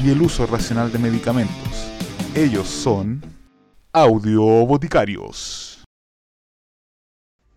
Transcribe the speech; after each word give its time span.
y 0.00 0.10
el 0.10 0.22
uso 0.22 0.46
racional 0.46 0.90
de 0.92 0.98
medicamentos. 0.98 1.90
Ellos 2.34 2.68
son 2.68 3.20
Audio 3.92 4.42
Boticarios. 4.42 5.84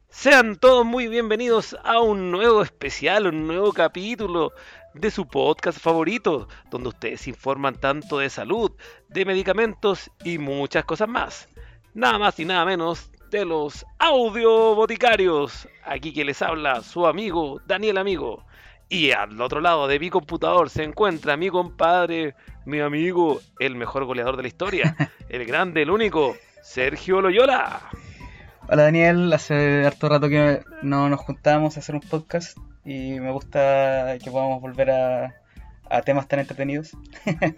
Sean 0.10 0.56
todos 0.56 0.86
muy 0.86 1.08
bienvenidos 1.08 1.76
a 1.84 2.00
un 2.00 2.32
nuevo 2.32 2.62
especial, 2.64 3.28
un 3.28 3.48
nuevo 3.48 3.74
capítulo 3.74 4.54
de 4.94 5.12
su 5.12 5.28
podcast 5.28 5.80
favorito, 5.80 6.48
donde 6.72 6.90
ustedes 6.90 7.28
informan 7.28 7.76
tanto 7.76 8.20
de 8.20 8.30
salud, 8.30 8.72
de 9.10 9.26
medicamentos 9.26 10.10
y 10.24 10.38
muchas 10.38 10.86
cosas 10.86 11.08
más. 11.08 11.48
Nada 11.94 12.18
más 12.18 12.40
y 12.40 12.46
nada 12.46 12.66
menos 12.66 13.12
de 13.30 13.46
los 13.46 13.86
audio 14.00 14.76
boticarios. 14.76 15.68
Aquí 15.84 16.14
que 16.14 16.26
les 16.26 16.42
habla 16.42 16.82
su 16.82 17.06
amigo 17.06 17.62
Daniel 17.68 17.98
Amigo. 17.98 18.46
Y 18.88 19.12
al 19.12 19.42
otro 19.42 19.62
lado 19.62 19.88
de 19.88 20.00
mi 20.00 20.12
computador 20.12 20.70
se 20.70 20.84
encuentra 20.84 21.38
mi 21.38 21.50
compadre, 21.50 22.36
mi 22.66 22.80
amigo, 22.82 23.42
el 23.60 23.76
mejor 23.76 24.06
goleador 24.06 24.38
de 24.38 24.44
la 24.44 24.48
historia, 24.48 24.96
el 25.30 25.46
grande, 25.46 25.82
el 25.82 25.90
único, 25.90 26.36
Sergio 26.62 27.20
Loyola. 27.20 27.82
Hola 28.68 28.84
Daniel, 28.84 29.34
hace 29.34 29.86
harto 29.86 30.08
rato 30.08 30.30
que 30.30 30.64
no 30.84 31.10
nos 31.10 31.20
juntamos 31.20 31.78
a 31.78 31.80
hacer 31.80 31.96
un 31.96 32.02
podcast 32.02 32.58
y 32.84 33.20
me 33.20 33.32
gusta 33.32 34.18
que 34.24 34.30
podamos 34.30 34.62
volver 34.62 34.92
a, 34.92 35.36
a 35.90 36.02
temas 36.02 36.28
tan 36.28 36.40
entretenidos. 36.40 36.92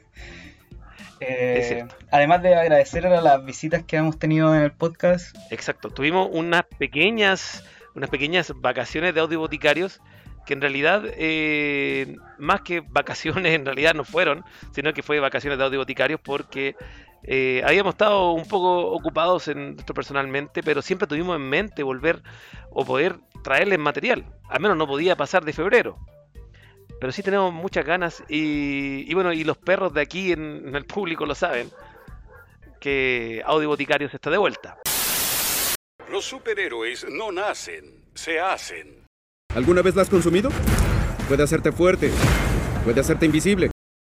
Eh, 1.20 1.84
además 2.12 2.44
de 2.44 2.54
agradecer 2.54 3.08
a 3.08 3.22
las 3.22 3.44
visitas 3.44 3.82
que 3.82 3.98
hemos 3.98 4.20
tenido 4.20 4.54
en 4.54 4.62
el 4.62 4.72
podcast. 4.72 5.36
Exacto, 5.50 5.90
tuvimos 5.90 6.30
unas 6.32 6.62
pequeñas, 6.78 7.66
unas 7.96 8.12
pequeñas 8.12 8.54
vacaciones 8.56 9.16
de 9.16 9.22
audio 9.22 9.40
boticarios 9.40 10.00
que 10.48 10.54
en 10.54 10.62
realidad, 10.62 11.04
eh, 11.06 12.16
más 12.40 12.62
que 12.62 12.80
vacaciones, 12.80 13.54
en 13.54 13.66
realidad 13.66 13.94
no 13.94 14.06
fueron, 14.06 14.44
sino 14.72 14.94
que 14.94 15.04
fue 15.04 15.20
vacaciones 15.20 15.60
de 15.60 15.66
audio 15.66 15.80
boticarios 15.80 16.22
porque 16.22 16.76
eh, 17.24 17.62
habíamos 17.66 17.96
estado 17.96 18.32
un 18.32 18.48
poco 18.48 18.88
ocupados 18.92 19.50
en 19.50 19.76
esto 19.78 19.94
personalmente, 19.94 20.64
pero 20.64 20.82
siempre 20.82 21.08
tuvimos 21.08 21.36
en 21.36 21.50
mente 21.50 21.84
volver 21.84 22.24
o 22.72 22.86
poder 22.86 23.18
traerles 23.44 23.78
material. 23.78 24.26
Al 24.50 24.62
menos 24.62 24.78
no 24.78 24.88
podía 24.88 25.18
pasar 25.18 25.44
de 25.44 25.52
febrero. 25.52 25.98
Pero 27.00 27.12
sí 27.12 27.22
tenemos 27.22 27.54
muchas 27.54 27.86
ganas 27.86 28.24
y, 28.28 29.14
bueno, 29.14 29.32
y 29.34 29.44
los 29.44 29.58
perros 29.58 29.94
de 29.94 30.02
aquí 30.02 30.32
en, 30.32 30.74
el 30.74 30.86
público 30.86 31.26
lo 31.26 31.36
saben, 31.36 31.70
que 32.80 33.44
Audio 33.46 33.68
Boticarios 33.68 34.14
está 34.14 34.32
de 34.32 34.38
vuelta. 34.38 34.78
Los 36.10 36.26
superhéroes 36.26 37.06
no 37.12 37.32
nacen, 37.32 38.06
se 38.16 38.40
hacen. 38.40 39.07
¿Alguna 39.58 39.82
vez 39.82 39.96
la 39.96 40.04
has 40.04 40.10
consumido? 40.10 40.52
Puede 41.28 41.42
hacerte 41.42 41.72
fuerte, 41.72 42.12
puede 42.86 43.02
hacerte 43.02 43.26
invisible 43.26 43.72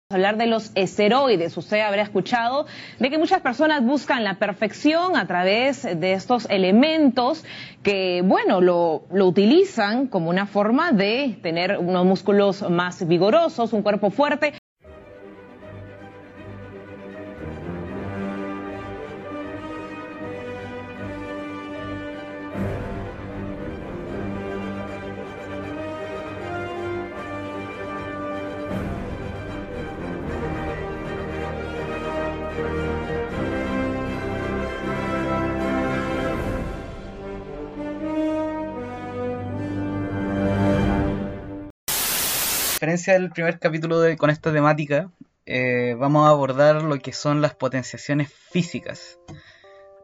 hablar 0.09 0.37
de 0.37 0.47
los 0.47 0.71
esteroides. 0.75 1.57
Usted 1.57 1.81
habrá 1.81 2.01
escuchado 2.01 2.67
de 2.99 3.09
que 3.09 3.17
muchas 3.17 3.41
personas 3.41 3.83
buscan 3.83 4.23
la 4.23 4.35
perfección 4.35 5.17
a 5.17 5.27
través 5.27 5.83
de 5.83 6.13
estos 6.13 6.47
elementos 6.49 7.43
que, 7.83 8.21
bueno, 8.23 8.61
lo, 8.61 9.03
lo, 9.11 9.27
utilizan 9.27 10.07
como 10.07 10.29
una 10.29 10.45
forma 10.45 10.91
de 10.91 11.37
tener 11.41 11.77
unos 11.79 12.05
músculos 12.05 12.67
más 12.69 13.07
vigorosos, 13.07 13.73
un 13.73 13.81
cuerpo 13.81 14.09
fuerte. 14.09 14.53
Diferencia 42.85 43.13
del 43.13 43.31
primer 43.31 43.57
capítulo 43.57 43.99
de, 43.99 44.15
con 44.15 44.29
esta 44.29 44.53
temática, 44.53 45.09
eh, 45.47 45.95
vamos 45.97 46.27
a 46.27 46.29
abordar 46.29 46.83
lo 46.83 46.99
que 46.99 47.13
son 47.13 47.41
las 47.41 47.55
potenciaciones 47.55 48.31
físicas. 48.31 49.19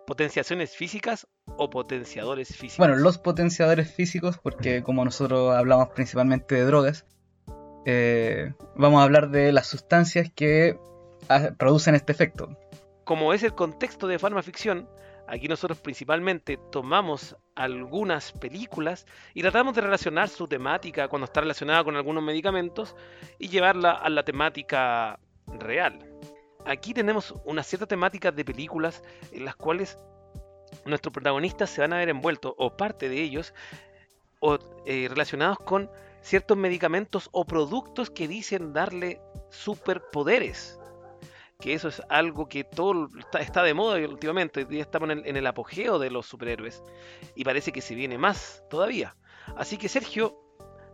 ¿Potenciaciones 0.07 0.75
físicas 0.75 1.27
o 1.45 1.69
potenciadores 1.69 2.47
físicos? 2.47 2.79
Bueno, 2.79 2.95
los 2.95 3.19
potenciadores 3.19 3.93
físicos, 3.93 4.39
porque 4.39 4.81
como 4.81 5.05
nosotros 5.05 5.55
hablamos 5.55 5.89
principalmente 5.89 6.55
de 6.55 6.65
drogas, 6.65 7.05
eh, 7.85 8.51
vamos 8.75 8.99
a 8.99 9.03
hablar 9.03 9.29
de 9.29 9.51
las 9.51 9.67
sustancias 9.67 10.31
que 10.33 10.79
ah, 11.29 11.51
producen 11.59 11.93
este 11.93 12.11
efecto. 12.13 12.57
Como 13.03 13.31
es 13.31 13.43
el 13.43 13.53
contexto 13.53 14.07
de 14.07 14.17
farmaficción, 14.17 14.89
Aquí 15.31 15.47
nosotros 15.47 15.79
principalmente 15.79 16.57
tomamos 16.73 17.37
algunas 17.55 18.33
películas 18.33 19.07
y 19.33 19.41
tratamos 19.41 19.73
de 19.73 19.79
relacionar 19.79 20.27
su 20.27 20.45
temática 20.45 21.07
cuando 21.07 21.23
está 21.23 21.39
relacionada 21.39 21.85
con 21.85 21.95
algunos 21.95 22.21
medicamentos 22.21 22.97
y 23.39 23.47
llevarla 23.47 23.91
a 23.91 24.09
la 24.09 24.23
temática 24.23 25.21
real. 25.47 26.05
Aquí 26.65 26.93
tenemos 26.93 27.33
una 27.45 27.63
cierta 27.63 27.85
temática 27.85 28.33
de 28.33 28.43
películas 28.43 29.03
en 29.31 29.45
las 29.45 29.55
cuales 29.55 29.97
nuestros 30.85 31.13
protagonistas 31.13 31.69
se 31.69 31.79
van 31.79 31.93
a 31.93 31.99
ver 31.99 32.09
envueltos 32.09 32.53
o 32.57 32.75
parte 32.75 33.07
de 33.07 33.21
ellos 33.21 33.53
o, 34.41 34.59
eh, 34.85 35.07
relacionados 35.07 35.59
con 35.59 35.89
ciertos 36.19 36.57
medicamentos 36.57 37.29
o 37.31 37.45
productos 37.45 38.09
que 38.09 38.27
dicen 38.27 38.73
darle 38.73 39.21
superpoderes 39.49 40.77
que 41.61 41.73
eso 41.73 41.87
es 41.87 42.01
algo 42.09 42.49
que 42.49 42.65
todo 42.65 43.07
está, 43.39 43.63
de 43.63 43.73
moda 43.73 43.97
últimamente. 43.99 44.67
Ya 44.69 44.81
estamos 44.81 45.09
en 45.11 45.37
el, 45.37 45.47
apogeo 45.47 45.99
de 45.99 46.09
los 46.09 46.25
superhéroes 46.25 46.83
y 47.35 47.45
parece 47.45 47.71
que 47.71 47.79
se 47.79 47.95
viene 47.95 48.17
más 48.17 48.63
todavía. 48.69 49.15
Así 49.55 49.77
que 49.77 49.87
Sergio, 49.87 50.37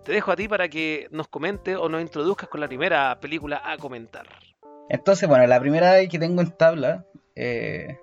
te 0.04 0.12
dejo 0.12 0.32
a 0.32 0.36
ti 0.36 0.48
para 0.48 0.70
que 0.70 1.08
nos 1.10 1.28
comente 1.28 1.76
o 1.76 1.90
nos 1.90 2.02
introduzcas 2.02 2.50
con 2.50 2.62
la 2.62 2.68
primera 2.68 3.20
película 3.20 3.62
a 3.64 3.78
comentar. 3.78 4.28
Entonces, 4.90 5.28
bueno, 5.28 5.48
la 5.48 5.60
primera 5.60 6.06
que 6.08 6.20
tengo 6.20 6.42
en 6.42 6.52
tabla 6.52 7.06
eh, 7.36 7.98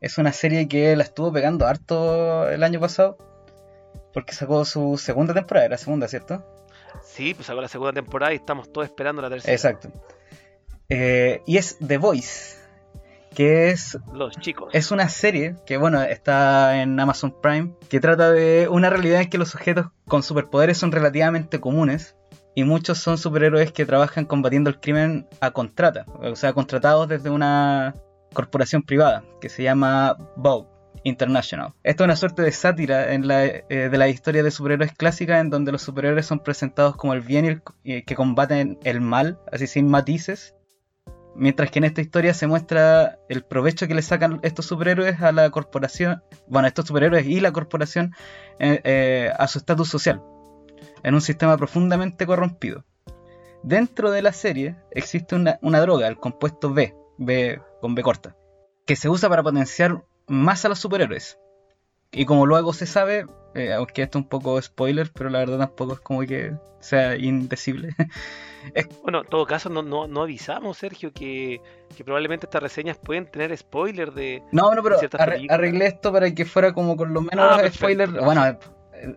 es 0.00 0.18
una 0.18 0.32
serie 0.32 0.68
que 0.68 0.94
la 0.94 1.02
estuvo 1.02 1.32
pegando 1.32 1.66
harto 1.66 2.48
el 2.48 2.62
año 2.62 2.78
pasado 2.78 3.18
porque 4.12 4.34
sacó 4.34 4.64
su 4.64 4.98
segunda 4.98 5.34
temporada, 5.34 5.66
era 5.66 5.78
segunda, 5.78 6.06
¿cierto? 6.08 6.44
Sí, 7.02 7.34
pues 7.34 7.46
sacó 7.46 7.60
la 7.60 7.68
segunda 7.68 7.92
temporada 7.92 8.32
y 8.32 8.36
estamos 8.36 8.72
todos 8.72 8.86
esperando 8.86 9.22
la 9.22 9.30
tercera. 9.30 9.52
Exacto. 9.52 9.90
Eh, 10.94 11.40
y 11.46 11.56
es 11.56 11.78
The 11.78 11.96
Voice, 11.96 12.58
que 13.34 13.70
es... 13.70 13.98
Los 14.12 14.36
chicos. 14.36 14.68
Es 14.74 14.90
una 14.90 15.08
serie 15.08 15.56
que, 15.64 15.78
bueno, 15.78 16.02
está 16.02 16.82
en 16.82 17.00
Amazon 17.00 17.34
Prime, 17.40 17.72
que 17.88 17.98
trata 17.98 18.30
de 18.30 18.68
una 18.70 18.90
realidad 18.90 19.22
en 19.22 19.30
que 19.30 19.38
los 19.38 19.48
sujetos 19.48 19.86
con 20.06 20.22
superpoderes 20.22 20.76
son 20.76 20.92
relativamente 20.92 21.60
comunes 21.60 22.14
y 22.54 22.64
muchos 22.64 22.98
son 22.98 23.16
superhéroes 23.16 23.72
que 23.72 23.86
trabajan 23.86 24.26
combatiendo 24.26 24.68
el 24.68 24.80
crimen 24.80 25.26
a 25.40 25.52
contrata, 25.52 26.04
o 26.20 26.36
sea, 26.36 26.52
contratados 26.52 27.08
desde 27.08 27.30
una 27.30 27.94
corporación 28.34 28.82
privada 28.82 29.24
que 29.40 29.48
se 29.48 29.62
llama 29.62 30.18
Vogue 30.36 30.68
International. 31.04 31.72
Esto 31.84 32.04
es 32.04 32.06
una 32.06 32.16
suerte 32.16 32.42
de 32.42 32.52
sátira 32.52 33.14
en 33.14 33.26
la, 33.26 33.46
eh, 33.46 33.64
de 33.70 33.98
la 33.98 34.08
historia 34.08 34.42
de 34.42 34.50
superhéroes 34.50 34.92
clásica 34.92 35.40
en 35.40 35.48
donde 35.48 35.72
los 35.72 35.80
superhéroes 35.80 36.26
son 36.26 36.40
presentados 36.40 36.96
como 36.96 37.14
el 37.14 37.22
bien 37.22 37.62
y 37.82 37.92
el, 37.94 38.04
que 38.04 38.14
combaten 38.14 38.78
el 38.84 39.00
mal, 39.00 39.38
así 39.50 39.66
sin 39.66 39.88
matices, 39.88 40.54
Mientras 41.34 41.70
que 41.70 41.78
en 41.78 41.84
esta 41.84 42.00
historia 42.00 42.34
se 42.34 42.46
muestra 42.46 43.18
el 43.28 43.42
provecho 43.42 43.88
que 43.88 43.94
le 43.94 44.02
sacan 44.02 44.40
estos 44.42 44.66
superhéroes 44.66 45.20
a 45.22 45.32
la 45.32 45.50
corporación, 45.50 46.22
bueno, 46.46 46.68
estos 46.68 46.86
superhéroes 46.86 47.26
y 47.26 47.40
la 47.40 47.52
corporación 47.52 48.14
eh, 48.58 48.80
eh, 48.84 49.32
a 49.38 49.48
su 49.48 49.58
estatus 49.58 49.88
social, 49.88 50.22
en 51.02 51.14
un 51.14 51.20
sistema 51.20 51.56
profundamente 51.56 52.26
corrompido. 52.26 52.84
Dentro 53.62 54.10
de 54.10 54.22
la 54.22 54.32
serie 54.32 54.76
existe 54.90 55.34
una, 55.34 55.58
una, 55.62 55.80
droga, 55.80 56.08
el 56.08 56.16
compuesto 56.16 56.72
B, 56.72 56.94
B 57.16 57.60
con 57.80 57.94
B 57.94 58.02
corta, 58.02 58.36
que 58.86 58.96
se 58.96 59.08
usa 59.08 59.28
para 59.28 59.42
potenciar 59.42 60.04
más 60.26 60.64
a 60.64 60.68
los 60.68 60.80
superhéroes. 60.80 61.38
Y 62.12 62.24
como 62.26 62.46
luego 62.46 62.72
se 62.72 62.86
sabe, 62.86 63.26
eh, 63.54 63.72
aunque 63.72 64.02
esto 64.02 64.18
es 64.18 64.24
un 64.24 64.28
poco 64.28 64.60
spoiler, 64.60 65.10
pero 65.12 65.30
la 65.30 65.38
verdad 65.40 65.58
tampoco 65.58 65.94
es 65.94 66.00
como 66.00 66.20
que 66.20 66.52
sea 66.80 67.16
indecible. 67.16 67.94
Bueno, 69.02 69.22
en 69.22 69.26
todo 69.26 69.44
caso, 69.44 69.68
no, 69.70 69.82
no, 69.82 70.06
no 70.06 70.22
avisamos, 70.22 70.78
Sergio, 70.78 71.12
que, 71.12 71.60
que 71.96 72.04
probablemente 72.04 72.46
estas 72.46 72.62
reseñas 72.62 72.96
pueden 72.96 73.26
tener 73.26 73.56
spoiler 73.58 74.12
de. 74.12 74.40
No, 74.52 74.72
no, 74.72 74.84
pero 74.84 75.00
arre- 75.00 75.46
arreglé 75.50 75.86
esto 75.86 76.12
para 76.12 76.32
que 76.32 76.44
fuera 76.44 76.72
como 76.72 76.96
con 76.96 77.12
los 77.12 77.24
menos 77.24 77.44
Ah, 77.58 77.68
spoilers. 77.68 78.12
Bueno, 78.12 78.56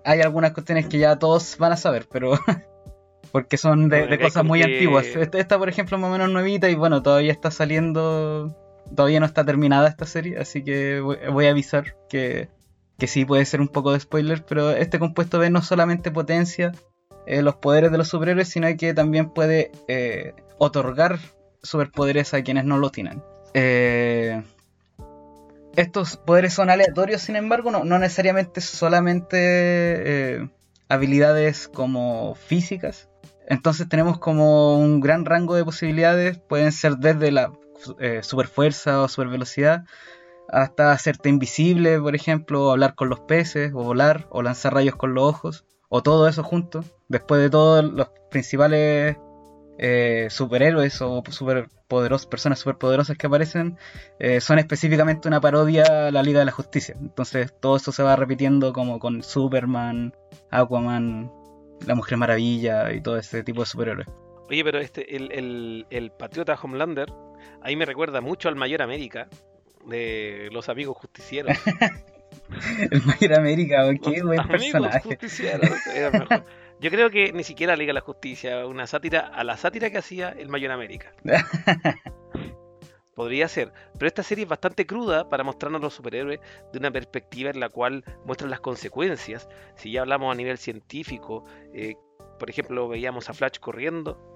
hay 0.03 0.21
algunas 0.21 0.51
cuestiones 0.51 0.87
que 0.87 0.97
ya 0.97 1.19
todos 1.19 1.57
van 1.59 1.73
a 1.73 1.77
saber, 1.77 2.07
pero. 2.11 2.31
porque 3.31 3.57
son 3.57 3.87
de, 3.87 3.99
Bueno, 3.99 4.17
de 4.17 4.19
cosas 4.23 4.43
muy 4.43 4.59
que- 4.63 4.65
antiguas. 4.65 5.05
Esta, 5.05 5.37
esta, 5.37 5.59
por 5.59 5.69
ejemplo, 5.69 5.95
es 5.97 6.01
más 6.01 6.09
o 6.09 6.13
menos 6.13 6.31
nuevita 6.31 6.67
y 6.67 6.73
bueno, 6.73 7.03
todavía 7.03 7.31
está 7.31 7.51
saliendo. 7.51 8.51
Todavía 8.95 9.19
no 9.19 9.27
está 9.27 9.45
terminada 9.45 9.87
esta 9.89 10.07
serie, 10.07 10.39
así 10.39 10.63
que 10.63 11.01
voy, 11.01 11.17
voy 11.31 11.45
a 11.45 11.51
avisar 11.51 11.95
que, 12.09 12.49
que 12.97 13.07
sí 13.07 13.25
puede 13.25 13.45
ser 13.45 13.61
un 13.61 13.67
poco 13.67 13.93
de 13.93 13.99
spoiler, 13.99 14.43
pero 14.45 14.71
este 14.71 14.99
compuesto 14.99 15.39
B 15.39 15.49
no 15.49 15.61
solamente 15.61 16.11
potencia 16.11 16.71
eh, 17.27 17.41
los 17.41 17.55
poderes 17.55 17.91
de 17.91 17.97
los 17.97 18.07
superhéroes, 18.07 18.49
sino 18.49 18.67
que 18.77 18.93
también 18.93 19.29
puede 19.31 19.71
eh, 19.87 20.33
otorgar 20.57 21.19
superpoderes 21.61 22.33
a 22.33 22.43
quienes 22.43 22.65
no 22.65 22.77
lo 22.77 22.91
tienen. 22.91 23.23
Eh, 23.53 24.43
estos 25.75 26.17
poderes 26.17 26.53
son 26.53 26.69
aleatorios, 26.69 27.21
sin 27.21 27.35
embargo, 27.35 27.71
no, 27.71 27.83
necesariamente 27.99 28.61
solamente 28.61 29.37
eh, 29.39 30.49
habilidades 30.87 31.67
como 31.67 32.35
físicas. 32.35 33.09
Entonces 33.47 33.89
tenemos 33.89 34.19
como 34.19 34.79
un 34.79 35.01
gran 35.01 35.25
rango 35.25 35.55
de 35.55 35.65
posibilidades, 35.65 36.37
pueden 36.37 36.71
ser 36.71 36.97
desde 36.97 37.31
la 37.31 37.51
superfuerza 38.21 39.01
o 39.01 39.07
supervelocidad 39.07 39.83
hasta 40.55 40.93
hacerte 40.93 41.27
invisible, 41.27 41.99
por 41.99 42.15
ejemplo, 42.15 42.67
o 42.67 42.71
hablar 42.71 42.95
con 42.95 43.09
los 43.09 43.19
peces, 43.19 43.73
o 43.73 43.83
volar, 43.83 44.25
o 44.29 44.41
lanzar 44.41 44.73
rayos 44.73 44.95
con 44.95 45.13
los 45.13 45.25
ojos, 45.25 45.65
o 45.89 46.01
todo 46.01 46.29
eso 46.29 46.43
junto. 46.43 46.85
Después 47.09 47.41
de 47.41 47.49
todos 47.49 47.83
los 47.83 48.09
principales 48.31 49.17
eh, 49.77 50.27
superhéroes 50.29 51.01
o 51.01 51.21
superpoderos, 51.29 52.25
personas 52.25 52.59
superpoderosas 52.59 53.17
que 53.17 53.27
aparecen, 53.27 53.77
eh, 54.19 54.39
son 54.39 54.57
específicamente 54.57 55.27
una 55.27 55.41
parodia 55.41 56.07
a 56.07 56.11
la 56.11 56.23
Liga 56.23 56.39
de 56.39 56.45
la 56.45 56.53
Justicia. 56.53 56.95
Entonces 57.01 57.53
todo 57.59 57.75
eso 57.75 57.91
se 57.91 58.03
va 58.03 58.15
repitiendo 58.15 58.71
como 58.71 58.97
con 58.97 59.23
Superman, 59.23 60.13
Aquaman, 60.51 61.29
la 61.85 61.95
Mujer 61.95 62.17
Maravilla 62.17 62.93
y 62.93 63.01
todo 63.01 63.17
ese 63.17 63.43
tipo 63.43 63.59
de 63.59 63.65
superhéroes. 63.65 64.07
Oye, 64.49 64.63
pero 64.63 64.79
este, 64.79 65.17
el, 65.17 65.33
el, 65.33 65.85
el 65.89 66.11
Patriota 66.11 66.57
Homelander, 66.61 67.11
ahí 67.61 67.75
me 67.75 67.83
recuerda 67.83 68.21
mucho 68.21 68.47
al 68.47 68.55
Mayor 68.55 68.81
América 68.81 69.27
de 69.87 70.49
los 70.51 70.69
amigos 70.69 70.97
justicieros. 70.97 71.57
El 72.91 73.01
Mayor 73.03 73.39
América, 73.39 73.85
qué 74.03 74.21
buen 74.21 74.39
amigos 74.39 74.71
personaje. 74.71 74.99
justicieros, 75.01 75.87
era 75.93 76.11
mejor. 76.11 76.45
Yo 76.79 76.91
creo 76.91 77.09
que 77.09 77.31
ni 77.31 77.43
siquiera 77.43 77.75
Liga 77.75 77.93
la 77.93 78.01
Justicia, 78.01 78.65
una 78.65 78.85
sátira 78.85 79.21
a 79.21 79.43
la 79.43 79.57
sátira 79.57 79.89
que 79.89 79.97
hacía 79.97 80.29
el 80.29 80.49
Mayor 80.49 80.71
América. 80.71 81.13
Podría 83.15 83.47
ser, 83.47 83.71
pero 83.97 84.07
esta 84.07 84.23
serie 84.23 84.43
es 84.43 84.49
bastante 84.49 84.85
cruda 84.85 85.29
para 85.29 85.45
mostrarnos 85.45 85.79
los 85.79 85.93
superhéroes 85.93 86.41
de 86.73 86.79
una 86.79 86.91
perspectiva 86.91 87.49
en 87.49 87.61
la 87.61 87.69
cual 87.69 88.03
muestran 88.25 88.51
las 88.51 88.59
consecuencias. 88.59 89.47
Si 89.75 89.93
ya 89.93 90.01
hablamos 90.01 90.33
a 90.33 90.35
nivel 90.35 90.57
científico, 90.57 91.45
eh, 91.73 91.95
por 92.37 92.49
ejemplo, 92.49 92.89
veíamos 92.89 93.29
a 93.29 93.33
Flash 93.33 93.59
corriendo, 93.59 94.34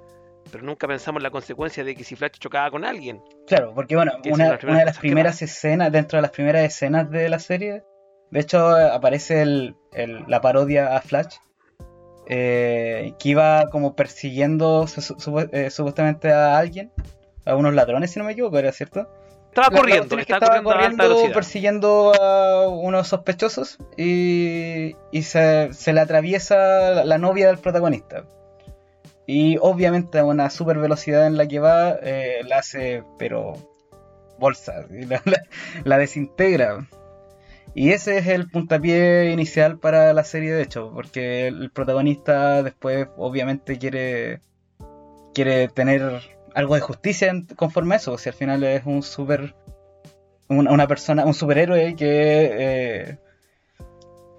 pero 0.51 0.63
nunca 0.63 0.87
pensamos 0.87 1.19
en 1.19 1.23
la 1.23 1.31
consecuencia 1.31 1.83
de 1.83 1.95
que 1.95 2.03
si 2.03 2.15
Flash 2.15 2.39
chocaba 2.39 2.69
con 2.71 2.83
alguien. 2.85 3.21
Claro, 3.47 3.73
porque 3.73 3.95
bueno, 3.95 4.13
una, 4.25 4.57
una 4.63 4.79
de 4.79 4.85
las 4.85 4.97
primeras 4.97 5.41
escenas, 5.41 5.91
dentro 5.91 6.17
de 6.17 6.21
las 6.23 6.31
primeras 6.31 6.63
escenas 6.63 7.09
de 7.09 7.29
la 7.29 7.39
serie, 7.39 7.83
de 8.31 8.39
hecho 8.39 8.67
aparece 8.69 9.41
el- 9.41 9.75
el- 9.93 10.23
la 10.27 10.41
parodia 10.41 10.95
a 10.95 11.01
Flash, 11.01 11.35
eh, 12.27 13.13
que 13.19 13.29
iba 13.29 13.69
como 13.71 13.95
persiguiendo 13.95 14.85
su- 14.87 15.01
su- 15.01 15.15
supu- 15.15 15.49
eh, 15.51 15.69
supuestamente 15.69 16.31
a 16.31 16.57
alguien, 16.57 16.91
a 17.45 17.55
unos 17.55 17.73
ladrones 17.73 18.11
si 18.11 18.19
no 18.19 18.25
me 18.25 18.33
equivoco, 18.33 18.57
¿era 18.59 18.71
cierto? 18.71 19.07
Estaba 19.47 19.69
La- 19.71 19.77
corriendo, 19.79 20.17
estaba 20.19 20.45
estaba 20.57 20.63
corriendo 20.63 21.15
persiguiendo 21.33 22.13
a 22.21 22.67
unos 22.69 23.07
sospechosos 23.07 23.79
y, 23.97 24.95
y 25.11 25.23
se, 25.23 25.73
se 25.73 25.91
le 25.91 26.01
atraviesa 26.01 26.91
la, 26.93 27.03
la 27.03 27.17
novia 27.17 27.47
del 27.47 27.57
protagonista. 27.57 28.25
Y 29.31 29.57
obviamente 29.61 30.17
a 30.17 30.25
una 30.25 30.49
super 30.49 30.79
velocidad 30.79 31.27
en 31.27 31.37
la 31.37 31.47
que 31.47 31.59
va, 31.59 31.91
eh, 32.01 32.41
la 32.47 32.57
hace, 32.57 33.03
pero 33.19 33.53
bolsa, 34.39 34.87
la, 35.83 35.97
desintegra. 35.99 36.87
Y 37.75 37.91
ese 37.91 38.17
es 38.17 38.25
el 38.25 38.49
puntapié 38.49 39.29
inicial 39.29 39.77
para 39.77 40.15
la 40.15 40.23
serie, 40.23 40.51
de 40.51 40.63
hecho, 40.63 40.91
porque 40.95 41.45
el 41.45 41.69
protagonista 41.69 42.63
después 42.63 43.07
obviamente 43.17 43.77
quiere, 43.77 44.41
quiere 45.35 45.67
tener 45.67 46.21
algo 46.55 46.73
de 46.73 46.81
justicia 46.81 47.31
conforme 47.55 47.93
a 47.93 47.97
eso, 47.97 48.17
si 48.17 48.29
al 48.29 48.35
final 48.35 48.63
es 48.63 48.81
un 48.87 49.03
super 49.03 49.53
una, 50.47 50.71
una 50.71 50.87
persona, 50.87 51.23
un 51.25 51.35
superhéroe 51.35 51.95
que 51.95 52.49
eh, 52.51 53.19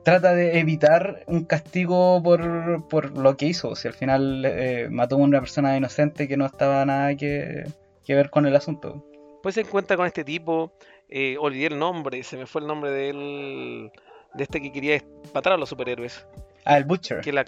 trata 0.04 0.32
de 0.34 0.58
evitar 0.58 1.24
un 1.26 1.44
castigo 1.44 2.22
por, 2.22 2.86
por 2.88 3.16
lo 3.16 3.36
que 3.36 3.46
hizo, 3.46 3.74
si 3.76 3.88
al 3.88 3.94
final 3.94 4.44
eh, 4.46 4.88
mató 4.90 5.16
a 5.16 5.18
una 5.18 5.40
persona 5.40 5.76
inocente 5.76 6.26
que 6.28 6.36
no 6.36 6.46
estaba 6.46 6.84
nada 6.84 7.14
que, 7.16 7.64
que 8.04 8.14
ver 8.14 8.30
con 8.30 8.46
el 8.46 8.56
asunto. 8.56 9.04
Pues 9.42 9.54
se 9.54 9.62
encuentra 9.62 9.96
con 9.96 10.06
este 10.06 10.24
tipo, 10.24 10.72
eh, 11.08 11.36
olvidé 11.38 11.66
el 11.68 11.78
nombre, 11.78 12.22
se 12.22 12.36
me 12.36 12.46
fue 12.46 12.60
el 12.60 12.66
nombre 12.66 12.90
de 12.90 13.10
él, 13.10 13.90
de 14.34 14.42
este 14.42 14.60
que 14.60 14.72
quería 14.72 15.02
matar 15.34 15.52
a 15.54 15.56
los 15.56 15.68
superhéroes, 15.68 16.26
Ah, 16.64 16.76
el 16.76 16.84
Butcher. 16.84 17.20
que 17.22 17.32
la, 17.32 17.44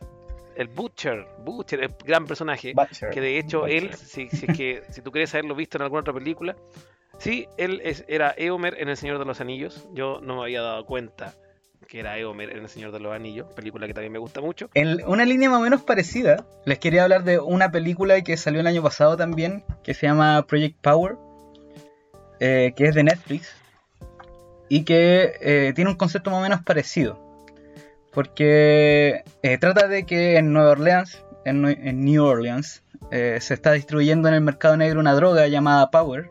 el 0.56 0.69
Butcher, 0.69 1.26
Butcher, 1.44 1.82
el 1.84 1.94
gran 2.05 2.26
personaje, 2.26 2.72
Butcher. 2.75 3.10
que 3.10 3.20
de 3.20 3.38
hecho 3.38 3.60
Butcher. 3.60 3.76
él, 3.84 3.94
si, 3.94 4.28
si 4.31 4.46
es 4.48 4.56
que 4.56 4.82
si 4.90 5.02
tú 5.02 5.10
quieres 5.12 5.34
haberlo 5.34 5.55
visto 5.55 5.76
en 5.78 5.82
alguna 5.82 6.00
otra 6.00 6.14
película, 6.14 6.56
sí, 7.19 7.46
él 7.58 7.81
es, 7.84 8.05
era 8.08 8.34
Eomer 8.37 8.76
en 8.81 8.88
El 8.88 8.96
Señor 8.96 9.19
de 9.19 9.26
los 9.26 9.40
Anillos, 9.43 9.87
yo 9.93 10.20
no 10.22 10.37
me 10.37 10.43
había 10.44 10.62
dado 10.62 10.87
cuenta 10.87 11.34
que 11.92 12.00
era 12.00 12.18
Eomer 12.18 12.48
en 12.48 12.62
El 12.62 12.70
Señor 12.70 12.90
de 12.90 13.00
los 13.00 13.12
Anillos, 13.12 13.48
película 13.54 13.86
que 13.86 13.92
también 13.92 14.14
me 14.14 14.18
gusta 14.18 14.40
mucho. 14.40 14.70
En 14.72 15.04
una 15.06 15.26
línea 15.26 15.50
más 15.50 15.60
o 15.60 15.62
menos 15.62 15.82
parecida, 15.82 16.46
les 16.64 16.78
quería 16.78 17.02
hablar 17.02 17.22
de 17.22 17.38
una 17.38 17.70
película 17.70 18.18
que 18.22 18.38
salió 18.38 18.60
el 18.60 18.66
año 18.66 18.82
pasado 18.82 19.18
también, 19.18 19.62
que 19.84 19.92
se 19.92 20.06
llama 20.06 20.46
Project 20.46 20.78
Power, 20.80 21.16
eh, 22.40 22.72
que 22.74 22.86
es 22.86 22.94
de 22.94 23.04
Netflix, 23.04 23.54
y 24.70 24.84
que 24.84 25.34
eh, 25.42 25.72
tiene 25.74 25.90
un 25.90 25.98
concepto 25.98 26.30
más 26.30 26.38
o 26.38 26.42
menos 26.42 26.62
parecido, 26.62 27.20
porque 28.10 29.22
eh, 29.42 29.58
trata 29.58 29.86
de 29.86 30.06
que 30.06 30.38
en 30.38 30.54
Nueva 30.54 30.70
Orleans, 30.70 31.22
en, 31.44 31.60
New 32.06 32.24
Orleans, 32.24 32.82
se 33.10 33.52
está 33.52 33.72
distribuyendo 33.72 34.28
en 34.28 34.34
el 34.34 34.40
mercado 34.40 34.78
negro 34.78 34.98
una 34.98 35.12
droga 35.12 35.46
llamada 35.46 35.90
Power, 35.90 36.31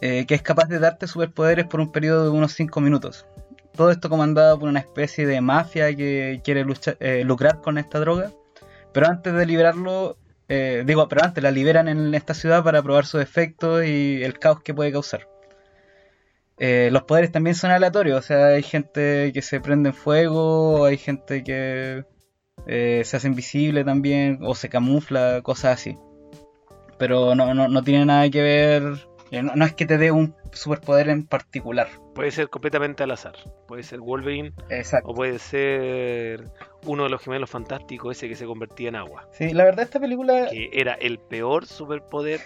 que 0.00 0.26
es 0.30 0.40
capaz 0.40 0.70
de 0.70 0.78
darte 0.78 1.06
superpoderes 1.06 1.66
por 1.66 1.80
un 1.80 1.92
periodo 1.92 2.24
de 2.24 2.30
unos 2.30 2.54
5 2.54 2.80
minutos. 2.80 3.26
Todo 3.74 3.90
esto 3.90 4.08
comandado 4.08 4.58
por 4.58 4.68
una 4.68 4.80
especie 4.80 5.26
de 5.26 5.40
mafia 5.40 5.94
que 5.94 6.40
quiere 6.44 6.64
eh, 7.00 7.22
lucrar 7.24 7.60
con 7.60 7.78
esta 7.78 8.00
droga. 8.00 8.30
Pero 8.92 9.06
antes 9.06 9.32
de 9.32 9.46
liberarlo, 9.46 10.16
eh, 10.48 10.82
digo, 10.86 11.08
pero 11.08 11.24
antes 11.24 11.42
la 11.42 11.50
liberan 11.50 11.88
en 11.88 12.14
esta 12.14 12.34
ciudad 12.34 12.64
para 12.64 12.82
probar 12.82 13.06
sus 13.06 13.22
efectos 13.22 13.84
y 13.84 14.22
el 14.22 14.38
caos 14.38 14.62
que 14.62 14.74
puede 14.74 14.92
causar. 14.92 15.30
Eh, 16.62 16.90
los 16.92 17.04
poderes 17.04 17.32
también 17.32 17.56
son 17.56 17.70
aleatorios, 17.70 18.18
o 18.18 18.22
sea, 18.22 18.48
hay 18.48 18.62
gente 18.62 19.32
que 19.32 19.40
se 19.40 19.60
prende 19.60 19.88
en 19.88 19.94
fuego, 19.94 20.84
hay 20.84 20.98
gente 20.98 21.42
que 21.42 22.04
eh, 22.66 23.02
se 23.02 23.16
hace 23.16 23.28
invisible 23.28 23.82
también, 23.82 24.40
o 24.42 24.54
se 24.54 24.68
camufla, 24.68 25.40
cosas 25.42 25.80
así. 25.80 25.96
Pero 26.98 27.34
no, 27.34 27.54
no, 27.54 27.68
no 27.68 27.82
tiene 27.82 28.04
nada 28.04 28.28
que 28.28 28.42
ver, 28.42 28.82
eh, 29.30 29.42
no 29.42 29.64
es 29.64 29.72
que 29.72 29.86
te 29.86 29.96
dé 29.96 30.10
un 30.10 30.34
superpoder 30.52 31.08
en 31.08 31.26
particular. 31.26 31.88
Puede 32.14 32.30
ser 32.32 32.48
completamente 32.50 33.02
al 33.04 33.10
azar, 33.12 33.36
puede 33.68 33.82
ser 33.84 34.00
Wolverine 34.00 34.52
Exacto. 34.68 35.10
o 35.10 35.14
puede 35.14 35.38
ser 35.38 36.50
uno 36.84 37.04
de 37.04 37.08
los 37.08 37.22
gemelos 37.22 37.48
fantásticos, 37.48 38.16
ese 38.16 38.28
que 38.28 38.34
se 38.36 38.46
convertía 38.46 38.88
en 38.88 38.96
agua. 38.96 39.28
Sí, 39.32 39.52
la 39.52 39.64
verdad 39.64 39.84
esta 39.84 40.00
película... 40.00 40.48
que 40.50 40.70
era 40.72 40.94
el 40.94 41.18
peor 41.18 41.66
superpoder 41.66 42.40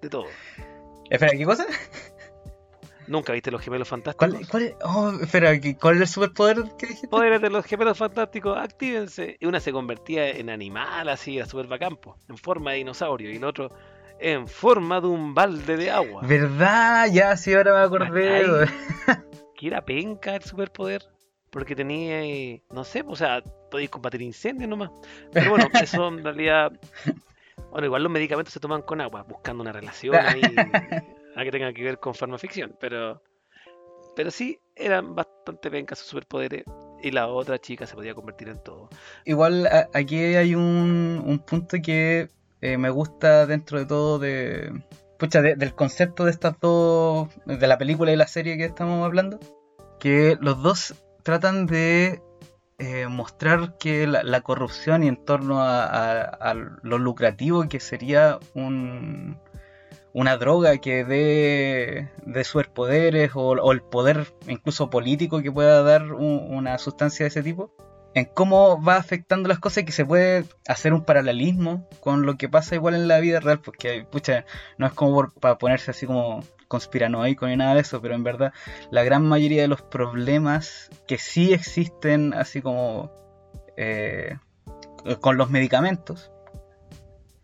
de 0.00 0.08
todos. 0.08 0.28
Espera, 1.10 1.32
¿qué 1.32 1.44
cosa? 1.44 1.66
¿Nunca 3.08 3.32
viste 3.32 3.50
los 3.50 3.60
gemelos 3.60 3.88
fantásticos? 3.88 4.28
¿Cuál, 4.30 4.46
cuál 4.48 4.62
es? 4.62 4.74
Oh, 4.84 5.10
espera, 5.20 5.58
¿qué- 5.58 5.76
¿cuál 5.76 5.96
es 5.96 6.02
el 6.02 6.06
superpoder 6.08 6.62
que 6.78 6.86
dijiste? 6.86 7.08
Poderes 7.08 7.40
de 7.42 7.50
los 7.50 7.64
gemelos 7.64 7.98
fantásticos, 7.98 8.56
actívense. 8.56 9.36
Y 9.40 9.46
una 9.46 9.58
se 9.58 9.72
convertía 9.72 10.30
en 10.30 10.48
animal, 10.50 11.08
así, 11.08 11.36
era 11.36 11.46
super 11.46 11.66
bacampo, 11.66 12.16
en 12.28 12.36
forma 12.38 12.70
de 12.70 12.76
dinosaurio. 12.78 13.32
Y 13.32 13.36
el 13.36 13.44
otro 13.44 13.70
en 14.20 14.46
forma 14.48 15.00
de 15.00 15.06
un 15.08 15.34
balde 15.34 15.76
de 15.76 15.90
agua. 15.90 16.22
¿Verdad? 16.26 17.08
Ya, 17.12 17.36
sí, 17.36 17.52
ahora 17.54 17.72
me 17.74 17.80
acordé. 17.84 18.68
Que 19.56 19.66
era 19.66 19.84
penca 19.84 20.34
el 20.36 20.42
superpoder. 20.42 21.02
Porque 21.50 21.74
tenía, 21.76 22.22
eh, 22.22 22.62
no 22.70 22.84
sé, 22.84 23.04
o 23.06 23.14
sea, 23.16 23.42
podéis 23.70 23.90
combatir 23.90 24.22
incendios 24.22 24.70
nomás. 24.70 24.90
Pero 25.32 25.50
bueno, 25.50 25.68
eso 25.82 26.08
en 26.08 26.22
realidad. 26.24 26.72
Bueno, 27.70 27.86
igual 27.86 28.02
los 28.02 28.10
medicamentos 28.12 28.54
se 28.54 28.60
toman 28.60 28.82
con 28.82 29.00
agua, 29.00 29.22
buscando 29.24 29.62
una 29.62 29.72
relación 29.72 30.16
ahí 30.26 30.42
a 31.36 31.44
que 31.44 31.50
tenga 31.50 31.72
que 31.72 31.82
ver 31.82 31.98
con 31.98 32.14
farmaficción. 32.14 32.74
Pero 32.80 33.20
Pero 34.16 34.30
sí, 34.30 34.58
eran 34.76 35.14
bastante 35.14 35.70
pencas 35.70 35.98
sus 35.98 36.08
superpoderes. 36.08 36.64
Y 37.02 37.10
la 37.10 37.26
otra 37.28 37.58
chica 37.58 37.86
se 37.86 37.94
podía 37.94 38.14
convertir 38.14 38.48
en 38.48 38.62
todo. 38.62 38.88
Igual 39.24 39.66
a- 39.66 39.88
aquí 39.92 40.16
hay 40.16 40.54
un, 40.54 41.22
un 41.24 41.38
punto 41.40 41.76
que 41.82 42.28
eh, 42.60 42.76
me 42.78 42.90
gusta 42.90 43.46
dentro 43.46 43.78
de 43.78 43.86
todo 43.86 44.18
de, 44.18 44.72
pucha, 45.18 45.40
de- 45.42 45.56
del 45.56 45.74
concepto 45.74 46.24
de 46.24 46.30
estas 46.30 46.58
dos, 46.60 47.28
de 47.46 47.66
la 47.66 47.78
película 47.78 48.12
y 48.12 48.16
la 48.16 48.26
serie 48.26 48.56
que 48.56 48.64
estamos 48.64 49.04
hablando, 49.04 49.38
que 49.98 50.36
los 50.40 50.62
dos 50.62 50.94
tratan 51.22 51.66
de 51.66 52.22
eh, 52.78 53.06
mostrar 53.08 53.76
que 53.78 54.06
la, 54.06 54.40
corrupción 54.40 55.02
y 55.04 55.08
en 55.08 55.16
torno 55.24 55.60
a, 55.60 56.54
lo 56.82 56.96
lucrativo 56.98 57.68
que 57.68 57.78
sería 57.80 58.38
un, 58.54 59.38
una 60.14 60.38
droga 60.38 60.78
que 60.78 61.04
dé, 61.04 62.08
dé 62.24 62.44
superpoderes 62.44 63.32
o, 63.34 63.48
o 63.50 63.72
el 63.72 63.82
poder 63.82 64.32
incluso 64.48 64.88
político 64.88 65.42
que 65.42 65.52
pueda 65.52 65.82
dar 65.82 66.12
un- 66.14 66.46
una 66.54 66.78
sustancia 66.78 67.24
de 67.24 67.28
ese 67.28 67.42
tipo, 67.42 67.70
en 68.14 68.24
cómo 68.24 68.82
va 68.82 68.96
afectando 68.96 69.48
las 69.48 69.58
cosas 69.58 69.82
y 69.82 69.86
que 69.86 69.92
se 69.92 70.04
puede 70.04 70.44
hacer 70.66 70.92
un 70.92 71.04
paralelismo 71.04 71.88
con 72.00 72.26
lo 72.26 72.36
que 72.36 72.48
pasa 72.48 72.74
igual 72.74 72.94
en 72.94 73.08
la 73.08 73.20
vida 73.20 73.40
real, 73.40 73.60
porque 73.60 74.04
pucha, 74.10 74.44
no 74.78 74.86
es 74.86 74.92
como 74.92 75.30
para 75.40 75.58
ponerse 75.58 75.90
así 75.90 76.06
como 76.06 76.42
conspiranoico 76.68 77.46
ni 77.46 77.56
nada 77.56 77.74
de 77.74 77.80
eso, 77.80 78.00
pero 78.00 78.14
en 78.14 78.24
verdad 78.24 78.52
la 78.90 79.02
gran 79.02 79.26
mayoría 79.26 79.62
de 79.62 79.68
los 79.68 79.82
problemas 79.82 80.90
que 81.06 81.18
sí 81.18 81.52
existen 81.52 82.34
así 82.34 82.62
como 82.62 83.12
eh, 83.76 84.36
con 85.20 85.36
los 85.36 85.50
medicamentos 85.50 86.30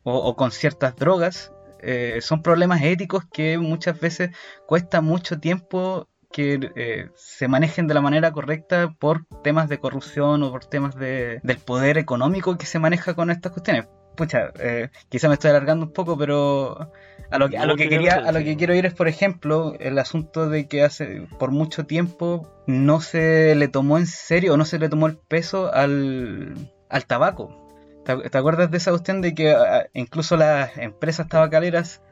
o, 0.03 0.15
o 0.15 0.37
con 0.37 0.51
ciertas 0.51 0.97
drogas 0.97 1.53
eh, 1.81 2.21
son 2.21 2.43
problemas 2.43 2.83
éticos 2.83 3.25
que 3.33 3.59
muchas 3.59 4.01
veces 4.01 4.31
cuesta 4.67 5.01
mucho 5.01 5.39
tiempo 5.39 6.09
que 6.37 6.71
eh, 6.77 7.09
se 7.15 7.49
manejen 7.49 7.87
de 7.87 7.95
la 7.95 8.03
manera 8.03 8.31
correcta 8.31 8.95
por 8.99 9.25
temas 9.43 9.71
de 9.71 9.79
corrupción 9.79 10.43
o 10.43 10.51
por 10.51 10.67
temas 10.67 10.95
de, 10.95 11.41
del 11.43 11.57
poder 11.57 11.97
económico 11.97 12.59
que 12.59 12.67
se 12.67 12.79
maneja 12.79 13.15
con 13.15 13.31
estas 13.31 13.53
cuestiones. 13.53 13.89
Pucha, 14.19 14.51
eh, 14.61 14.91
quizá 15.09 15.29
me 15.29 15.35
estoy 15.35 15.49
alargando 15.49 15.87
un 15.87 15.95
poco, 15.95 16.19
pero 16.19 16.91
a 17.31 17.39
lo 17.39 17.49
que, 17.49 17.57
a 17.57 17.65
lo 17.65 17.75
que 17.77 17.89
quería, 17.89 18.17
a 18.17 18.33
lo 18.33 18.41
que 18.41 18.55
quiero 18.59 18.75
ir 18.75 18.85
es, 18.85 18.93
por 18.93 19.09
ejemplo, 19.09 19.77
el 19.81 19.99
asunto 19.99 20.51
de 20.51 20.69
que 20.69 20.83
hace 20.83 21.27
por 21.39 21.53
mucho 21.53 21.87
tiempo 21.87 22.53
no 22.67 23.01
se 23.01 23.55
le 23.55 23.69
tomó 23.69 23.97
en 23.97 24.07
serio 24.07 24.53
o 24.53 24.57
no 24.59 24.67
se 24.67 24.79
le 24.79 24.91
tomó 24.91 25.07
el 25.07 25.17
peso 25.17 25.73
al, 25.73 26.71
al 26.91 27.07
tabaco. 27.07 27.67
¿Te, 28.05 28.15
te 28.29 28.37
acuerdas 28.37 28.71
de 28.71 28.77
esa 28.77 28.91
cuestión 28.91 29.23
de 29.23 29.35
que 29.35 29.53
ah, 29.53 29.87
incluso 29.95 30.37
las 30.37 30.77
empresas 30.77 31.29
tabacaleras 31.29 32.03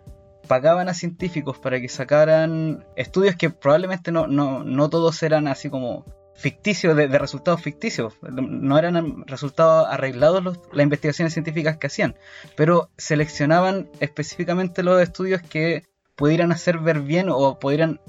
pagaban 0.48 0.88
a 0.88 0.94
científicos 0.94 1.58
para 1.58 1.80
que 1.80 1.88
sacaran 1.88 2.84
estudios 2.96 3.36
que 3.36 3.50
probablemente 3.50 4.12
no, 4.12 4.26
no, 4.26 4.64
no 4.64 4.88
todos 4.90 5.22
eran 5.22 5.48
así 5.48 5.70
como 5.70 6.04
ficticios, 6.36 6.96
de, 6.96 7.06
de 7.08 7.18
resultados 7.18 7.62
ficticios, 7.62 8.14
no 8.22 8.76
eran 8.78 9.24
resultados 9.26 9.86
arreglados 9.88 10.42
los- 10.42 10.60
las 10.72 10.82
investigaciones 10.82 11.32
científicas 11.32 11.76
que 11.76 11.86
hacían, 11.86 12.16
pero 12.56 12.90
seleccionaban 12.98 13.88
específicamente 14.00 14.82
los 14.82 15.00
estudios 15.00 15.42
que 15.42 15.84
pudieran 16.16 16.50
hacer 16.52 16.78
ver 16.78 17.00
bien 17.00 17.28
o 17.30 17.58
pudieran 17.58 18.00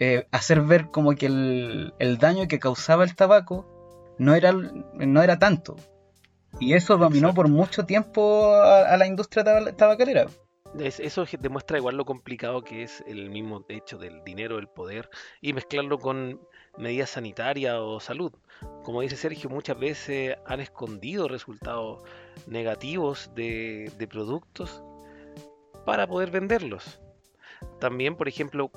eh, 0.00 0.26
hacer 0.32 0.62
ver 0.62 0.86
como 0.90 1.14
que 1.14 1.26
el, 1.26 1.92
el 1.98 2.18
daño 2.18 2.46
que 2.48 2.58
causaba 2.58 3.04
el 3.04 3.14
tabaco 3.16 4.14
no 4.18 4.34
era, 4.34 4.52
no 4.52 5.22
era 5.22 5.38
tanto. 5.38 5.76
Y 6.60 6.72
eso 6.74 6.96
dominó 6.96 7.34
por 7.34 7.48
mucho 7.48 7.84
tiempo 7.84 8.54
a, 8.54 8.82
a 8.92 8.96
la 8.96 9.06
industria 9.06 9.44
tab- 9.44 9.76
tabacalera. 9.76 10.26
Es- 10.78 11.00
Eso 11.00 11.24
demuestra 11.38 11.78
igual 11.78 11.96
lo 11.96 12.04
complicado 12.04 12.62
que 12.62 12.82
es 12.82 13.02
el 13.06 13.30
mismo 13.30 13.64
hecho 13.68 13.98
del 13.98 14.22
dinero, 14.24 14.58
el 14.58 14.68
poder, 14.68 15.08
y 15.40 15.52
mezclarlo 15.52 15.98
con 15.98 16.40
medidas 16.76 17.10
sanitarias 17.10 17.76
o 17.78 18.00
salud. 18.00 18.32
Como 18.84 19.00
dice 19.00 19.16
Sergio, 19.16 19.50
muchas 19.50 19.78
veces 19.78 20.36
han 20.46 20.60
escondido 20.60 21.28
resultados 21.28 22.02
negativos 22.46 23.30
de, 23.34 23.90
productos 24.10 24.82
para 25.84 26.06
poder 26.06 26.30
venderlos. 26.30 27.00
También, 27.80 28.16
por 28.16 28.28
ejemplo, 28.28 28.70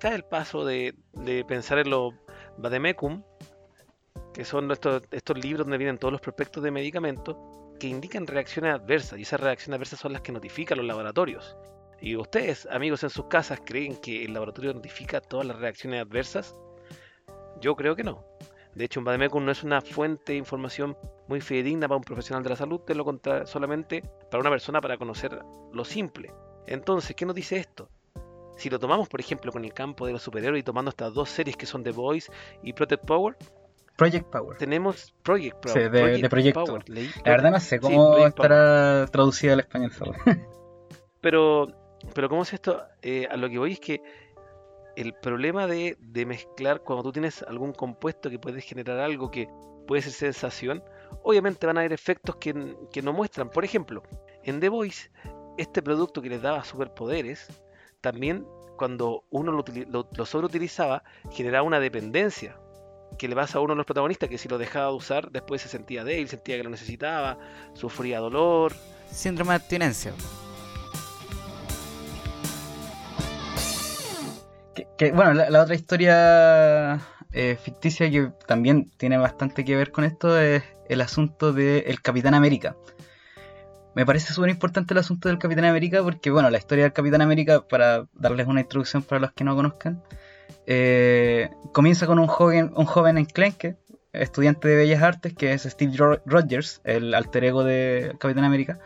cae 0.00 0.14
el 0.14 0.24
paso 0.24 0.64
de, 0.64 0.94
de 1.12 1.44
pensar 1.44 1.78
en 1.78 1.90
los 1.90 2.14
Bademecum, 2.58 3.22
que 4.34 4.44
son 4.44 4.70
estos, 4.70 5.02
estos 5.10 5.38
libros 5.38 5.66
donde 5.66 5.78
vienen 5.78 5.98
todos 5.98 6.12
los 6.12 6.20
prospectos 6.20 6.62
de 6.62 6.70
medicamentos, 6.70 7.36
que 7.78 7.88
indican 7.88 8.26
reacciones 8.26 8.74
adversas, 8.74 9.18
y 9.18 9.22
esas 9.22 9.40
reacciones 9.40 9.76
adversas 9.76 10.00
son 10.00 10.12
las 10.12 10.22
que 10.22 10.32
notifican 10.32 10.78
los 10.78 10.86
laboratorios. 10.86 11.56
Y 12.00 12.16
ustedes, 12.16 12.66
amigos 12.70 13.04
en 13.04 13.10
sus 13.10 13.26
casas, 13.26 13.60
creen 13.64 13.96
que 13.96 14.24
el 14.24 14.34
laboratorio 14.34 14.74
notifica 14.74 15.20
todas 15.20 15.46
las 15.46 15.58
reacciones 15.58 16.02
adversas? 16.02 16.56
Yo 17.60 17.76
creo 17.76 17.94
que 17.94 18.02
no. 18.02 18.24
De 18.74 18.84
hecho, 18.84 19.00
un 19.00 19.04
Bademecum 19.04 19.44
no 19.44 19.52
es 19.52 19.62
una 19.62 19.80
fuente 19.80 20.32
de 20.32 20.38
información 20.38 20.96
muy 21.28 21.40
fidedigna 21.40 21.86
para 21.86 21.98
un 21.98 22.04
profesional 22.04 22.42
de 22.42 22.50
la 22.50 22.56
salud, 22.56 22.80
de 22.86 22.94
lo 22.94 23.04
contrario, 23.04 23.46
solamente 23.46 24.02
para 24.30 24.40
una 24.40 24.50
persona 24.50 24.80
para 24.80 24.96
conocer 24.96 25.38
lo 25.72 25.84
simple. 25.84 26.32
Entonces, 26.66 27.14
¿qué 27.14 27.26
nos 27.26 27.34
dice 27.34 27.58
esto? 27.58 27.88
Si 28.56 28.70
lo 28.70 28.78
tomamos, 28.78 29.08
por 29.08 29.20
ejemplo, 29.20 29.52
con 29.52 29.64
el 29.64 29.74
campo 29.74 30.06
de 30.06 30.12
los 30.12 30.22
superhéroes 30.22 30.60
y 30.60 30.64
tomando 30.64 30.88
estas 30.88 31.12
dos 31.12 31.28
series 31.28 31.56
que 31.56 31.66
son 31.66 31.84
The 31.84 31.92
Voice 31.92 32.32
y 32.62 32.72
Protect 32.72 33.04
Power, 33.04 33.36
Project 34.02 34.30
Power. 34.30 34.56
tenemos 34.58 35.14
Project 35.22 35.56
Power. 35.66 35.84
Sí, 35.84 35.88
de- 35.90 36.18
de 36.22 36.28
proyecto. 36.28 36.64
Power. 36.64 36.88
Leí 36.88 37.10
La 37.24 37.30
verdad 37.32 37.50
no 37.52 37.60
sé 37.60 37.76
Sí, 37.76 37.80
cómo 37.80 38.12
Project 38.12 38.36
Power. 38.36 38.52
estará 38.52 39.06
traducida 39.06 39.52
al 39.54 39.60
español. 39.60 39.90
Pero, 41.20 41.68
pero 42.14 42.28
¿cómo 42.28 42.42
es 42.42 42.52
esto? 42.52 42.82
Eh, 43.00 43.28
a 43.30 43.36
lo 43.36 43.48
que 43.48 43.58
voy 43.58 43.72
es 43.72 43.80
que 43.80 44.02
el 44.96 45.14
problema 45.14 45.66
de, 45.66 45.96
de 46.00 46.26
mezclar 46.26 46.80
cuando 46.82 47.04
tú 47.04 47.12
tienes 47.12 47.42
algún 47.44 47.72
compuesto 47.72 48.28
que 48.28 48.38
puede 48.40 48.60
generar 48.60 48.98
algo 48.98 49.30
que 49.30 49.48
puede 49.86 50.02
ser 50.02 50.12
sensación, 50.12 50.82
obviamente 51.22 51.66
van 51.66 51.76
a 51.76 51.80
haber 51.82 51.92
efectos 51.92 52.36
que, 52.36 52.76
que 52.92 53.02
no 53.02 53.12
muestran. 53.12 53.50
Por 53.50 53.64
ejemplo, 53.64 54.02
en 54.42 54.58
The 54.60 54.68
Voice, 54.68 55.10
este 55.58 55.80
producto 55.80 56.20
que 56.22 56.28
les 56.28 56.42
daba 56.42 56.64
superpoderes, 56.64 57.46
también 58.00 58.44
cuando 58.76 59.24
uno 59.30 59.52
lo, 59.52 59.64
lo, 59.88 60.08
lo 60.16 60.26
sobreutilizaba, 60.26 61.04
generaba 61.30 61.64
una 61.64 61.78
dependencia 61.78 62.58
que 63.18 63.28
le 63.28 63.34
pasa 63.34 63.58
a 63.58 63.60
uno 63.60 63.74
de 63.74 63.78
los 63.78 63.86
protagonistas, 63.86 64.28
que 64.28 64.38
si 64.38 64.48
lo 64.48 64.58
dejaba 64.58 64.86
de 64.86 64.94
usar, 64.94 65.30
después 65.30 65.62
se 65.62 65.68
sentía 65.68 66.04
débil, 66.04 66.28
sentía 66.28 66.56
que 66.56 66.64
lo 66.64 66.70
necesitaba, 66.70 67.38
sufría 67.74 68.18
dolor, 68.18 68.72
Síndrome 69.12 69.50
de 69.50 69.56
abstinencia. 69.56 70.12
Que, 74.74 74.86
que, 74.96 75.12
bueno, 75.12 75.34
la, 75.34 75.50
la 75.50 75.62
otra 75.62 75.74
historia 75.74 76.98
eh, 77.32 77.58
ficticia 77.62 78.10
que 78.10 78.32
también 78.46 78.90
tiene 78.96 79.18
bastante 79.18 79.64
que 79.64 79.76
ver 79.76 79.90
con 79.90 80.04
esto 80.04 80.38
es 80.40 80.62
el 80.88 81.02
asunto 81.02 81.52
del 81.52 82.00
Capitán 82.00 82.34
América. 82.34 82.74
Me 83.94 84.06
parece 84.06 84.32
súper 84.32 84.48
importante 84.48 84.94
el 84.94 84.98
asunto 84.98 85.28
del 85.28 85.38
Capitán 85.38 85.66
América 85.66 86.02
porque, 86.02 86.30
bueno, 86.30 86.48
la 86.48 86.56
historia 86.56 86.84
del 86.84 86.94
Capitán 86.94 87.20
América, 87.20 87.60
para 87.60 88.06
darles 88.14 88.46
una 88.46 88.62
introducción 88.62 89.02
para 89.02 89.20
los 89.20 89.32
que 89.32 89.44
no 89.44 89.54
conozcan, 89.54 90.02
eh, 90.66 91.50
comienza 91.72 92.06
con 92.06 92.18
un 92.18 92.26
joven, 92.26 92.72
un 92.76 92.86
joven 92.86 93.18
enclenque, 93.18 93.76
estudiante 94.12 94.68
de 94.68 94.76
Bellas 94.76 95.02
Artes, 95.02 95.34
que 95.34 95.52
es 95.52 95.62
Steve 95.62 95.96
Ro- 95.96 96.22
Rogers, 96.26 96.80
el 96.84 97.14
alter 97.14 97.44
ego 97.44 97.64
de 97.64 98.14
Capitán 98.18 98.44
América, 98.44 98.78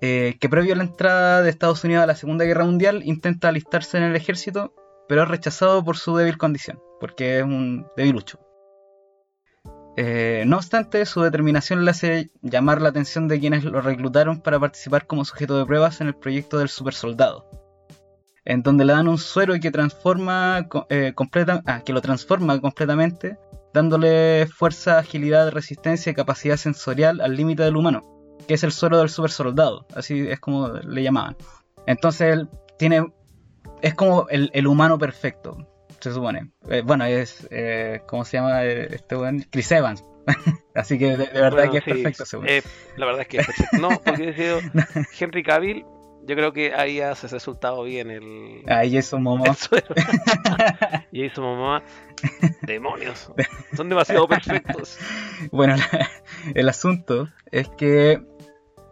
eh, 0.00 0.36
que 0.40 0.48
previo 0.48 0.74
a 0.74 0.76
la 0.76 0.84
entrada 0.84 1.42
de 1.42 1.50
Estados 1.50 1.82
Unidos 1.84 2.04
a 2.04 2.06
la 2.06 2.16
Segunda 2.16 2.44
Guerra 2.44 2.64
Mundial 2.64 3.02
intenta 3.04 3.48
alistarse 3.48 3.96
en 3.96 4.04
el 4.04 4.16
ejército, 4.16 4.74
pero 5.08 5.22
es 5.22 5.28
rechazado 5.28 5.84
por 5.84 5.96
su 5.96 6.16
débil 6.16 6.38
condición, 6.38 6.80
porque 7.00 7.38
es 7.38 7.44
un 7.44 7.86
debilucho. 7.96 8.40
Eh, 9.96 10.42
no 10.46 10.56
obstante, 10.56 11.06
su 11.06 11.20
determinación 11.20 11.84
le 11.84 11.92
hace 11.92 12.30
llamar 12.42 12.82
la 12.82 12.88
atención 12.88 13.28
de 13.28 13.38
quienes 13.38 13.62
lo 13.64 13.80
reclutaron 13.80 14.40
para 14.40 14.58
participar 14.58 15.06
como 15.06 15.24
sujeto 15.24 15.56
de 15.56 15.66
pruebas 15.66 16.00
en 16.00 16.08
el 16.08 16.16
proyecto 16.16 16.58
del 16.58 16.68
super 16.68 16.94
soldado, 16.94 17.48
en 18.44 18.62
donde 18.62 18.84
le 18.84 18.92
dan 18.92 19.08
un 19.08 19.18
suero 19.18 19.54
que 19.60 19.70
transforma 19.70 20.68
eh, 20.90 21.12
completa- 21.14 21.62
ah, 21.66 21.80
que 21.84 21.92
lo 21.92 22.00
transforma 22.00 22.60
completamente, 22.60 23.38
dándole 23.72 24.46
fuerza, 24.46 24.98
agilidad, 24.98 25.50
resistencia 25.50 26.10
y 26.12 26.14
capacidad 26.14 26.56
sensorial 26.56 27.20
al 27.20 27.36
límite 27.36 27.62
del 27.62 27.76
humano, 27.76 28.02
que 28.46 28.54
es 28.54 28.62
el 28.64 28.72
suero 28.72 28.98
del 28.98 29.08
super 29.08 29.30
soldado, 29.30 29.86
así 29.96 30.28
es 30.28 30.40
como 30.40 30.68
le 30.68 31.02
llamaban. 31.02 31.36
Entonces 31.86 32.32
él 32.34 32.48
tiene 32.78 33.06
es 33.82 33.94
como 33.94 34.26
el, 34.28 34.50
el 34.54 34.66
humano 34.66 34.98
perfecto, 34.98 35.56
se 36.00 36.12
supone. 36.12 36.50
Eh, 36.68 36.82
bueno, 36.84 37.04
es, 37.04 37.46
eh, 37.50 38.00
¿cómo 38.06 38.24
se 38.24 38.36
llama 38.38 38.64
eh, 38.64 38.88
este 38.94 39.16
weón? 39.16 39.44
Chris 39.50 39.72
Evans. 39.72 40.04
Así 40.74 40.98
que 40.98 41.16
de, 41.16 41.26
de 41.26 41.40
verdad 41.40 41.66
Bueno, 41.66 41.72
que 41.72 41.78
es 41.78 41.84
sí, 41.84 41.90
perfecto 42.02 42.24
weón. 42.38 42.48
eh, 42.48 42.62
la 42.96 43.06
verdad 43.06 43.22
es 43.22 43.28
que 43.28 43.36
es 43.38 43.46
perfecto. 43.46 43.76
No, 43.78 43.88
porque 44.02 44.28
he 44.30 44.34
sido 44.34 44.60
Henry 45.18 45.42
Cavill, 45.42 45.84
yo 46.26 46.36
creo 46.36 46.52
que 46.52 46.74
ahí 46.74 47.00
hace 47.00 47.28
resultado 47.28 47.82
bien 47.84 48.10
el, 48.10 48.62
Ahí 48.66 48.96
es 48.96 49.12
un 49.12 49.22
momo. 49.22 49.44
el 49.46 49.54
suero. 49.54 49.94
y 51.12 51.22
ahí 51.22 51.30
su 51.30 51.42
mamá, 51.42 51.82
demonios, 52.62 53.30
son 53.76 53.88
demasiado 53.88 54.26
perfectos. 54.28 54.98
Bueno, 55.50 55.76
el 56.54 56.68
asunto 56.68 57.28
es 57.50 57.68
que 57.68 58.22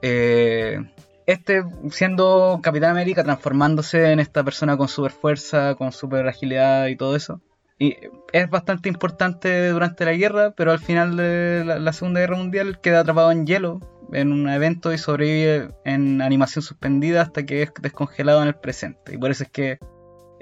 eh, 0.02 0.78
este, 1.26 1.62
siendo 1.90 2.60
Capitán 2.62 2.90
América, 2.90 3.24
transformándose 3.24 4.12
en 4.12 4.20
esta 4.20 4.44
persona 4.44 4.76
con 4.76 4.88
super 4.88 5.12
fuerza, 5.12 5.74
con 5.76 5.92
super 5.92 6.26
agilidad 6.28 6.88
y 6.88 6.96
todo 6.96 7.16
eso, 7.16 7.40
y 7.78 7.96
es 8.32 8.50
bastante 8.50 8.88
importante 8.88 9.68
durante 9.68 10.04
la 10.04 10.12
guerra, 10.12 10.52
pero 10.56 10.72
al 10.72 10.80
final 10.80 11.16
de 11.16 11.64
la, 11.64 11.78
la 11.78 11.92
Segunda 11.92 12.20
Guerra 12.20 12.36
Mundial 12.36 12.80
queda 12.80 13.00
atrapado 13.00 13.30
en 13.32 13.46
hielo 13.46 13.80
en 14.12 14.33
un 14.33 14.49
evento 14.49 14.92
y 14.92 14.99
sobrevive 14.99 15.69
en 15.85 16.21
animación 16.23 16.62
suspendida 16.62 17.23
hasta 17.23 17.45
que 17.45 17.62
es 17.62 17.73
descongelado 17.81 18.42
en 18.42 18.49
el 18.49 18.54
presente. 18.54 19.14
Y 19.14 19.19
por 19.19 19.31
eso 19.31 19.45
es 19.45 19.50
que 19.50 19.78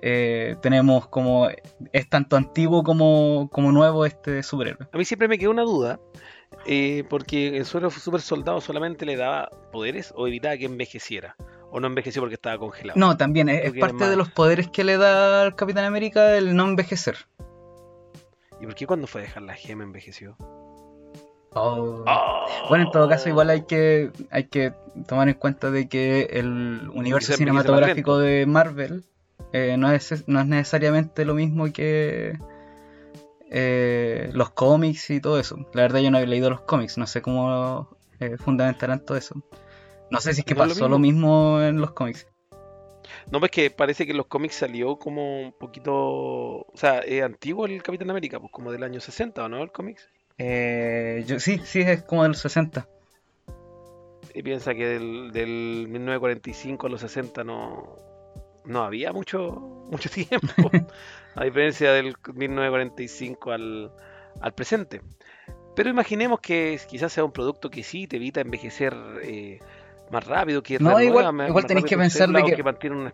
eh, 0.02 0.56
tenemos 0.62 1.08
como 1.08 1.48
es 1.92 2.08
tanto 2.08 2.36
antiguo 2.36 2.82
como, 2.82 3.48
como 3.52 3.70
nuevo 3.72 4.06
este 4.06 4.42
superhéroe. 4.42 4.88
A 4.92 4.96
mí 4.98 5.04
siempre 5.04 5.28
me 5.28 5.38
quedó 5.38 5.50
una 5.50 5.62
duda, 5.62 6.00
eh, 6.66 7.04
porque 7.10 7.56
el 7.56 7.64
suelo 7.66 7.90
super 7.90 8.20
soldado 8.20 8.60
solamente 8.60 9.04
le 9.06 9.16
daba 9.16 9.50
poderes 9.72 10.12
o 10.16 10.26
evitaba 10.26 10.56
que 10.56 10.64
envejeciera. 10.66 11.36
O 11.72 11.78
no 11.78 11.86
envejeció 11.86 12.20
porque 12.20 12.34
estaba 12.34 12.58
congelado. 12.58 12.98
No, 12.98 13.16
también 13.16 13.48
es, 13.48 13.72
parte 13.78 13.94
más- 13.94 14.10
de 14.10 14.16
los 14.16 14.28
poderes 14.30 14.68
que 14.68 14.82
le 14.82 14.96
da 14.96 15.42
al 15.42 15.54
Capitán 15.54 15.84
América 15.84 16.36
el 16.36 16.56
no 16.56 16.64
envejecer. 16.64 17.16
¿Y 18.60 18.64
por 18.66 18.74
qué 18.74 18.86
cuando 18.86 19.06
fue 19.06 19.20
a 19.20 19.24
dejar 19.24 19.44
la 19.44 19.54
gema 19.54 19.84
envejeció? 19.84 20.36
Oh. 21.54 22.04
¡Oh! 22.06 22.46
Bueno, 22.68 22.84
en 22.84 22.90
todo 22.90 23.08
caso, 23.08 23.28
igual 23.28 23.50
hay 23.50 23.62
que, 23.62 24.10
hay 24.30 24.44
que 24.44 24.72
tomar 25.06 25.28
en 25.28 25.34
cuenta 25.34 25.70
de 25.70 25.88
que 25.88 26.28
el 26.32 26.88
universo 26.94 27.32
cinematográfico 27.32 28.18
de 28.18 28.46
Marvel 28.46 29.04
eh, 29.52 29.76
no, 29.76 29.90
es, 29.90 30.28
no 30.28 30.40
es 30.40 30.46
necesariamente 30.46 31.24
lo 31.24 31.34
mismo 31.34 31.72
que 31.72 32.38
eh, 33.50 34.30
los 34.32 34.50
cómics 34.50 35.10
y 35.10 35.20
todo 35.20 35.40
eso. 35.40 35.56
La 35.74 35.82
verdad, 35.82 36.00
yo 36.00 36.10
no 36.10 36.18
he 36.18 36.26
leído 36.26 36.50
los 36.50 36.60
cómics, 36.60 36.98
no 36.98 37.06
sé 37.06 37.20
cómo 37.20 37.88
eh, 38.20 38.36
fundamentarán 38.38 39.04
todo 39.04 39.18
eso. 39.18 39.42
No 40.10 40.20
sé 40.20 40.34
si 40.34 40.40
es 40.40 40.46
que 40.46 40.54
No 40.54 40.64
es 40.64 40.68
lo 40.70 40.74
pasó 40.74 40.88
lo 40.88 40.98
mismo 40.98 41.60
en 41.60 41.80
los 41.80 41.92
cómics. 41.92 42.26
No, 43.30 43.40
pues 43.40 43.50
que 43.50 43.70
parece 43.70 44.04
que 44.06 44.12
en 44.12 44.18
los 44.18 44.26
cómics 44.26 44.56
salió 44.56 44.96
como 44.96 45.40
un 45.40 45.52
poquito. 45.52 45.92
O 45.94 46.72
sea, 46.74 47.00
es 47.00 47.22
antiguo 47.22 47.66
el 47.66 47.82
Capitán 47.82 48.10
América, 48.10 48.38
pues 48.38 48.52
como 48.52 48.70
del 48.70 48.82
año 48.84 49.00
60, 49.00 49.44
¿o 49.44 49.48
no? 49.48 49.62
El 49.62 49.72
cómics. 49.72 50.08
Eh, 50.42 51.22
yo, 51.26 51.38
sí, 51.38 51.60
sí, 51.64 51.80
es 51.82 52.02
como 52.02 52.22
de 52.22 52.30
los 52.30 52.38
60. 52.38 52.88
Y 54.32 54.42
piensa 54.42 54.74
que 54.74 54.86
del, 54.86 55.32
del 55.32 55.86
1945 55.88 56.86
a 56.86 56.90
los 56.90 57.02
60 57.02 57.44
no, 57.44 57.96
no 58.64 58.82
había 58.82 59.12
mucho, 59.12 59.86
mucho 59.90 60.08
tiempo. 60.14 60.70
a 61.34 61.44
diferencia 61.44 61.92
del 61.92 62.14
1945 62.32 63.52
al, 63.52 63.92
al 64.40 64.54
presente. 64.54 65.02
Pero 65.76 65.90
imaginemos 65.90 66.40
que 66.40 66.80
quizás 66.88 67.12
sea 67.12 67.24
un 67.24 67.32
producto 67.32 67.70
que 67.70 67.82
sí 67.82 68.06
te 68.06 68.16
evita 68.16 68.40
envejecer 68.40 68.96
eh, 69.22 69.58
más 70.10 70.26
rápido, 70.26 70.62
que 70.62 70.78
No, 70.78 71.00
igual- 71.00 71.32
más- 71.32 71.48
igual 71.48 71.66
tenés 71.66 71.84
que 71.84 71.96
pensar 71.96 72.28
de 72.28 72.42
que, 72.44 72.62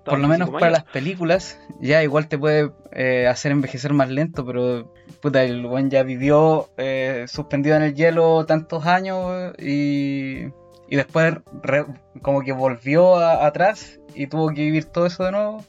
Por 0.05 0.19
lo 0.19 0.29
menos 0.29 0.51
para 0.51 0.71
las 0.71 0.85
películas, 0.85 1.59
ya 1.81 2.03
igual 2.03 2.29
te 2.29 2.39
puede 2.39 2.73
eh, 2.93 3.27
hacer 3.27 3.53
envejecer 3.53 3.93
más 3.93 4.09
lento, 4.11 4.45
pero 4.47 4.93
puta, 5.21 5.43
el 5.45 5.67
buen 5.67 5.91
ya 5.91 6.03
vivió 6.03 6.71
eh, 6.79 7.25
suspendido 7.29 7.77
en 7.77 7.83
el 7.83 7.95
hielo 7.95 8.47
tantos 8.47 8.87
años 8.87 9.53
y, 9.59 10.47
y 10.89 10.97
después 10.97 11.35
re- 11.63 11.87
como 12.23 12.41
que 12.43 12.53
volvió 12.53 13.17
a- 13.17 13.47
atrás 13.47 14.01
y 14.15 14.27
tuvo 14.29 14.49
que 14.49 14.63
vivir 14.63 14.87
todo 14.87 15.07
eso 15.07 15.25
de 15.25 15.33
nuevo. 15.33 15.65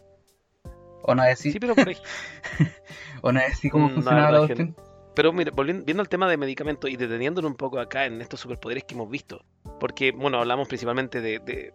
O 1.03 1.15
no 1.15 1.24
es 1.24 1.39
así, 1.39 1.51
Sí, 1.51 1.60
pero 1.60 1.74
por 1.75 1.88
ej- 1.89 2.01
o 3.22 3.31
no 3.31 3.39
es 3.39 3.53
así 3.53 3.69
como 3.69 3.86
Mm, 3.86 3.89
no, 3.89 3.93
funcionaba 3.96 4.31
la 4.31 4.38
cuestión. 4.39 4.75
Pero 5.15 5.34
mira, 5.34 5.51
volviendo 5.55 5.84
viendo 5.84 6.01
al 6.01 6.10
tema 6.10 6.29
de 6.29 6.38
medicamentos 6.38 6.89
y 6.91 6.96
deteniéndonos 6.96 7.50
un 7.50 7.57
poco 7.57 7.79
acá 7.79 8.05
en 8.05 8.22
estos 8.22 8.39
superpoderes 8.39 8.84
que 8.84 8.93
hemos 8.93 9.10
visto, 9.10 9.43
porque, 9.79 10.12
bueno, 10.12 10.39
hablamos 10.39 10.67
principalmente 10.67 11.22
de, 11.22 11.39
de, 11.39 11.74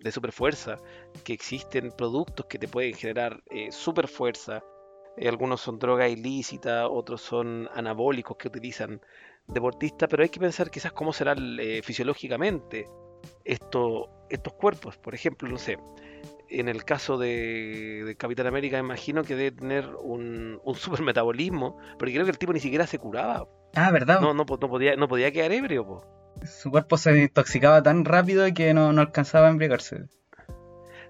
de 0.00 0.12
superfuerza, 0.12 0.76
que 1.24 1.32
existen 1.32 1.92
productos 1.92 2.46
que 2.46 2.58
te 2.58 2.68
pueden 2.68 2.94
generar 2.94 3.42
eh, 3.50 3.70
superfuerza, 3.72 4.62
eh, 5.16 5.28
algunos 5.28 5.60
son 5.60 5.78
droga 5.78 6.08
ilícita, 6.08 6.88
otros 6.88 7.20
son 7.22 7.68
anabólicos 7.74 8.36
que 8.36 8.48
utilizan 8.48 9.00
deportistas, 9.46 10.08
pero 10.08 10.22
hay 10.22 10.28
que 10.28 10.40
pensar 10.40 10.70
quizás 10.70 10.92
cómo 10.92 11.12
serán 11.12 11.58
eh, 11.60 11.82
fisiológicamente 11.82 12.88
esto- 13.44 14.08
estos 14.30 14.52
cuerpos. 14.54 14.96
Por 14.98 15.14
ejemplo, 15.14 15.48
no 15.48 15.58
sé, 15.58 15.78
en 16.48 16.68
el 16.68 16.84
caso 16.84 17.18
de, 17.18 18.02
de 18.04 18.16
Capitán 18.16 18.46
América, 18.46 18.78
imagino 18.78 19.24
que 19.24 19.36
debe 19.36 19.52
tener 19.52 19.88
un, 20.00 20.60
un 20.64 20.74
supermetabolismo, 20.76 21.76
porque 21.98 22.12
creo 22.14 22.24
que 22.24 22.30
el 22.30 22.38
tipo 22.38 22.52
ni 22.52 22.60
siquiera 22.60 22.86
se 22.86 22.98
curaba. 22.98 23.46
Ah, 23.74 23.90
¿verdad? 23.90 24.20
No, 24.20 24.34
no, 24.34 24.44
no 24.44 24.68
podía, 24.68 24.96
no 24.96 25.08
podía 25.08 25.32
quedar 25.32 25.52
ebrio, 25.52 25.86
po. 25.86 26.21
Su 26.44 26.70
cuerpo 26.70 26.96
se 26.96 27.22
intoxicaba 27.22 27.82
tan 27.82 28.04
rápido 28.04 28.44
que 28.54 28.74
no, 28.74 28.92
no 28.92 29.00
alcanzaba 29.00 29.46
a 29.48 29.50
embriagarse. 29.50 30.04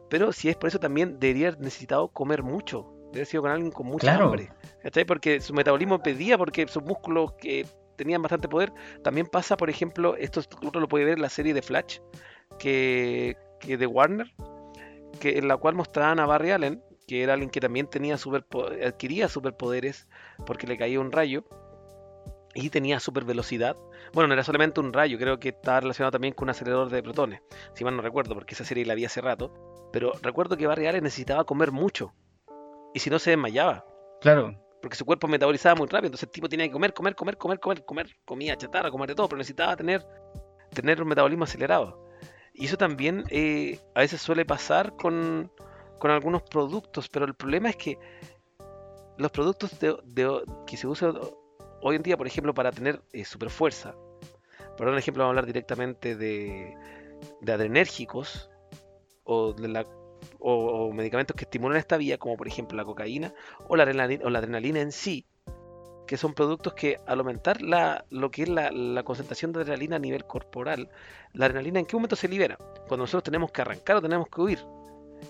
Pero 0.08 0.32
si 0.32 0.48
es 0.48 0.56
por 0.56 0.68
eso 0.68 0.78
también 0.78 1.18
debería 1.18 1.48
haber 1.48 1.60
necesitado 1.60 2.08
comer 2.08 2.42
mucho. 2.42 2.86
Debe 3.12 3.20
haber 3.20 3.26
sido 3.26 3.42
con 3.42 3.50
alguien 3.50 3.72
con 3.72 3.86
mucha 3.86 4.08
Claro. 4.08 4.26
hambre. 4.26 4.50
Porque 5.06 5.40
su 5.40 5.54
metabolismo 5.54 6.02
pedía, 6.02 6.36
porque 6.38 6.66
sus 6.68 6.82
músculos 6.82 7.32
que 7.40 7.66
tenían 7.96 8.20
bastante 8.22 8.48
poder. 8.48 8.72
También 9.04 9.26
pasa, 9.26 9.56
por 9.56 9.70
ejemplo, 9.70 10.16
esto 10.16 10.42
uno 10.62 10.80
lo 10.80 10.88
puede 10.88 11.04
ver 11.04 11.14
en 11.14 11.22
la 11.22 11.28
serie 11.28 11.54
de 11.54 11.62
Flash, 11.62 11.98
que, 12.58 13.36
que 13.60 13.76
de 13.76 13.86
Warner, 13.86 14.32
que 15.20 15.38
en 15.38 15.48
la 15.48 15.56
cual 15.56 15.74
mostraban 15.74 16.18
a 16.20 16.26
Barry 16.26 16.50
Allen, 16.50 16.82
que 17.06 17.22
era 17.22 17.34
alguien 17.34 17.50
que 17.50 17.60
también 17.60 17.86
tenía 17.86 18.16
superpo- 18.16 18.70
adquiría 18.86 19.28
superpoderes 19.28 20.08
porque 20.46 20.66
le 20.66 20.78
caía 20.78 21.00
un 21.00 21.12
rayo 21.12 21.44
y 22.54 22.70
tenía 22.70 23.00
super 23.00 23.24
velocidad. 23.24 23.76
Bueno, 24.12 24.28
no 24.28 24.34
era 24.34 24.44
solamente 24.44 24.80
un 24.80 24.92
rayo, 24.92 25.18
creo 25.18 25.38
que 25.38 25.50
estaba 25.50 25.80
relacionado 25.80 26.12
también 26.12 26.34
con 26.34 26.46
un 26.46 26.50
acelerador 26.50 26.90
de 26.90 27.02
protones, 27.02 27.40
si 27.74 27.84
mal 27.84 27.96
no 27.96 28.02
recuerdo, 28.02 28.34
porque 28.34 28.54
esa 28.54 28.64
serie 28.64 28.84
la 28.84 28.94
vi 28.94 29.04
hace 29.04 29.20
rato. 29.20 29.52
Pero 29.92 30.12
recuerdo 30.22 30.56
que 30.56 30.66
Barry 30.66 30.86
Allen 30.86 31.04
necesitaba 31.04 31.44
comer 31.44 31.70
mucho 31.72 32.12
y 32.94 32.98
si 33.00 33.10
no 33.10 33.18
se 33.18 33.30
desmayaba 33.30 33.84
Claro, 34.20 34.54
porque 34.80 34.96
su 34.96 35.04
cuerpo 35.04 35.28
metabolizaba 35.28 35.74
muy 35.76 35.86
rápido, 35.86 36.08
entonces 36.08 36.24
el 36.28 36.32
tipo 36.32 36.48
tenía 36.48 36.66
que 36.66 36.72
comer, 36.72 36.92
comer, 36.92 37.14
comer, 37.14 37.36
comer, 37.38 37.60
comer, 37.60 37.84
comer, 37.84 38.16
comida 38.24 38.56
chatarra, 38.56 38.90
comer 38.90 39.08
de 39.10 39.14
todo, 39.14 39.28
pero 39.28 39.38
necesitaba 39.38 39.76
tener, 39.76 40.04
tener 40.74 41.00
un 41.02 41.08
metabolismo 41.08 41.44
acelerado. 41.44 42.08
Y 42.54 42.66
eso 42.66 42.76
también 42.76 43.24
eh, 43.30 43.78
a 43.94 44.00
veces 44.00 44.20
suele 44.20 44.44
pasar 44.44 44.94
con, 44.96 45.50
con 45.98 46.10
algunos 46.10 46.42
productos, 46.42 47.08
pero 47.08 47.24
el 47.24 47.34
problema 47.34 47.70
es 47.70 47.76
que 47.76 47.98
los 49.18 49.30
productos 49.30 49.78
de, 49.78 49.96
de- 50.04 50.42
que 50.66 50.76
se 50.76 50.86
usan 50.86 51.18
hoy 51.82 51.96
en 51.96 52.02
día, 52.02 52.16
por 52.16 52.26
ejemplo, 52.26 52.54
para 52.54 52.72
tener 52.72 53.02
eh, 53.12 53.24
super 53.24 53.50
fuerza, 53.50 53.94
por 54.76 54.88
un 54.88 54.96
ejemplo, 54.96 55.22
vamos 55.22 55.30
a 55.30 55.32
hablar 55.32 55.46
directamente 55.46 56.16
de, 56.16 56.74
adrenérgicos 57.46 58.50
o 59.24 59.54
medicamentos 60.92 61.36
que 61.36 61.44
estimulan 61.44 61.78
esta 61.78 61.96
vía, 61.96 62.18
como 62.18 62.36
por 62.36 62.48
ejemplo 62.48 62.76
la 62.76 62.84
cocaína 62.84 63.32
o 63.68 63.76
la 63.76 63.84
adrenalina, 63.84 64.24
o 64.24 64.30
la 64.30 64.38
adrenalina 64.38 64.80
en 64.80 64.92
sí, 64.92 65.26
que 66.06 66.16
son 66.16 66.34
productos 66.34 66.74
que 66.74 66.98
al 67.06 67.20
aumentar 67.20 67.62
la, 67.62 68.04
lo 68.10 68.30
que 68.30 68.42
es 68.42 68.48
la 68.48 69.02
concentración 69.04 69.52
de 69.52 69.60
adrenalina 69.60 69.96
a 69.96 69.98
nivel 69.98 70.24
corporal, 70.24 70.90
la 71.32 71.46
adrenalina 71.46 71.80
en 71.80 71.86
qué 71.86 71.96
momento 71.96 72.16
se 72.16 72.28
libera? 72.28 72.56
Cuando 72.88 73.04
nosotros 73.04 73.24
tenemos 73.24 73.52
que 73.52 73.62
arrancar 73.62 73.96
o 73.96 74.02
tenemos 74.02 74.28
que 74.28 74.40
huir. 74.40 74.58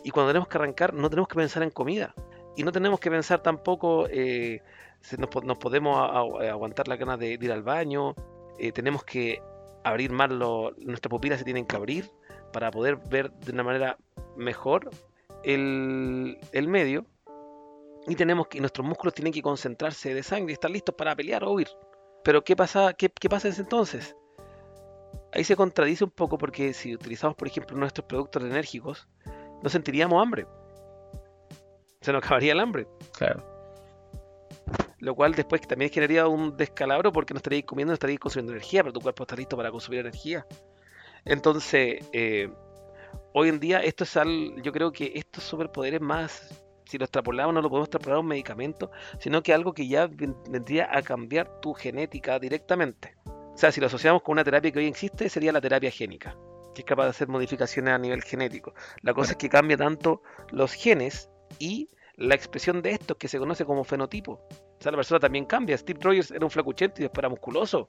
Y 0.04 0.10
cuando 0.10 0.30
tenemos 0.30 0.48
que 0.48 0.56
arrancar 0.56 0.94
no 0.94 1.10
tenemos 1.10 1.28
que 1.28 1.36
pensar 1.36 1.62
en 1.62 1.70
comida. 1.70 2.14
Y 2.56 2.62
no 2.64 2.72
tenemos 2.72 3.00
que 3.00 3.10
pensar 3.10 3.42
tampoco 3.42 4.06
eh, 4.10 4.62
si 5.00 5.16
nos, 5.16 5.28
po- 5.30 5.42
nos 5.42 5.58
podemos 5.58 5.96
a- 5.98 6.50
aguantar 6.50 6.88
la 6.88 6.96
ganas 6.96 7.18
de, 7.18 7.32
ir 7.32 7.52
al 7.52 7.62
baño, 7.62 8.14
eh, 8.58 8.72
tenemos 8.72 9.04
que 9.04 9.40
abrir 9.84 10.12
más, 10.12 10.30
lo, 10.30 10.72
nuestras 10.78 11.10
pupilas 11.10 11.38
se 11.38 11.44
tienen 11.44 11.64
que 11.66 11.76
abrir 11.76 12.10
para 12.52 12.70
poder 12.70 12.96
ver 12.96 13.32
de 13.32 13.52
una 13.52 13.62
manera 13.62 13.98
mejor 14.36 14.90
el, 15.44 16.38
el 16.52 16.68
medio 16.68 17.04
y 18.06 18.14
tenemos 18.14 18.48
que 18.48 18.60
nuestros 18.60 18.86
músculos 18.86 19.14
tienen 19.14 19.32
que 19.32 19.42
concentrarse 19.42 20.14
de 20.14 20.22
sangre 20.22 20.52
y 20.52 20.54
estar 20.54 20.70
listos 20.70 20.94
para 20.94 21.16
pelear 21.16 21.44
o 21.44 21.52
huir. 21.52 21.68
Pero 22.24 22.44
¿qué 22.44 22.54
pasa, 22.54 22.92
qué, 22.94 23.08
qué 23.08 23.28
pasa 23.28 23.48
entonces? 23.48 24.14
Ahí 25.32 25.44
se 25.44 25.56
contradice 25.56 26.04
un 26.04 26.10
poco 26.10 26.36
porque 26.36 26.72
si 26.74 26.94
utilizamos, 26.94 27.34
por 27.36 27.48
ejemplo, 27.48 27.76
nuestros 27.76 28.06
productos 28.06 28.42
enérgicos, 28.44 29.08
no 29.62 29.68
sentiríamos 29.70 30.20
hambre. 30.22 30.46
Se 32.02 32.12
nos 32.12 32.22
acabaría 32.22 32.52
el 32.52 32.60
hambre. 32.60 32.86
claro. 33.16 33.42
Lo 34.98 35.16
cual 35.16 35.34
después 35.34 35.60
también 35.62 35.90
generaría 35.90 36.28
un 36.28 36.56
descalabro 36.56 37.12
porque 37.12 37.34
no 37.34 37.38
estaríais 37.38 37.64
comiendo, 37.64 37.90
no 37.90 37.94
estaríais 37.94 38.20
consumiendo 38.20 38.52
energía, 38.52 38.82
pero 38.84 38.92
tu 38.92 39.00
cuerpo 39.00 39.24
está 39.24 39.34
listo 39.34 39.56
para 39.56 39.70
consumir 39.72 39.98
energía. 40.00 40.46
Entonces, 41.24 42.04
eh, 42.12 42.48
hoy 43.32 43.48
en 43.48 43.58
día 43.58 43.80
esto 43.82 44.04
es 44.04 44.16
al, 44.16 44.62
yo 44.62 44.70
creo 44.70 44.92
que 44.92 45.10
estos 45.16 45.42
superpoderes 45.42 46.00
más, 46.00 46.62
si 46.84 46.98
lo 46.98 47.04
extrapolamos, 47.04 47.52
no 47.52 47.62
lo 47.62 47.68
podemos 47.68 47.88
extrapolar 47.88 48.18
a 48.18 48.20
un 48.20 48.26
medicamento, 48.28 48.92
sino 49.18 49.42
que 49.42 49.52
algo 49.52 49.72
que 49.72 49.88
ya 49.88 50.06
ven- 50.06 50.36
vendría 50.48 50.88
a 50.96 51.02
cambiar 51.02 51.60
tu 51.60 51.74
genética 51.74 52.38
directamente. 52.38 53.16
O 53.26 53.56
sea, 53.56 53.72
si 53.72 53.80
lo 53.80 53.88
asociamos 53.88 54.22
con 54.22 54.34
una 54.34 54.44
terapia 54.44 54.70
que 54.70 54.78
hoy 54.78 54.86
existe, 54.86 55.28
sería 55.28 55.50
la 55.50 55.60
terapia 55.60 55.90
génica, 55.90 56.36
que 56.76 56.82
es 56.82 56.86
capaz 56.86 57.04
de 57.04 57.10
hacer 57.10 57.26
modificaciones 57.26 57.92
a 57.92 57.98
nivel 57.98 58.22
genético. 58.22 58.72
La 59.02 59.14
cosa 59.14 59.32
es 59.32 59.36
que 59.36 59.48
cambia 59.48 59.76
tanto 59.76 60.22
los 60.52 60.72
genes 60.74 61.28
y 61.58 61.88
la 62.16 62.34
expresión 62.34 62.82
de 62.82 62.92
estos 62.92 63.16
que 63.16 63.28
se 63.28 63.38
conoce 63.38 63.64
como 63.64 63.84
fenotipo. 63.84 64.32
O 64.32 64.82
sea, 64.82 64.92
la 64.92 64.96
persona 64.96 65.20
también 65.20 65.44
cambia. 65.44 65.76
Steve 65.76 66.00
Rogers 66.02 66.30
era 66.30 66.44
un 66.44 66.50
flacuchento 66.50 67.00
y 67.00 67.04
después 67.04 67.20
era 67.20 67.28
musculoso, 67.28 67.88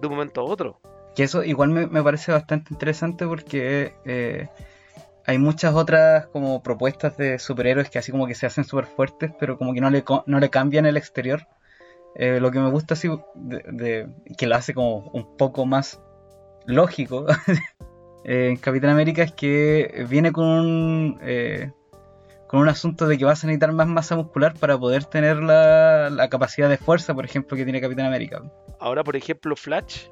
de 0.00 0.06
un 0.06 0.14
momento 0.14 0.40
a 0.40 0.44
otro. 0.44 0.80
Que 1.14 1.24
eso 1.24 1.42
igual 1.42 1.70
me, 1.70 1.86
me 1.86 2.02
parece 2.02 2.32
bastante 2.32 2.72
interesante 2.72 3.26
porque 3.26 3.94
eh, 4.04 4.48
hay 5.26 5.38
muchas 5.38 5.74
otras 5.74 6.26
como 6.28 6.62
propuestas 6.62 7.16
de 7.16 7.38
superhéroes 7.38 7.90
que 7.90 7.98
así 7.98 8.12
como 8.12 8.26
que 8.26 8.34
se 8.34 8.46
hacen 8.46 8.64
súper 8.64 8.86
fuertes, 8.86 9.32
pero 9.38 9.58
como 9.58 9.74
que 9.74 9.80
no 9.80 9.90
le, 9.90 10.04
no 10.26 10.40
le 10.40 10.50
cambian 10.50 10.86
el 10.86 10.96
exterior. 10.96 11.46
Eh, 12.14 12.40
lo 12.40 12.50
que 12.50 12.58
me 12.58 12.70
gusta 12.70 12.94
así, 12.94 13.08
de, 13.34 14.08
que 14.36 14.46
lo 14.46 14.56
hace 14.56 14.74
como 14.74 15.10
un 15.12 15.36
poco 15.36 15.66
más 15.66 16.00
lógico 16.66 17.26
eh, 18.24 18.48
en 18.48 18.56
Capitán 18.56 18.90
América 18.90 19.22
es 19.22 19.32
que 19.32 20.06
viene 20.08 20.32
con 20.32 20.46
un, 20.46 21.20
con 22.48 22.60
un 22.60 22.68
asunto 22.68 23.06
de 23.06 23.16
que 23.18 23.24
vas 23.24 23.44
a 23.44 23.46
necesitar 23.46 23.72
más 23.72 23.86
masa 23.86 24.16
muscular 24.16 24.54
para 24.54 24.76
poder 24.78 25.04
tener 25.04 25.36
la, 25.42 26.10
la 26.10 26.28
capacidad 26.28 26.68
de 26.68 26.78
fuerza, 26.78 27.14
por 27.14 27.24
ejemplo, 27.24 27.56
que 27.56 27.64
tiene 27.64 27.80
Capitán 27.80 28.06
América. 28.06 28.42
Ahora, 28.80 29.04
por 29.04 29.14
ejemplo, 29.16 29.54
Flash 29.54 30.06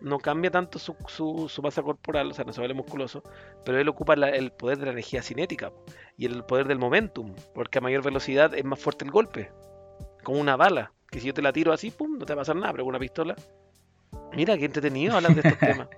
no 0.00 0.18
cambia 0.18 0.50
tanto 0.50 0.78
su, 0.78 0.94
su, 1.08 1.48
su 1.48 1.62
masa 1.62 1.82
corporal, 1.82 2.30
o 2.30 2.34
sea, 2.34 2.44
no 2.44 2.52
se 2.52 2.60
vuelve 2.60 2.74
musculoso, 2.74 3.22
pero 3.64 3.78
él 3.78 3.88
ocupa 3.88 4.14
la- 4.16 4.28
el 4.30 4.52
poder 4.52 4.78
de 4.78 4.86
la 4.86 4.92
energía 4.92 5.22
cinética 5.22 5.72
y 6.16 6.26
el 6.26 6.44
poder 6.44 6.68
del 6.68 6.78
momentum, 6.78 7.34
porque 7.54 7.78
a 7.78 7.80
mayor 7.80 8.02
velocidad 8.02 8.54
es 8.54 8.64
más 8.64 8.78
fuerte 8.78 9.04
el 9.04 9.10
golpe, 9.10 9.50
como 10.22 10.38
una 10.40 10.56
bala, 10.56 10.92
que 11.10 11.18
si 11.20 11.26
yo 11.26 11.34
te 11.34 11.42
la 11.42 11.52
tiro 11.52 11.72
así, 11.72 11.90
pum, 11.90 12.18
no 12.18 12.24
te 12.26 12.34
va 12.34 12.40
a 12.40 12.42
pasar 12.42 12.56
nada, 12.56 12.72
pero 12.72 12.84
con 12.84 12.90
una 12.90 12.98
pistola. 12.98 13.34
Mira, 14.34 14.56
qué 14.56 14.64
entretenido 14.66 15.16
hablar 15.16 15.34
de 15.34 15.40
estos 15.40 15.58
temas. 15.64 15.88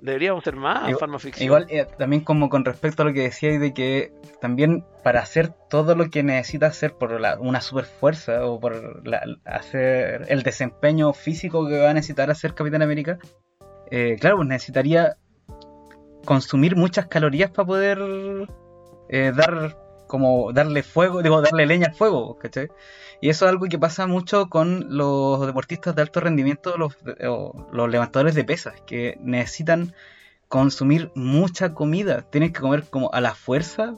Deberíamos 0.00 0.44
ser 0.44 0.56
más 0.56 0.82
Igual- 0.88 0.98
farmaficción. 1.00 1.44
Igual, 1.44 1.66
eh, 1.70 1.86
también 1.98 2.22
como 2.22 2.48
con 2.48 2.64
respecto 2.64 3.02
a 3.02 3.06
lo 3.06 3.12
que 3.12 3.22
decíais 3.22 3.60
de 3.60 3.72
que 3.72 4.12
también 4.40 4.84
para 5.02 5.20
hacer 5.20 5.48
todo 5.70 5.94
lo 5.94 6.10
que 6.10 6.22
necesita 6.22 6.66
hacer 6.66 6.92
por 6.94 7.18
la- 7.20 7.38
una 7.38 7.60
super 7.60 7.84
fuerza 7.84 8.44
o 8.46 8.60
por 8.60 9.06
la- 9.06 9.22
hacer 9.44 10.26
el 10.28 10.42
desempeño 10.42 11.12
físico 11.12 11.66
que 11.66 11.78
va 11.78 11.90
a 11.90 11.94
necesitar 11.94 12.30
hacer 12.30 12.54
Capitán 12.54 12.82
América, 12.82 13.18
eh, 13.90 14.16
claro, 14.20 14.36
pues 14.36 14.48
necesitaría 14.48 15.16
consumir 16.24 16.76
muchas 16.76 17.06
calorías 17.06 17.50
para 17.50 17.66
poder 17.66 17.98
eh, 19.08 19.32
dar 19.34 19.76
como 20.06 20.52
darle 20.52 20.82
fuego, 20.82 21.22
digo, 21.22 21.40
darle 21.40 21.66
leña 21.66 21.88
al 21.88 21.94
fuego, 21.94 22.38
¿cachai? 22.38 22.68
Y 23.20 23.30
eso 23.30 23.46
es 23.46 23.50
algo 23.50 23.66
que 23.66 23.78
pasa 23.78 24.06
mucho 24.06 24.48
con 24.48 24.96
los 24.96 25.46
deportistas 25.46 25.94
de 25.94 26.02
alto 26.02 26.20
rendimiento, 26.20 26.76
los, 26.76 26.96
los 27.72 27.90
levantadores 27.90 28.34
de 28.34 28.44
pesas, 28.44 28.80
que 28.86 29.16
necesitan 29.20 29.94
consumir 30.48 31.10
mucha 31.14 31.74
comida. 31.74 32.22
Tienen 32.30 32.52
que 32.52 32.60
comer 32.60 32.84
como 32.88 33.10
a 33.12 33.20
la 33.20 33.34
fuerza 33.34 33.94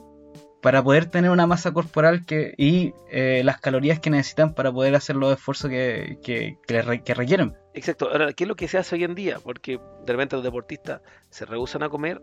para 0.61 0.83
poder 0.83 1.05
tener 1.05 1.31
una 1.31 1.47
masa 1.47 1.71
corporal 1.71 2.25
que, 2.25 2.53
y 2.57 2.93
eh, 3.11 3.41
las 3.45 3.59
calorías 3.59 3.99
que 3.99 4.09
necesitan 4.09 4.53
para 4.53 4.71
poder 4.71 4.95
hacer 4.95 5.15
los 5.15 5.33
esfuerzos 5.33 5.69
que, 5.69 6.19
que, 6.21 6.57
que 6.67 7.01
que 7.03 7.13
requieren. 7.13 7.55
Exacto. 7.73 8.09
Ahora, 8.09 8.33
¿qué 8.33 8.43
es 8.43 8.47
lo 8.47 8.55
que 8.55 8.67
se 8.67 8.77
hace 8.77 8.95
hoy 8.95 9.03
en 9.03 9.15
día? 9.15 9.37
Porque 9.41 9.79
de 10.05 10.13
repente 10.13 10.35
los 10.35 10.43
deportistas 10.43 11.01
se 11.29 11.45
rehusan 11.45 11.83
a 11.83 11.89
comer 11.89 12.21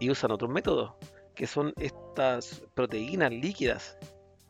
y 0.00 0.10
usan 0.10 0.30
otros 0.30 0.50
métodos, 0.50 0.94
que 1.36 1.46
son 1.46 1.72
estas 1.78 2.62
proteínas 2.74 3.30
líquidas. 3.30 3.96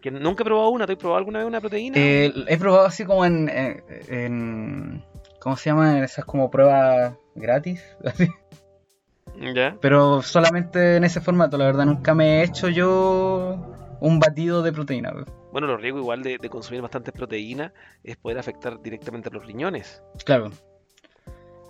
Que 0.01 0.11
nunca 0.11 0.43
he 0.43 0.47
probado 0.47 0.71
una, 0.71 0.87
¿te 0.87 0.93
has 0.93 0.99
probado 0.99 1.19
alguna 1.19 1.41
vez 1.41 1.49
una 1.49 1.61
proteína? 1.61 1.97
Eh, 1.99 2.33
he 2.47 2.57
probado 2.57 2.87
así 2.87 3.05
como 3.05 3.25
en, 3.25 3.49
en, 3.49 3.85
en- 4.09 5.05
¿Cómo 5.41 5.57
se 5.57 5.71
llaman? 5.71 6.03
Esas 6.03 6.25
como 6.25 6.51
pruebas 6.51 7.15
gratis. 7.35 7.83
así. 8.05 8.29
¿Ya? 9.55 9.77
Pero 9.81 10.23
solamente 10.23 10.97
en 10.97 11.05
ese 11.05 11.21
formato, 11.21 11.59
la 11.59 11.67
verdad, 11.67 11.85
nunca 11.85 12.15
me 12.15 12.39
he 12.41 12.45
hecho 12.45 12.69
yo 12.69 13.57
un 14.01 14.19
batido 14.19 14.63
de 14.63 14.73
proteína. 14.73 15.13
Bueno, 15.53 15.67
los 15.67 15.81
riesgos 15.81 16.03
igual 16.03 16.23
de, 16.23 16.39
de 16.39 16.49
consumir 16.49 16.83
bastantes 16.83 17.13
proteínas 17.13 17.73
es 18.05 18.17
poder 18.17 18.39
afectar 18.39 18.81
directamente 18.81 19.29
a 19.29 19.33
los 19.33 19.45
riñones. 19.45 20.03
Claro. 20.25 20.51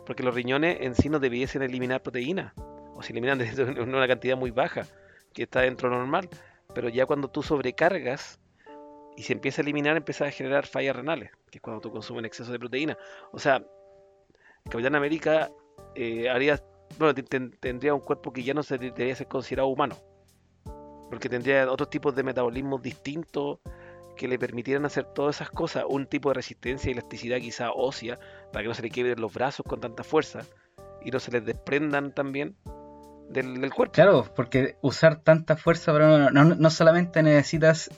Porque 0.05 0.23
los 0.23 0.35
riñones 0.35 0.79
en 0.81 0.95
sí 0.95 1.09
no 1.09 1.19
debiesen 1.19 1.63
eliminar 1.63 2.03
proteínas. 2.03 2.53
O 2.95 3.03
se 3.03 3.13
eliminan 3.13 3.39
desde 3.39 3.65
una 3.65 4.07
cantidad 4.07 4.37
muy 4.37 4.51
baja, 4.53 4.87
que 5.37 5.43
está 5.45 5.61
dentro 5.61 5.91
normal. 5.91 6.29
Pero 6.75 6.89
ya 6.89 7.07
cuando 7.07 7.29
tú 7.29 7.43
sobrecargas 7.43 8.41
y 9.17 9.23
se 9.23 9.33
empieza 9.35 9.61
a 9.61 9.65
eliminar, 9.65 9.97
empieza 9.97 10.25
a 10.27 10.31
generar 10.31 10.67
fallas 10.67 10.97
renales, 10.97 11.31
que 11.51 11.59
es 11.59 11.63
cuando 11.63 11.81
tú 11.81 11.91
consumes 11.93 12.21
en 12.21 12.25
exceso 12.27 12.51
de 12.51 12.59
proteína. 12.59 12.99
O 13.33 13.39
sea, 13.39 13.63
Capitán 14.69 14.95
América 14.95 15.51
eh, 15.95 16.29
haría, 16.29 16.61
bueno, 16.99 17.15
te- 17.15 17.23
ten- 17.23 17.53
tendría 17.61 17.95
un 17.95 18.01
cuerpo 18.01 18.33
que 18.33 18.43
ya 18.43 18.53
no 18.53 18.63
se 18.63 18.79
debería 18.79 19.15
ser 19.15 19.29
considerado 19.29 19.69
humano. 19.69 19.97
Porque 21.09 21.29
tendría 21.29 21.71
otros 21.71 21.89
tipos 21.89 22.15
de 22.17 22.25
metabolismos 22.25 22.83
distintos 22.83 23.61
que 24.17 24.27
le 24.29 24.39
permitieran 24.39 24.85
hacer 24.87 25.05
todas 25.05 25.37
esas 25.37 25.51
cosas. 25.51 25.85
Un 25.89 26.07
tipo 26.07 26.31
de 26.31 26.35
resistencia 26.35 26.89
y 26.89 26.93
elasticidad 26.93 27.39
quizá 27.39 27.71
ósea, 27.73 28.19
para 28.53 28.63
que 28.63 28.69
no 28.69 28.75
se 28.75 28.83
le 28.83 28.91
quiebren 28.91 29.21
los 29.21 29.33
brazos 29.33 29.65
con 29.67 29.81
tanta 29.81 30.03
fuerza 30.03 30.41
y 31.03 31.11
no 31.11 31.21
se 31.21 31.31
les 31.31 31.45
desprendan 31.45 32.13
también 32.13 32.57
del, 33.31 33.61
del 33.61 33.73
cuerpo. 33.73 33.93
Claro, 33.93 34.27
porque 34.35 34.77
usar 34.83 35.21
tanta 35.23 35.57
fuerza 35.57 35.93
para 35.93 36.31
no, 36.31 36.31
no, 36.31 36.55
no 36.55 36.71
solamente 36.71 37.23
necesitas 37.23 37.91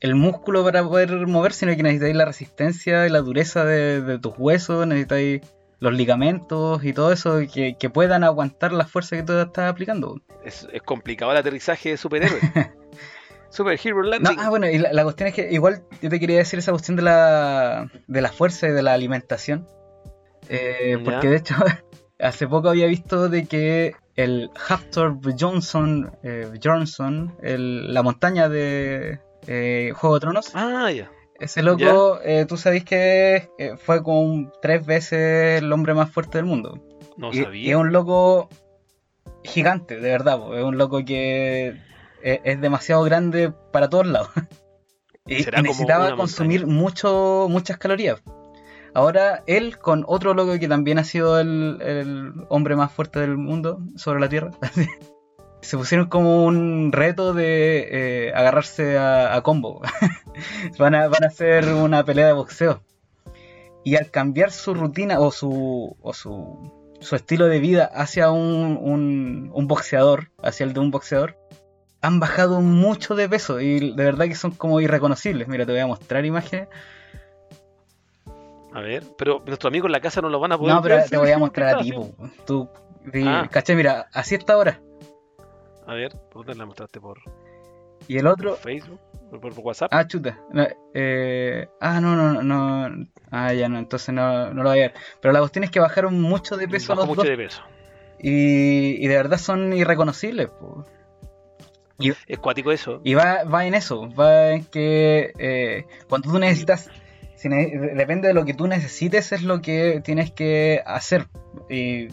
el 0.00 0.14
músculo 0.14 0.64
para 0.64 0.82
poder 0.84 1.26
mover, 1.26 1.52
sino 1.52 1.74
que 1.76 1.82
necesitáis 1.82 2.14
la 2.16 2.24
resistencia 2.24 3.06
y 3.06 3.10
la 3.10 3.18
dureza 3.20 3.64
de, 3.64 4.00
de 4.00 4.18
tus 4.18 4.34
huesos, 4.38 4.86
necesitáis 4.86 5.42
los 5.80 5.92
ligamentos 5.92 6.82
y 6.84 6.92
todo 6.92 7.12
eso 7.12 7.38
que, 7.52 7.76
que 7.78 7.90
puedan 7.90 8.24
aguantar 8.24 8.72
la 8.72 8.86
fuerza 8.86 9.16
que 9.16 9.22
tú 9.22 9.38
estás 9.38 9.70
aplicando. 9.70 10.20
Es, 10.44 10.68
es 10.72 10.82
complicado 10.82 11.30
el 11.32 11.38
aterrizaje 11.38 11.90
de 11.90 11.96
superhéroes. 11.96 12.42
Superhero 13.50 14.02
No, 14.02 14.10
Landing. 14.10 14.38
ah, 14.40 14.50
bueno, 14.50 14.68
y 14.68 14.78
la, 14.78 14.92
la 14.92 15.02
cuestión 15.04 15.28
es 15.28 15.34
que 15.34 15.50
igual 15.50 15.82
yo 16.02 16.10
te 16.10 16.20
quería 16.20 16.38
decir 16.38 16.58
esa 16.58 16.70
cuestión 16.72 16.96
de 16.96 17.02
la, 17.02 17.90
de 18.06 18.20
la 18.20 18.30
fuerza 18.30 18.68
y 18.68 18.72
de 18.72 18.82
la 18.82 18.92
alimentación. 18.92 19.66
Eh, 20.48 20.98
porque 21.04 21.28
de 21.28 21.36
hecho, 21.36 21.54
hace 22.20 22.46
poco 22.46 22.68
había 22.68 22.86
visto 22.86 23.28
de 23.28 23.46
que 23.46 23.94
el 24.18 24.50
Haftor 24.68 25.18
Johnson, 25.38 26.10
eh, 26.24 26.50
Johnson, 26.62 27.36
el- 27.40 27.94
la 27.94 28.02
montaña 28.02 28.48
de 28.48 29.20
eh, 29.46 29.92
Juego 29.94 30.16
de 30.16 30.20
Tronos, 30.20 30.50
Ah, 30.54 30.90
ya. 30.90 31.10
ese 31.38 31.62
loco, 31.62 32.18
eh, 32.24 32.44
tú 32.46 32.56
sabes 32.56 32.84
que 32.84 33.48
eh, 33.58 33.76
fue 33.78 34.02
como 34.02 34.50
tres 34.60 34.84
veces 34.84 35.62
el 35.62 35.72
hombre 35.72 35.94
más 35.94 36.10
fuerte 36.10 36.38
del 36.38 36.46
mundo. 36.46 36.78
No 37.16 37.32
Y- 37.32 37.38
y, 37.38 37.42
sabía. 37.44 37.70
es 37.70 37.76
un 37.76 37.92
loco 37.92 38.48
gigante, 39.44 39.96
de 40.00 40.10
verdad. 40.10 40.38
po. 40.38 40.54
Es 40.56 40.64
un 40.64 40.76
loco 40.78 41.04
que 41.04 41.68
es, 42.22 42.40
es 42.44 42.60
demasiado 42.60 43.04
grande 43.04 43.52
para 43.72 43.88
todos 43.88 44.06
lados. 44.06 44.30
y, 45.26 45.42
y 45.42 45.62
necesitaba 45.62 46.16
consumir 46.16 46.66
mucho, 46.66 47.46
muchas 47.48 47.78
calorías. 47.78 48.20
Ahora 48.98 49.44
él 49.46 49.78
con 49.78 50.04
otro 50.08 50.34
loco 50.34 50.58
que 50.58 50.66
también 50.66 50.98
ha 50.98 51.04
sido 51.04 51.38
el, 51.38 52.32
hombre 52.48 52.74
más 52.74 52.90
fuerte 52.90 53.20
del 53.20 53.36
mundo 53.36 53.78
sobre 53.94 54.18
la 54.18 54.28
Tierra. 54.28 54.50
Se 55.62 55.76
pusieron 55.76 56.08
como 56.08 56.44
un 56.44 56.90
reto 56.90 57.32
de 57.32 57.86
eh, 57.92 58.32
agarrarse 58.34 58.98
a, 58.98 59.36
a 59.36 59.42
combo. 59.44 59.82
van, 60.80 60.96
a, 60.96 61.06
van 61.06 61.22
a 61.22 61.28
hacer 61.28 61.72
una 61.74 62.04
pelea 62.04 62.26
de 62.26 62.32
boxeo. 62.32 62.82
Y 63.84 63.94
al 63.94 64.10
cambiar 64.10 64.50
su 64.50 64.74
rutina 64.74 65.20
o 65.20 65.30
su, 65.30 65.96
o 66.02 66.12
su, 66.12 66.72
su 66.98 67.14
estilo 67.14 67.46
de 67.46 67.60
vida 67.60 67.84
hacia 67.84 68.32
un, 68.32 68.76
un, 68.82 69.52
un 69.54 69.68
boxeador, 69.68 70.32
hacia 70.42 70.66
el 70.66 70.72
de 70.72 70.80
un 70.80 70.90
boxeador, 70.90 71.38
han 72.00 72.18
bajado 72.18 72.62
mucho 72.62 73.14
de 73.14 73.28
peso 73.28 73.60
y 73.60 73.92
de 73.92 74.04
verdad 74.04 74.26
que 74.26 74.34
son 74.34 74.50
como 74.50 74.80
irreconocibles. 74.80 75.46
Mira, 75.46 75.66
te 75.66 75.70
voy 75.70 75.82
a 75.82 75.86
mostrar 75.86 76.24
imágenes. 76.24 76.66
A 78.72 78.80
ver, 78.80 79.02
pero 79.16 79.42
nuestros 79.46 79.70
amigos 79.70 79.88
en 79.88 79.92
la 79.92 80.00
casa 80.00 80.20
no 80.20 80.28
lo 80.28 80.38
van 80.40 80.52
a 80.52 80.58
poder 80.58 80.74
No, 80.74 80.82
pero 80.82 80.96
ver, 80.96 81.08
te 81.08 81.16
voy 81.16 81.30
a 81.30 81.38
mostrar 81.38 81.74
a 81.76 81.78
¿Qué 81.78 81.84
ti. 81.84 81.92
Tú, 82.46 82.68
Ah. 83.24 83.48
¿cachai? 83.50 83.74
Mira, 83.76 84.08
así 84.12 84.34
está 84.34 84.52
ahora. 84.54 84.80
A 85.86 85.94
ver, 85.94 86.12
¿por 86.30 86.44
dónde 86.44 86.58
la 86.58 86.66
mostraste? 86.66 87.00
¿Por, 87.00 87.18
Y 88.06 88.16
el 88.18 88.24
por 88.24 88.32
otro, 88.32 88.56
Facebook? 88.56 89.00
¿Por, 89.30 89.40
por 89.40 89.52
WhatsApp? 89.60 89.88
ah, 89.92 90.06
chuta. 90.06 90.38
No, 90.52 90.66
eh, 90.94 91.66
ah, 91.80 92.00
no, 92.00 92.14
no, 92.14 92.42
no. 92.42 93.06
Ah, 93.30 93.52
ya 93.54 93.68
no, 93.70 93.78
entonces 93.78 94.14
no, 94.14 94.52
no 94.52 94.62
lo 94.62 94.68
voy 94.70 94.78
a 94.80 94.82
ver. 94.82 94.94
Pero 95.22 95.32
la 95.32 95.40
cuestión 95.40 95.64
es 95.64 95.70
que 95.70 95.80
bajaron 95.80 96.20
mucho 96.20 96.56
de 96.58 96.68
peso 96.68 96.92
Bajó 96.94 97.00
los 97.00 97.08
mucho 97.08 97.20
dos. 97.22 97.30
de 97.30 97.36
peso. 97.36 97.62
Y, 98.20 99.02
y 99.02 99.06
de 99.08 99.16
verdad 99.16 99.38
son 99.38 99.72
irreconocibles, 99.72 100.48
po. 100.50 100.84
Es 101.98 102.38
cuático 102.38 102.70
eso. 102.70 103.00
Y 103.04 103.14
va, 103.14 103.44
va 103.44 103.64
en 103.66 103.74
eso, 103.74 104.08
va 104.14 104.50
en 104.50 104.64
que 104.66 105.32
eh, 105.38 105.86
cuando 106.08 106.30
tú 106.30 106.38
necesitas, 106.38 106.90
depende 107.42 108.28
de 108.28 108.34
lo 108.34 108.44
que 108.44 108.54
tú 108.54 108.66
necesites, 108.66 109.32
es 109.32 109.42
lo 109.42 109.60
que 109.60 110.00
tienes 110.04 110.32
que 110.32 110.82
hacer. 110.84 111.28
Y 111.70 112.06
eh, 112.06 112.10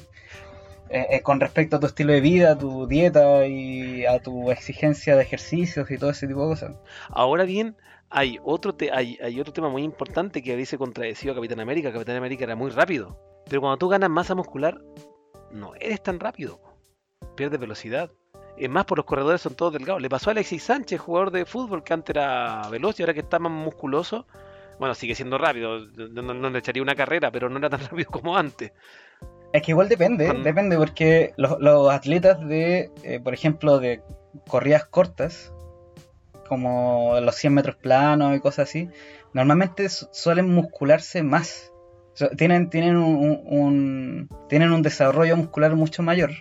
eh, 0.90 1.22
con 1.24 1.40
respecto 1.40 1.78
a 1.78 1.80
tu 1.80 1.88
estilo 1.88 2.14
de 2.14 2.22
vida, 2.22 2.52
a 2.52 2.58
tu 2.58 2.86
dieta 2.86 3.48
y 3.48 4.06
a 4.06 4.20
tu 4.20 4.52
exigencia 4.52 5.16
de 5.16 5.24
ejercicios 5.24 5.90
y 5.90 5.98
todo 5.98 6.12
ese 6.12 6.28
tipo 6.28 6.42
de 6.44 6.48
cosas. 6.50 6.76
Ahora 7.10 7.44
bien, 7.46 7.76
hay 8.10 8.40
otro, 8.44 8.76
te- 8.76 8.92
hay, 8.92 9.18
hay 9.24 9.40
otro 9.42 9.52
tema 9.52 9.70
muy 9.70 9.84
importante 9.84 10.44
que 10.44 10.56
dice 10.56 10.78
contradecido 10.78 11.32
a 11.32 11.36
Capitán 11.36 11.60
América. 11.60 11.92
Capitán 11.92 12.18
América 12.18 12.44
era 12.44 12.56
muy 12.56 12.70
rápido. 12.70 13.20
Pero 13.50 13.62
cuando 13.62 13.78
tú 13.78 13.90
ganas 13.90 14.10
masa 14.10 14.36
muscular, 14.36 14.80
no 15.52 15.74
eres 15.76 16.04
tan 16.04 16.20
rápido. 16.20 16.60
Pierdes 17.36 17.60
velocidad. 17.60 18.12
Es 18.58 18.70
más, 18.70 18.86
por 18.86 18.98
los 19.00 19.06
corredores 19.06 19.42
son 19.42 19.56
todos 19.56 19.74
delgados. 19.74 20.02
Le 20.02 20.10
pasó 20.10 20.30
a 20.30 20.32
Alexis 20.32 20.64
Sánchez, 20.64 21.02
jugador 21.02 21.32
de 21.32 21.46
fútbol 21.46 21.84
que 21.84 21.94
antes 21.94 22.16
era 22.16 22.62
veloz 22.70 23.00
y 23.00 23.04
ahora 23.04 23.14
que 23.14 23.20
está 23.20 23.38
más 23.40 23.52
musculoso. 23.52 24.28
Bueno, 24.80 24.94
sigue 24.96 25.16
siendo 25.16 25.38
rápido. 25.38 25.80
No, 25.86 26.34
no- 26.34 26.50
le 26.50 26.60
echaría 26.60 26.84
una 26.84 26.96
carrera, 26.96 27.32
pero 27.32 27.50
no 27.50 27.58
era 27.58 27.70
tan 27.70 27.80
rápido 27.90 28.10
como 28.12 28.38
antes. 28.38 28.72
Es 29.54 29.62
que 29.62 29.72
igual 29.72 29.88
depende, 29.88 30.34
depende 30.44 30.78
porque 30.78 31.34
los, 31.38 31.58
los 31.60 31.90
atletas 31.90 32.46
de, 32.46 32.92
eh, 33.04 33.22
por 33.24 33.34
ejemplo, 33.34 33.80
de, 33.80 34.02
corridas 34.48 34.84
cortas, 34.86 35.54
como 36.50 37.18
los 37.22 37.36
100 37.36 37.54
metros 37.54 37.76
planos 37.78 38.36
y 38.36 38.40
cosas 38.40 38.68
así, 38.70 38.90
normalmente 39.34 39.88
su- 39.90 40.10
suelen 40.12 40.50
muscularse 40.54 41.24
más. 41.24 41.72
O 42.14 42.18
sea, 42.18 42.30
tienen, 42.30 42.70
tienen, 42.70 42.98
un, 42.98 43.16
un- 43.16 43.42
un- 43.46 44.30
tienen 44.50 44.72
un 44.72 44.82
desarrollo 44.82 45.36
muscular 45.38 45.76
mucho 45.76 46.04
mayor. 46.04 46.32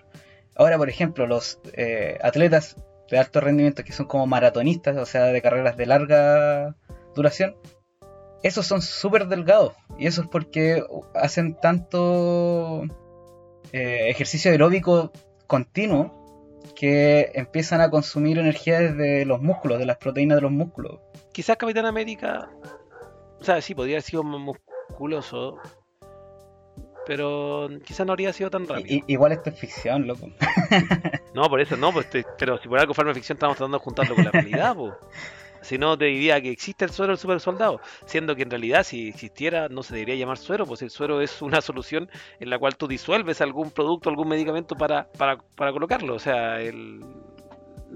Ahora, 0.56 0.76
por 0.76 0.88
ejemplo, 0.88 1.26
los 1.26 1.60
eh, 1.74 2.18
atletas 2.22 2.76
de 3.10 3.18
alto 3.18 3.40
rendimiento 3.40 3.84
que 3.84 3.92
son 3.92 4.06
como 4.06 4.26
maratonistas, 4.26 4.96
o 4.96 5.06
sea, 5.06 5.24
de 5.26 5.42
carreras 5.42 5.76
de 5.76 5.86
larga 5.86 6.74
duración, 7.14 7.54
esos 8.44 8.66
son 8.66 8.80
súper 8.82 9.26
delgados. 9.26 9.72
Y 9.98 10.06
eso 10.06 10.22
es 10.22 10.28
porque 10.28 10.84
hacen 11.14 11.56
tanto 11.60 12.82
eh, 13.72 14.08
ejercicio 14.10 14.50
aeróbico 14.52 15.10
continuo 15.48 16.22
que 16.76 17.30
empiezan 17.34 17.80
a 17.80 17.90
consumir 17.90 18.38
energía 18.38 18.78
desde 18.80 19.24
los 19.24 19.40
músculos, 19.42 19.78
de 19.78 19.86
las 19.86 19.96
proteínas 19.98 20.36
de 20.36 20.42
los 20.42 20.52
músculos. 20.52 21.00
Quizás 21.32 21.56
Capitán 21.56 21.86
América, 21.86 22.48
o 23.40 23.44
sea, 23.44 23.60
sí, 23.60 23.74
podría 23.74 23.96
haber 23.96 24.02
sido 24.02 24.22
musculoso, 24.22 25.58
pero 27.06 27.68
quizás 27.84 28.06
no 28.06 28.12
habría 28.12 28.32
sido 28.32 28.50
tan 28.50 28.66
rápido. 28.66 28.86
I- 28.96 29.04
igual 29.08 29.32
esto 29.32 29.50
es 29.50 29.58
ficción, 29.58 30.06
loco. 30.06 30.28
No, 31.34 31.48
por 31.50 31.60
eso 31.60 31.76
no, 31.76 31.92
pues 31.92 32.06
pero 32.38 32.58
si 32.58 32.68
por 32.68 32.78
algo 32.78 32.94
Farma 32.94 33.12
Ficción 33.12 33.34
estamos 33.34 33.56
tratando 33.56 33.78
de 33.78 33.82
juntarlo 33.84 34.14
con 34.14 34.24
la 34.24 34.30
realidad, 34.30 34.76
pues. 34.76 34.92
Si 35.64 35.78
no, 35.78 35.96
te 35.96 36.04
diría 36.06 36.40
que 36.40 36.50
existe 36.50 36.84
el 36.84 36.90
suero 36.90 37.12
del 37.12 37.18
super 37.18 37.40
soldado, 37.40 37.80
siendo 38.06 38.36
que 38.36 38.42
en 38.42 38.50
realidad 38.50 38.84
si 38.84 39.08
existiera 39.08 39.68
no 39.68 39.82
se 39.82 39.94
debería 39.94 40.16
llamar 40.16 40.38
suero, 40.38 40.66
pues 40.66 40.82
el 40.82 40.90
suero 40.90 41.20
es 41.20 41.42
una 41.42 41.60
solución 41.60 42.10
en 42.38 42.50
la 42.50 42.58
cual 42.58 42.76
tú 42.76 42.86
disuelves 42.86 43.40
algún 43.40 43.70
producto, 43.70 44.10
algún 44.10 44.28
medicamento 44.28 44.76
para, 44.76 45.08
para, 45.18 45.38
para 45.56 45.72
colocarlo. 45.72 46.14
O 46.14 46.18
sea, 46.18 46.60
el 46.60 47.00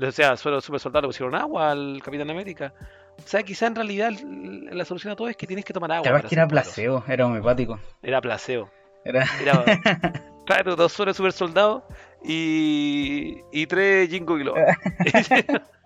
o 0.00 0.12
sea, 0.12 0.37
suero 0.37 0.57
del 0.57 0.62
super 0.62 0.81
soldado 0.81 1.02
le 1.02 1.09
pusieron 1.09 1.35
agua 1.35 1.72
al 1.72 2.00
Capitán 2.02 2.31
América. 2.31 2.72
O 3.18 3.28
sea, 3.28 3.42
quizá 3.42 3.66
en 3.66 3.74
realidad 3.74 4.12
la 4.12 4.85
solución 4.85 5.12
a 5.12 5.16
todo 5.16 5.28
es 5.28 5.37
que 5.37 5.46
tienes 5.46 5.64
que 5.64 5.72
tomar 5.72 5.92
agua. 5.92 6.04
Capaz 6.04 6.28
que 6.28 6.35
era 6.35 6.46
placebo, 6.46 7.04
era 7.09 7.26
homeopático. 7.26 7.78
Era 8.02 8.20
placebo. 8.20 8.70
Era... 9.04 9.26
Era, 9.40 9.64
claro, 10.46 10.76
dos 10.76 10.92
sueros 10.92 11.16
super 11.16 11.33
soldados 11.33 11.83
y, 12.24 13.38
y 13.52 13.66
tres 13.66 14.09
Jingo 14.09 14.37
Biloba. 14.37 14.61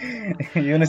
y 0.54 0.72
un 0.72 0.82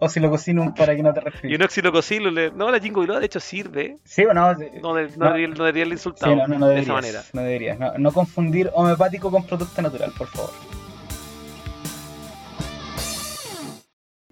oscilocosinum 0.00 0.74
para 0.74 0.94
que 0.96 1.02
no 1.02 1.12
te 1.12 1.20
y 1.20 1.24
resfríes. 1.24 1.58
un 1.58 1.64
oxilococilo. 1.64 2.30
le- 2.30 2.50
No, 2.52 2.70
la 2.70 2.78
Jingo 2.80 3.00
Biloba 3.00 3.20
de 3.20 3.26
hecho 3.26 3.40
sirve. 3.40 3.98
Sí 4.04 4.24
o 4.24 4.34
no, 4.34 4.52
No, 4.52 4.58
de- 4.58 4.70
no, 4.80 4.94
No. 5.16 5.26
debería, 5.26 5.48
no 5.48 5.64
debería 5.64 5.84
Sí, 6.30 6.34
no, 6.58 6.68
de 6.68 6.80
esa 6.80 6.92
manera. 6.92 7.22
No 7.32 7.42
deberías. 7.42 7.78
No 7.98 8.12
confundir 8.12 8.70
homeopático 8.74 9.30
con 9.30 9.44
producto 9.44 9.80
natural, 9.82 10.12
por 10.16 10.28
favor. 10.28 10.50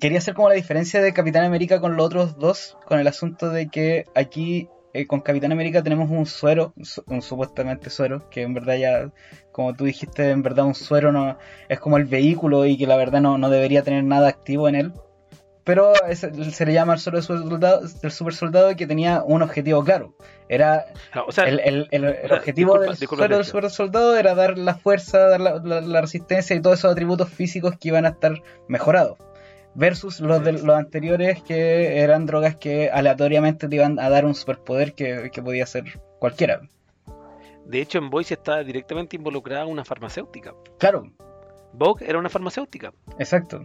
Quería 0.01 0.19
hacer 0.19 0.35
como 0.35 0.49
la 0.49 0.55
diferencia 0.55 1.01
de 1.03 1.13
Capitán 1.13 1.45
América 1.45 1.81
con 1.81 1.97
los 1.97 2.07
otros 2.07 2.39
dos, 2.39 2.77
con 2.87 3.01
el 3.01 3.07
asunto 3.09 3.51
de 3.51 3.69
que 3.69 4.05
aquí 4.15 4.69
eh, 5.01 5.07
con 5.07 5.21
Capitán 5.21 5.53
América 5.53 5.83
tenemos 5.83 6.11
un 6.11 6.27
suero, 6.27 6.73
un 6.77 6.85
su- 6.85 7.03
un 7.07 7.23
supuestamente 7.23 7.91
suero, 7.91 8.29
que 8.31 8.43
en 8.43 8.55
verdad 8.55 8.77
ya, 8.77 9.11
como 9.53 9.75
tú 9.75 9.85
dijiste, 9.85 10.31
en 10.31 10.43
verdad 10.43 10.65
un 10.67 10.75
suero 10.75 11.13
no 11.13 11.39
es 11.69 11.79
como 11.81 11.97
el 11.97 12.05
vehículo 12.05 12.67
y 12.67 12.77
que 12.77 12.87
la 12.87 12.97
verdad 12.97 13.21
no, 13.21 13.39
no 13.39 13.51
debería 13.51 13.83
tener 13.83 14.05
nada 14.05 14.29
activo 14.29 14.69
en 14.69 14.75
él. 14.75 14.93
Pero 15.65 15.93
ese- 16.09 16.33
se 16.51 16.65
le 16.65 16.73
llama 16.73 16.95
el 16.95 16.99
suero 16.99 17.21
del 17.21 18.11
super 18.11 18.33
soldado, 18.35 18.75
que 18.75 18.87
tenía 18.87 19.23
un 19.23 19.43
objetivo 19.43 19.85
claro. 19.85 20.15
Era 20.49 20.87
O 21.27 21.31
sea, 21.31 21.45
el, 21.45 21.61
el- 21.61 21.89
el- 21.91 22.05
el 22.07 22.25
o 22.25 22.29
sea, 22.29 22.37
objetivo 22.39 22.73
disculpa- 22.73 22.81
del 22.91 22.99
disculpa, 22.99 23.21
suero 23.23 23.37
del 23.37 23.45
super 23.45 23.71
soldado 23.71 24.17
era 24.17 24.35
dar 24.35 24.57
la 24.57 24.77
fuerza, 24.77 25.19
dar 25.29 25.41
la, 25.43 25.57
la- 25.63 25.83
la 25.83 26.01
resistencia 26.01 26.57
y 26.57 26.63
todos 26.63 26.79
esos 26.79 26.91
atributos 26.93 27.29
físicos 27.29 27.75
que 27.79 27.89
iban 27.89 28.07
a 28.07 28.11
estar 28.11 28.33
mejorados. 28.67 29.19
Versus 29.79 30.19
los 30.19 30.43
de 30.43 30.53
los 30.53 30.77
anteriores 30.77 31.41
que 31.43 31.99
eran 32.01 32.27
drogas 32.27 32.57
que 32.57 32.91
aleatoriamente 32.91 33.69
te 33.69 33.77
iban 33.77 34.01
a 34.01 34.09
dar 34.11 34.25
un 34.27 34.35
superpoder 34.35 34.93
que, 34.93 35.31
que 35.33 35.41
podía 35.41 35.67
ser 35.67 35.85
cualquiera. 36.19 36.61
de 37.65 37.81
hecho, 37.81 37.99
en 37.99 38.11
Voice 38.11 38.35
está 38.35 38.65
directamente 38.65 39.15
involucrada 39.17 39.67
una 39.67 39.85
farmacéutica. 39.85 40.53
Claro, 40.79 41.13
Vogue 41.75 42.05
era 42.09 42.19
una 42.19 42.29
farmacéutica. 42.29 42.93
exacto. 43.21 43.65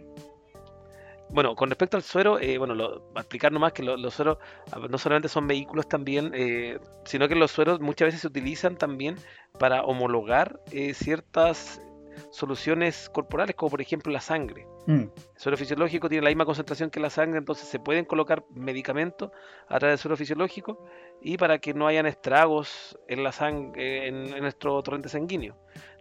Bueno, 1.29 1.55
con 1.55 1.67
respecto 1.69 1.97
al 1.97 2.03
suero, 2.03 2.37
eh, 2.39 2.59
bueno, 2.59 2.75
lo, 2.75 3.01
para 3.11 3.21
explicar 3.21 3.51
nomás 3.51 3.73
que 3.73 3.81
lo- 3.81 3.97
los 3.97 4.13
sueros 4.13 4.37
ah, 4.71 4.77
no 4.87 4.99
solamente 4.99 5.29
son 5.29 5.47
vehículos 5.47 5.87
también, 5.89 6.31
eh, 6.35 6.77
sino 7.05 7.27
que 7.27 7.33
los 7.33 7.49
sueros 7.49 7.79
muchas 7.79 8.07
veces 8.09 8.21
se 8.21 8.27
utilizan 8.27 8.75
también 8.75 9.15
para 9.57 9.81
homologar 9.83 10.59
eh, 10.71 10.93
ciertas 10.93 11.81
soluciones 12.29 13.09
corporales, 13.09 13.55
como 13.55 13.71
por 13.71 13.81
ejemplo 13.81 14.11
la 14.11 14.21
sangre. 14.21 14.67
Mm, 14.87 15.01
El 15.01 15.11
suero 15.35 15.57
fisiológico 15.57 16.09
tiene 16.09 16.23
la 16.23 16.29
misma 16.29 16.45
concentración 16.45 16.89
que 16.89 16.99
la 16.99 17.09
sangre, 17.09 17.39
entonces 17.39 17.67
se 17.67 17.79
pueden 17.79 18.05
colocar 18.05 18.43
medicamentos 18.49 19.31
a 19.67 19.79
través 19.79 19.93
del 19.93 19.99
suero 19.99 20.17
fisiológico 20.17 20.85
y 21.21 21.37
para 21.37 21.59
que 21.59 21.73
no 21.73 21.87
hayan 21.87 22.05
estragos 22.05 22.97
en 23.07 23.23
la 23.23 23.31
sangre, 23.31 24.07
en, 24.07 24.33
en 24.33 24.41
nuestro 24.41 24.81
torrente 24.83 25.09
sanguíneo. 25.09 25.55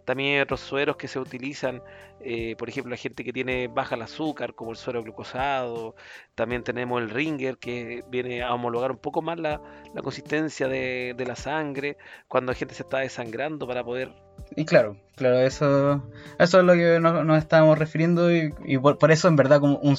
También 0.05 0.35
hay 0.35 0.41
otros 0.41 0.59
sueros 0.59 0.97
que 0.97 1.07
se 1.07 1.19
utilizan, 1.19 1.81
eh, 2.19 2.55
por 2.57 2.69
ejemplo, 2.69 2.91
la 2.91 2.97
gente 2.97 3.23
que 3.23 3.31
tiene 3.31 3.67
baja 3.67 3.95
el 3.95 4.01
azúcar, 4.01 4.53
como 4.53 4.71
el 4.71 4.77
suero 4.77 5.01
glucosado. 5.03 5.95
También 6.35 6.63
tenemos 6.63 7.01
el 7.01 7.09
ringer, 7.09 7.57
que 7.57 8.03
viene 8.09 8.43
a 8.43 8.53
homologar 8.53 8.91
un 8.91 8.97
poco 8.97 9.21
más 9.21 9.39
la, 9.39 9.61
la 9.93 10.01
consistencia 10.01 10.67
de, 10.67 11.13
de 11.15 11.25
la 11.25 11.35
sangre, 11.35 11.97
cuando 12.27 12.51
la 12.51 12.57
gente 12.57 12.73
se 12.73 12.83
está 12.83 12.99
desangrando 12.99 13.67
para 13.67 13.83
poder 13.83 14.11
Y 14.55 14.65
claro, 14.65 14.97
claro, 15.15 15.39
eso, 15.39 16.03
eso 16.39 16.59
es 16.59 16.65
lo 16.65 16.73
que 16.73 16.99
nos, 16.99 17.25
nos 17.25 17.37
estábamos 17.37 17.79
refiriendo 17.79 18.33
y, 18.33 18.77
por, 18.77 19.11
eso 19.11 19.27
en 19.27 19.35
verdad 19.35 19.59
como 19.59 19.77
un, 19.77 19.97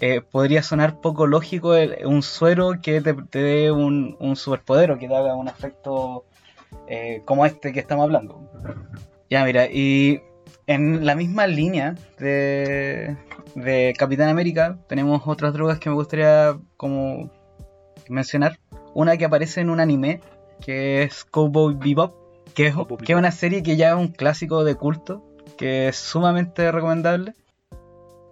eh, 0.00 0.20
podría 0.20 0.62
sonar 0.62 1.00
poco 1.00 1.26
lógico 1.26 1.74
un 2.04 2.22
suero 2.22 2.72
que 2.82 3.00
te, 3.00 3.14
te 3.14 3.38
dé 3.38 3.72
un, 3.72 4.16
un 4.20 4.36
superpoder 4.36 4.90
o 4.90 4.98
que 4.98 5.08
te 5.08 5.16
haga 5.16 5.34
un 5.34 5.48
efecto 5.48 6.24
eh, 6.86 7.22
como 7.24 7.46
este 7.46 7.72
que 7.72 7.80
estamos 7.80 8.04
hablando. 8.04 8.50
Ya, 9.30 9.44
mira, 9.44 9.66
y 9.66 10.20
en 10.66 11.04
la 11.04 11.14
misma 11.14 11.46
línea 11.46 11.94
de, 12.18 13.16
de 13.54 13.94
Capitán 13.98 14.28
América 14.28 14.78
tenemos 14.88 15.22
otras 15.26 15.52
drogas 15.52 15.78
que 15.78 15.90
me 15.90 15.96
gustaría 15.96 16.58
como 16.76 17.30
mencionar. 18.08 18.58
Una 18.94 19.16
que 19.16 19.24
aparece 19.24 19.60
en 19.60 19.70
un 19.70 19.80
anime 19.80 20.20
que 20.60 21.02
es 21.02 21.24
Cowboy 21.24 21.74
Bebop, 21.74 22.14
que 22.54 22.68
es, 22.68 22.74
Cowboy 22.74 22.98
que 22.98 23.12
es 23.12 23.18
una 23.18 23.32
serie 23.32 23.62
que 23.62 23.76
ya 23.76 23.90
es 23.90 23.96
un 23.96 24.08
clásico 24.08 24.64
de 24.64 24.74
culto, 24.76 25.24
que 25.56 25.88
es 25.88 25.96
sumamente 25.96 26.70
recomendable. 26.70 27.34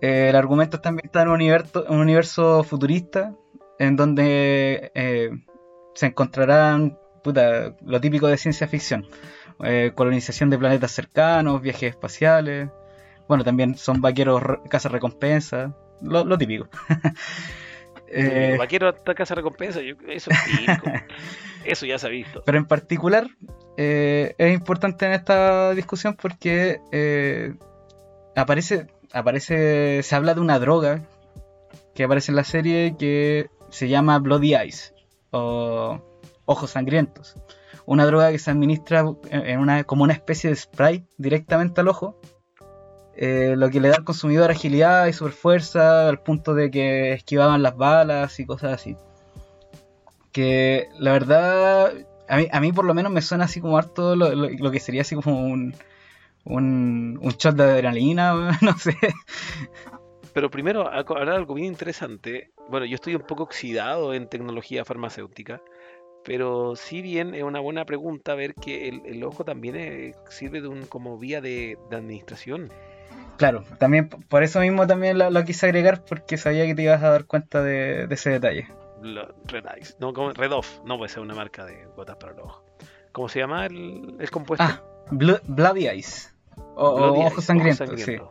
Eh, 0.01 0.29
el 0.31 0.37
argumento 0.37 0.77
está 0.77 0.91
ambientado 0.91 1.25
en 1.25 1.29
un 1.29 1.35
universo, 1.35 1.85
un 1.89 2.01
universo 2.01 2.65
futurista, 2.65 3.35
en 3.79 3.97
donde 3.97 4.93
eh, 4.95 5.31
se 5.95 6.07
encontrarán 6.07 6.99
puta, 7.23 7.77
lo 7.85 8.01
típico 8.01 8.27
de 8.27 8.37
ciencia 8.37 8.67
ficción. 8.69 9.07
Eh, 9.65 9.93
colonización 9.95 10.51
de 10.51 10.59
planetas 10.59 10.93
cercanos, 10.93 11.61
viajes 11.63 11.91
espaciales. 11.91 12.69
Bueno, 13.29 13.45
también 13.45 13.77
son 13.77 14.01
vaqueros 14.01 14.43
casa 14.69 14.89
recompensa, 14.89 15.75
lo, 16.03 16.25
lo 16.25 16.37
típico. 16.39 16.69
Eh, 18.15 18.57
Vaquero 18.59 18.89
hasta 18.91 19.15
casa 19.15 19.35
recompensa, 19.35 19.81
yo- 19.81 19.95
eso 20.07 20.31
es 20.31 20.45
típico. 20.45 20.91
eso 21.65 21.87
ya 21.87 21.99
se 21.99 22.07
ha 22.07 22.11
visto. 22.11 22.43
Pero 22.45 22.59
en 22.59 22.67
particular 22.67 23.27
eh, 23.79 24.35
es 24.37 24.53
importante 24.53 25.07
en 25.07 25.13
esta 25.13 25.71
discusión 25.73 26.15
porque 26.21 26.79
eh, 26.93 27.55
aparece, 28.37 28.89
aparece, 29.15 30.03
se 30.03 30.15
habla 30.15 30.35
de 30.35 30.41
una 30.43 30.59
droga 30.59 31.01
que 31.95 32.05
aparece 32.05 32.33
en 32.33 32.37
la 32.37 32.45
serie 32.45 32.97
que 32.99 33.49
se 33.71 33.89
llama 33.89 34.19
Bloody 34.19 34.57
Eyes 34.57 34.93
o 35.31 35.99
Ojos 36.45 36.71
Sangrientos. 36.73 37.37
Una 37.87 38.07
droga 38.07 38.31
que 38.31 38.39
se 38.39 38.51
administra 38.51 39.05
en 39.31 39.59
una, 39.59 39.85
como 39.85 40.05
una 40.05 40.13
especie 40.13 40.51
de 40.51 40.57
spray 40.57 41.05
directamente 41.19 41.81
al 41.81 41.89
ojo, 41.89 42.17
eh, 43.17 43.55
lo 43.57 43.69
que 43.71 43.81
le 43.81 43.89
da 43.89 43.97
al 43.97 44.05
consumidor 44.05 44.51
agilidad 44.51 45.07
y 45.07 45.13
superfuerza 45.13 46.09
al 46.09 46.21
punto 46.21 46.55
de 46.55 46.71
que 46.71 47.13
esquivaban 47.13 47.63
las 47.63 47.77
balas 47.77 48.39
y 48.41 48.47
cosas 48.47 48.73
así 48.75 48.97
que 50.33 50.89
la 50.99 51.13
verdad, 51.13 51.93
a 52.29 52.37
mí, 52.39 52.47
a 52.51 52.61
mí 52.61 52.73
por 52.73 52.85
lo 52.85 52.95
menos 52.95 53.13
me 53.13 53.21
suena 53.23 53.45
así 53.45 53.61
como 53.61 53.77
harto 53.77 54.17
lo, 54.17 54.35
lo- 54.35 54.71
que 54.71 54.81
sería 54.81 55.03
así 55.03 55.15
como 55.15 55.43
un, 55.45 55.75
un, 56.45 57.19
un 57.21 57.31
shot 57.33 57.55
de 57.55 57.65
adrenalina, 57.65 58.59
no 58.63 58.77
sé. 58.79 58.97
Pero 60.33 60.51
primero, 60.51 60.89
hablar 60.91 61.29
algo 61.31 61.53
bien 61.55 61.67
interesante. 61.67 62.51
Bueno, 62.71 62.87
yo 62.87 62.95
estoy 62.95 63.15
un 63.15 63.23
poco 63.23 63.43
oxidado 63.43 64.15
en 64.15 64.27
tecnología 64.29 64.85
farmacéutica, 64.87 65.61
pero 66.25 66.77
si 66.77 67.03
bien 67.03 67.35
es 67.35 67.43
una 67.43 67.61
buena 67.61 67.85
pregunta 67.85 68.35
ver 68.35 68.55
que 68.55 68.89
el, 68.89 69.03
el 69.07 69.23
ojo 69.25 69.45
también 69.45 69.77
eh, 69.77 70.15
sirve 70.29 70.61
de 70.61 70.69
un 70.69 70.87
como 70.87 71.19
vía 71.19 71.41
de, 71.41 71.77
de 71.91 71.97
administración. 71.97 72.69
Claro, 73.39 73.65
también 73.79 74.09
por 74.09 74.43
eso 74.43 74.61
mismo 74.61 74.87
también 74.87 75.19
lo, 75.19 75.31
lo 75.31 75.45
quise 75.45 75.67
agregar 75.67 76.05
porque 76.05 76.37
sabía 76.37 76.67
que 76.67 76.75
te 76.75 76.83
ibas 76.83 77.03
a 77.03 77.11
dar 77.11 77.25
cuenta 77.25 77.63
de, 77.63 78.07
de 78.07 78.15
ese 78.15 78.31
detalle. 78.31 78.69
Lo- 79.01 79.35
Red 79.47 79.65
Eyes, 79.75 79.97
no, 79.99 80.13
como 80.13 80.33
Red 80.33 80.53
Off, 80.53 80.81
no 80.85 80.97
puede 80.97 81.09
ser 81.09 81.23
una 81.23 81.35
marca 81.35 81.65
de 81.65 81.87
gotas 81.97 82.17
para 82.17 82.35
el 82.35 82.41
ojo. 82.41 82.65
¿Cómo 83.11 83.29
se 83.29 83.41
llama 83.41 83.67
el, 83.67 84.17
el 84.21 84.31
compuesto? 84.31 84.65
Ah, 84.65 84.81
Blo- 85.11 85.41
Bloody 85.47 85.89
Eyes. 85.89 86.33
O, 86.77 86.89
o 86.89 86.97
Bloody 86.97 87.27
ojos 87.27 87.45
sangrientos, 87.45 87.89
sangriento. 87.89 88.31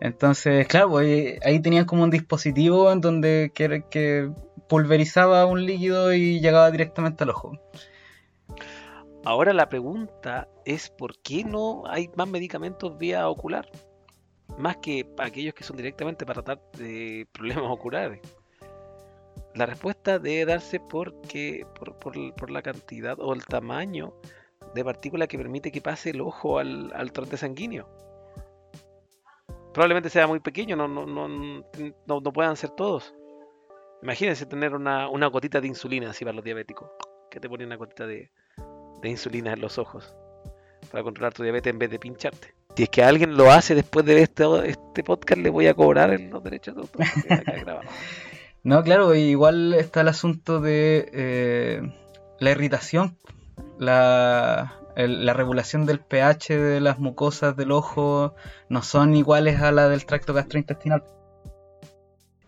Entonces, 0.00 0.66
claro, 0.68 0.90
pues, 0.90 1.38
ahí 1.44 1.60
tenían 1.60 1.86
como 1.86 2.02
un 2.04 2.10
dispositivo 2.10 2.92
en 2.92 3.00
donde 3.00 3.50
que, 3.54 3.84
que 3.90 4.30
pulverizaba 4.68 5.46
un 5.46 5.64
líquido 5.64 6.12
y 6.12 6.40
llegaba 6.40 6.70
directamente 6.70 7.24
al 7.24 7.30
ojo. 7.30 7.52
Ahora 9.24 9.52
la 9.54 9.68
pregunta 9.68 10.48
es 10.64 10.90
por 10.90 11.18
qué 11.18 11.44
no 11.44 11.84
hay 11.86 12.10
más 12.14 12.28
medicamentos 12.28 12.98
vía 12.98 13.28
ocular, 13.28 13.68
más 14.58 14.76
que 14.78 15.08
aquellos 15.18 15.54
que 15.54 15.64
son 15.64 15.76
directamente 15.76 16.26
para 16.26 16.42
tratar 16.42 16.70
de 16.78 17.26
problemas 17.32 17.70
oculares. 17.70 18.20
La 19.54 19.66
respuesta 19.66 20.18
debe 20.18 20.44
darse 20.44 20.80
porque 20.80 21.66
por, 21.78 21.96
por- 21.98 22.50
la 22.50 22.60
cantidad 22.60 23.18
o 23.20 23.32
el 23.32 23.44
tamaño 23.46 24.14
de 24.74 24.84
partícula 24.84 25.26
que 25.26 25.38
permite 25.38 25.70
que 25.72 25.80
pase 25.80 26.10
el 26.10 26.20
ojo 26.20 26.58
al, 26.58 26.92
al 26.94 27.12
sanguíneo. 27.38 27.88
Probablemente 29.72 30.10
sea 30.10 30.26
muy 30.26 30.40
pequeño, 30.40 30.76
no, 30.76 30.86
no, 30.86 31.06
no, 31.06 31.64
no 32.06 32.32
puedan 32.32 32.56
ser 32.56 32.70
todos. 32.70 33.14
Imagínense 34.04 34.44
tener 34.44 34.74
una, 34.74 35.08
una 35.08 35.28
gotita 35.28 35.62
de 35.62 35.66
insulina 35.66 36.10
así 36.10 36.26
para 36.26 36.36
los 36.36 36.44
diabéticos, 36.44 36.90
que 37.30 37.40
te 37.40 37.48
pone 37.48 37.64
una 37.64 37.76
gotita 37.76 38.06
de, 38.06 38.30
de 39.00 39.08
insulina 39.08 39.54
en 39.54 39.62
los 39.62 39.78
ojos 39.78 40.14
para 40.92 41.02
controlar 41.02 41.32
tu 41.32 41.42
diabetes 41.42 41.72
en 41.72 41.78
vez 41.78 41.88
de 41.90 41.98
pincharte. 41.98 42.54
Si 42.76 42.82
es 42.82 42.90
que 42.90 43.02
alguien 43.02 43.34
lo 43.34 43.50
hace 43.50 43.74
después 43.74 44.04
de 44.04 44.20
este, 44.20 44.44
este 44.66 45.02
podcast, 45.02 45.40
le 45.40 45.48
voy 45.48 45.68
a 45.68 45.74
cobrar 45.74 46.20
los 46.20 46.44
derechos 46.44 46.74
de 46.74 46.80
autor. 46.82 47.02
No, 48.62 48.82
claro, 48.82 49.14
igual 49.14 49.74
está 49.74 50.00
el 50.00 50.08
asunto 50.08 50.58
de 50.58 51.10
eh, 51.12 51.82
la 52.40 52.50
irritación, 52.50 53.18
la, 53.78 54.80
la 54.96 55.32
regulación 55.34 55.84
del 55.84 56.00
pH 56.00 56.58
de 56.58 56.80
las 56.80 56.98
mucosas 56.98 57.56
del 57.56 57.72
ojo 57.72 58.34
no 58.70 58.80
son 58.80 59.14
iguales 59.14 59.60
a 59.60 59.70
la 59.70 59.90
del 59.90 60.06
tracto 60.06 60.32
gastrointestinal. 60.32 61.04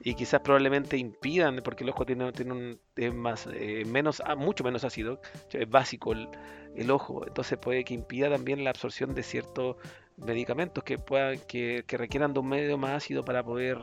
Y 0.06 0.14
quizás 0.14 0.40
probablemente 0.40 0.96
impidan, 0.96 1.60
porque 1.64 1.82
el 1.82 1.90
ojo 1.90 2.06
tiene, 2.06 2.26
un, 2.26 2.80
es 2.94 3.12
más, 3.12 3.48
eh, 3.52 3.82
menos, 3.86 4.22
ah, 4.24 4.36
mucho 4.36 4.62
menos 4.62 4.84
ácido, 4.84 5.20
es 5.50 5.68
básico 5.68 6.12
el, 6.12 6.28
el 6.76 6.92
ojo, 6.92 7.26
entonces 7.26 7.58
puede 7.58 7.82
que 7.82 7.94
impida 7.94 8.30
también 8.30 8.62
la 8.62 8.70
absorción 8.70 9.16
de 9.16 9.24
ciertos 9.24 9.74
medicamentos 10.16 10.84
que 10.84 10.96
puedan, 10.96 11.40
que, 11.48 11.82
que 11.88 11.96
requieran 11.96 12.32
de 12.32 12.38
un 12.38 12.48
medio 12.48 12.78
más 12.78 12.92
ácido 12.92 13.24
para 13.24 13.42
poder 13.42 13.78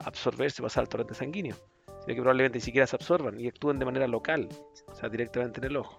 absorberse, 0.00 0.60
pasar 0.60 0.82
al 0.82 0.90
torrente 0.90 1.14
sanguíneo, 1.14 1.56
sino 1.86 2.06
que 2.06 2.20
probablemente 2.20 2.58
ni 2.58 2.62
siquiera 2.62 2.86
se 2.86 2.96
absorban 2.96 3.40
y 3.40 3.48
actúen 3.48 3.78
de 3.78 3.86
manera 3.86 4.06
local, 4.06 4.50
o 4.88 4.94
sea, 4.94 5.08
directamente 5.08 5.60
en 5.60 5.64
el 5.64 5.78
ojo, 5.78 5.96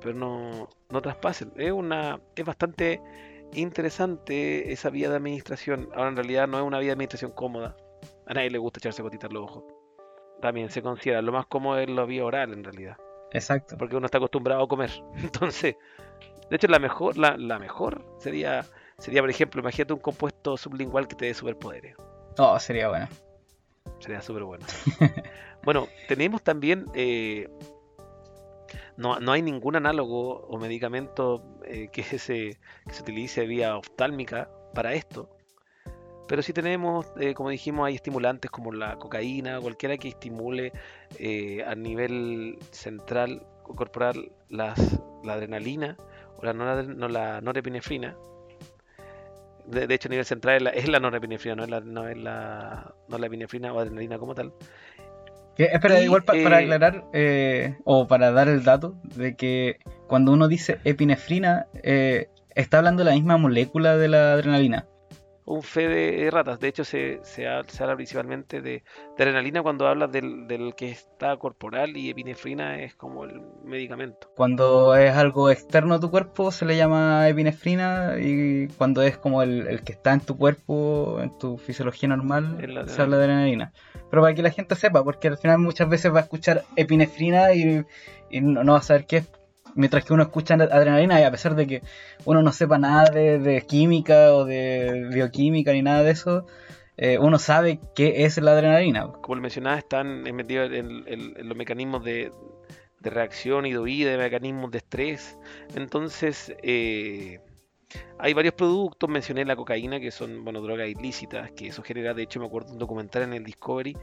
pero 0.00 0.14
no, 0.14 0.68
no 0.90 1.00
traspasen. 1.00 1.52
Es 1.54 1.70
una, 1.70 2.20
es 2.34 2.44
bastante 2.44 3.00
interesante 3.52 4.72
esa 4.72 4.90
vía 4.90 5.10
de 5.10 5.14
administración. 5.14 5.90
Ahora 5.94 6.08
en 6.08 6.16
realidad 6.16 6.48
no 6.48 6.58
es 6.58 6.64
una 6.64 6.80
vía 6.80 6.88
de 6.88 6.94
administración 6.94 7.30
cómoda. 7.30 7.76
A 8.26 8.34
nadie 8.34 8.50
le 8.50 8.58
gusta 8.58 8.78
echarse 8.78 9.02
gotitas 9.02 9.30
en 9.30 9.34
los 9.34 9.44
ojos. 9.44 9.64
También 10.40 10.70
se 10.70 10.82
considera 10.82 11.22
lo 11.22 11.32
más 11.32 11.46
cómodo 11.46 11.78
es 11.78 11.88
la 11.88 12.04
vía 12.04 12.24
oral 12.24 12.52
en 12.52 12.64
realidad, 12.64 12.96
Exacto. 13.32 13.76
porque 13.78 13.96
uno 13.96 14.06
está 14.06 14.18
acostumbrado 14.18 14.62
a 14.62 14.68
comer. 14.68 14.90
Entonces, 15.16 15.76
de 16.50 16.56
hecho 16.56 16.66
la 16.68 16.78
mejor, 16.78 17.16
la, 17.16 17.36
la 17.36 17.58
mejor 17.58 18.04
sería, 18.18 18.64
sería 18.98 19.22
por 19.22 19.30
ejemplo, 19.30 19.60
imagínate 19.60 19.92
un 19.92 20.00
compuesto 20.00 20.56
sublingual 20.56 21.08
que 21.08 21.14
te 21.16 21.26
dé 21.26 21.34
superpoderes. 21.34 21.96
Oh, 22.38 22.58
sería 22.58 22.88
bueno. 22.88 23.08
Sería 24.00 24.20
súper 24.20 24.42
bueno. 24.44 24.66
bueno, 25.62 25.86
tenemos 26.08 26.42
también. 26.42 26.86
eh, 26.94 27.48
no, 28.96 29.18
no 29.20 29.32
hay 29.32 29.42
ningún 29.42 29.76
análogo 29.76 30.46
o 30.46 30.58
medicamento 30.58 31.42
eh, 31.64 31.88
que, 31.92 32.02
se, 32.02 32.58
que 32.86 32.92
se 32.92 33.02
utilice 33.02 33.46
vía 33.46 33.76
oftálmica 33.76 34.48
para 34.72 34.94
esto. 34.94 35.30
Pero 36.26 36.42
sí 36.42 36.52
tenemos, 36.52 37.06
eh, 37.20 37.34
como 37.34 37.50
dijimos, 37.50 37.86
hay 37.86 37.96
estimulantes 37.96 38.50
como 38.50 38.72
la 38.72 38.96
cocaína, 38.96 39.60
cualquiera 39.60 39.96
que 39.98 40.08
estimule 40.08 40.72
eh, 41.18 41.62
a 41.66 41.74
nivel 41.74 42.58
central 42.70 43.42
o 43.64 43.74
corporal 43.74 44.32
las, 44.48 44.78
la 45.22 45.34
adrenalina 45.34 45.96
o 46.38 46.44
la, 46.44 46.52
no, 46.54 47.08
la 47.08 47.40
norepinefrina. 47.42 48.16
De, 49.66 49.86
de 49.86 49.94
hecho, 49.94 50.08
a 50.08 50.10
nivel 50.10 50.24
central 50.24 50.56
es 50.56 50.62
la, 50.62 50.70
es 50.70 50.88
la 50.88 51.00
norepinefrina, 51.00 51.56
no 51.56 51.64
es 51.64 51.70
la, 51.70 51.80
no 51.80 52.08
es 52.08 52.16
la, 52.16 52.94
no 53.08 53.18
la 53.18 53.26
epinefrina 53.26 53.72
o 53.72 53.78
adrenalina 53.78 54.18
como 54.18 54.34
tal. 54.34 54.52
Que- 55.56 55.64
espera, 55.66 56.00
Y, 56.00 56.04
igual 56.04 56.24
pa- 56.24 56.34
para 56.42 56.60
eh, 56.60 56.64
aclarar 56.64 57.04
o 57.84 58.06
para 58.06 58.32
dar 58.32 58.48
el 58.48 58.64
dato 58.64 58.96
de 59.04 59.36
que 59.36 59.78
cuando 60.06 60.32
uno 60.32 60.48
dice 60.48 60.78
epinefrina, 60.84 61.66
está 62.54 62.78
hablando 62.78 63.04
de 63.04 63.10
la 63.10 63.14
misma 63.16 63.36
molécula 63.36 63.96
de 63.96 64.08
la 64.08 64.32
adrenalina. 64.32 64.86
Un 65.46 65.62
fe 65.62 65.88
de 65.88 66.30
ratas. 66.30 66.58
De 66.60 66.68
hecho, 66.68 66.84
se, 66.84 67.20
se, 67.22 67.46
ha- 67.46 67.62
se 67.64 67.82
habla 67.82 67.96
principalmente 67.96 68.60
de, 68.62 68.82
de 69.16 69.22
adrenalina 69.22 69.62
cuando 69.62 69.86
habla 69.86 70.06
del, 70.06 70.46
del 70.46 70.74
que 70.74 70.90
está 70.90 71.36
corporal 71.36 71.96
y 71.96 72.10
epinefrina 72.10 72.80
es 72.82 72.94
como 72.94 73.24
el 73.24 73.40
medicamento. 73.64 74.30
Cuando 74.34 74.94
es 74.96 75.14
algo 75.14 75.50
externo 75.50 75.94
a 75.94 76.00
tu 76.00 76.10
cuerpo 76.10 76.50
se 76.50 76.64
le 76.64 76.76
llama 76.76 77.28
epinefrina 77.28 78.14
y 78.18 78.68
cuando 78.78 79.02
es 79.02 79.18
como 79.18 79.42
el, 79.42 79.66
el 79.66 79.82
que 79.82 79.92
está 79.92 80.12
en 80.14 80.20
tu 80.20 80.36
cuerpo, 80.36 81.18
en 81.20 81.36
tu 81.38 81.58
fisiología 81.58 82.08
normal, 82.08 82.56
se 82.86 83.02
habla 83.02 83.18
de 83.18 83.24
adrenalina. 83.24 83.72
Pero 84.10 84.22
para 84.22 84.34
que 84.34 84.42
la 84.42 84.50
gente 84.50 84.76
sepa, 84.76 85.02
porque 85.04 85.28
al 85.28 85.38
final 85.38 85.58
muchas 85.58 85.88
veces 85.88 86.12
va 86.14 86.18
a 86.20 86.22
escuchar 86.22 86.62
epinefrina 86.76 87.52
y, 87.52 87.84
y 88.30 88.40
no, 88.40 88.64
no 88.64 88.72
va 88.72 88.78
a 88.78 88.82
saber 88.82 89.06
qué 89.06 89.16
es. 89.18 89.28
Mientras 89.74 90.04
que 90.04 90.12
uno 90.12 90.22
escucha 90.22 90.54
adrenalina 90.54 91.20
y 91.20 91.24
a 91.24 91.30
pesar 91.30 91.54
de 91.54 91.66
que 91.66 91.82
uno 92.24 92.42
no 92.42 92.52
sepa 92.52 92.78
nada 92.78 93.10
de, 93.10 93.64
química 93.66 94.34
o 94.34 94.44
de 94.44 95.08
bioquímica 95.12 95.72
ni 95.72 95.82
nada 95.82 96.02
de 96.02 96.10
eso, 96.12 96.46
eh, 96.96 97.18
uno 97.18 97.38
sabe 97.38 97.80
qué 97.94 98.24
es 98.24 98.38
la 98.38 98.52
adrenalina. 98.52 99.08
Como 99.08 99.34
le 99.34 99.40
mencionaba, 99.40 99.78
están 99.78 100.22
metidos 100.22 100.70
en, 100.72 101.48
los 101.48 101.56
mecanismos 101.56 102.04
de, 102.04 102.30
reacción 103.00 103.66
y 103.66 103.72
de 103.72 103.78
huida, 103.78 104.12
de 104.12 104.18
mecanismos 104.18 104.70
de 104.70 104.78
estrés. 104.78 105.36
Entonces, 105.74 106.54
eh, 106.62 107.40
hay 108.18 108.32
varios 108.32 108.54
productos, 108.54 109.10
mencioné 109.10 109.44
la 109.44 109.56
cocaína, 109.56 110.00
que 110.00 110.10
son 110.10 110.44
bueno, 110.44 110.60
drogas 110.60 110.88
ilícitas, 110.88 111.50
que 111.52 111.68
eso 111.68 111.82
genera, 111.82 112.14
de 112.14 112.22
hecho 112.22 112.40
me 112.40 112.46
acuerdo 112.46 112.72
un 112.72 112.78
documental 112.78 113.22
en 113.22 113.34
el 113.34 113.44
Discovery 113.44 113.96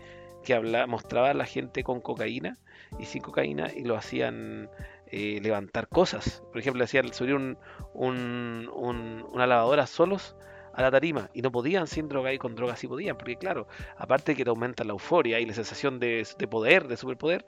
que 0.44 0.54
habla, 0.54 0.88
mostraba 0.88 1.30
a 1.30 1.34
la 1.34 1.46
gente 1.46 1.84
con 1.84 2.02
cocaína 2.02 2.58
y 3.00 3.06
sin 3.06 3.22
cocaína 3.22 3.72
y 3.76 3.84
lo 3.84 3.96
hacían 3.96 4.70
eh, 5.12 5.39
levantar 5.41 5.88
cosas. 5.89 6.43
Por 6.52 6.60
ejemplo, 6.60 6.84
hacían 6.84 7.13
subir 7.13 7.36
un, 7.36 7.58
un- 7.93 8.69
un- 8.74 9.26
una 9.32 9.47
lavadora 9.47 9.88
solos 9.88 10.36
a 10.74 10.82
la 10.82 10.91
tarima 10.91 11.30
y 11.34 11.41
no 11.41 11.52
podían 11.52 11.88
sin 11.88 12.08
droga 12.08 12.34
y 12.34 12.38
con 12.38 12.56
droga 12.56 12.76
sí 12.78 12.88
podían, 12.88 13.17
porque 13.17 13.36
claro, 13.38 13.67
aparte 13.97 14.36
que 14.36 14.43
te 14.43 14.50
aumenta 14.50 14.84
la 14.84 14.93
euforia 14.93 15.39
y 15.39 15.45
la 15.45 15.54
sensación 15.54 16.00
de, 16.00 16.26
de 16.38 16.47
poder, 16.47 16.88
de 16.88 16.97
superpoder, 16.97 17.45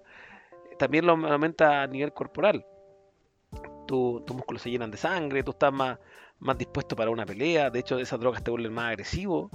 también 0.80 1.06
lo 1.06 1.14
aumenta 1.14 1.84
a 1.84 1.88
nivel 1.88 2.14
corporal. 2.14 2.66
Tu- 3.88 4.22
tus 4.26 4.36
músculos 4.36 4.62
se 4.62 4.72
llenan 4.72 4.92
de 4.92 4.98
sangre, 4.98 5.44
tú 5.44 5.52
estás 5.52 5.74
más, 5.74 6.00
más 6.40 6.58
dispuesto 6.58 6.96
para 6.96 7.12
una 7.12 7.26
pelea, 7.26 7.70
de 7.70 7.80
hecho 7.80 8.00
esas 8.00 8.20
drogas 8.20 8.44
te 8.44 8.52
vuelven 8.52 8.74
más 8.74 8.90
agresivo. 8.90 9.50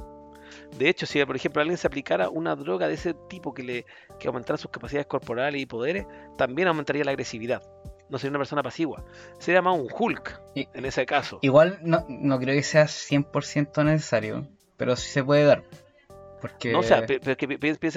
De 0.78 0.88
hecho, 0.88 1.06
si 1.06 1.24
por 1.24 1.36
ejemplo 1.36 1.60
alguien 1.62 1.78
se 1.78 1.86
aplicara 1.86 2.28
una 2.30 2.56
droga 2.56 2.88
de 2.88 2.94
ese 2.94 3.14
tipo 3.28 3.54
que 3.54 3.62
le 3.62 3.86
que 4.18 4.28
aumentara 4.28 4.56
sus 4.58 4.70
capacidades 4.70 5.06
corporales 5.06 5.60
y 5.60 5.66
poderes, 5.66 6.06
también 6.36 6.68
aumentaría 6.68 7.04
la 7.04 7.10
agresividad. 7.12 7.62
No 8.10 8.18
sería 8.18 8.30
una 8.30 8.38
persona 8.38 8.62
pasiva, 8.62 9.04
sería 9.38 9.60
más 9.62 9.78
un 9.78 9.86
Hulk 9.90 10.40
Y- 10.54 10.68
en 10.74 10.84
ese 10.86 11.04
caso. 11.06 11.38
Igual 11.42 11.78
no, 11.82 12.06
no 12.08 12.38
creo 12.38 12.54
que 12.54 12.62
sea 12.62 12.84
100% 12.86 13.84
necesario, 13.84 14.46
pero 14.76 14.96
sí 14.96 15.10
se 15.10 15.22
puede 15.22 15.44
dar. 15.44 15.64
Porque 16.40 16.70
No, 16.70 16.78
o 16.78 16.82
sea, 16.84 17.04
pe- 17.04 17.18
pero 17.18 17.36
que 17.36 17.46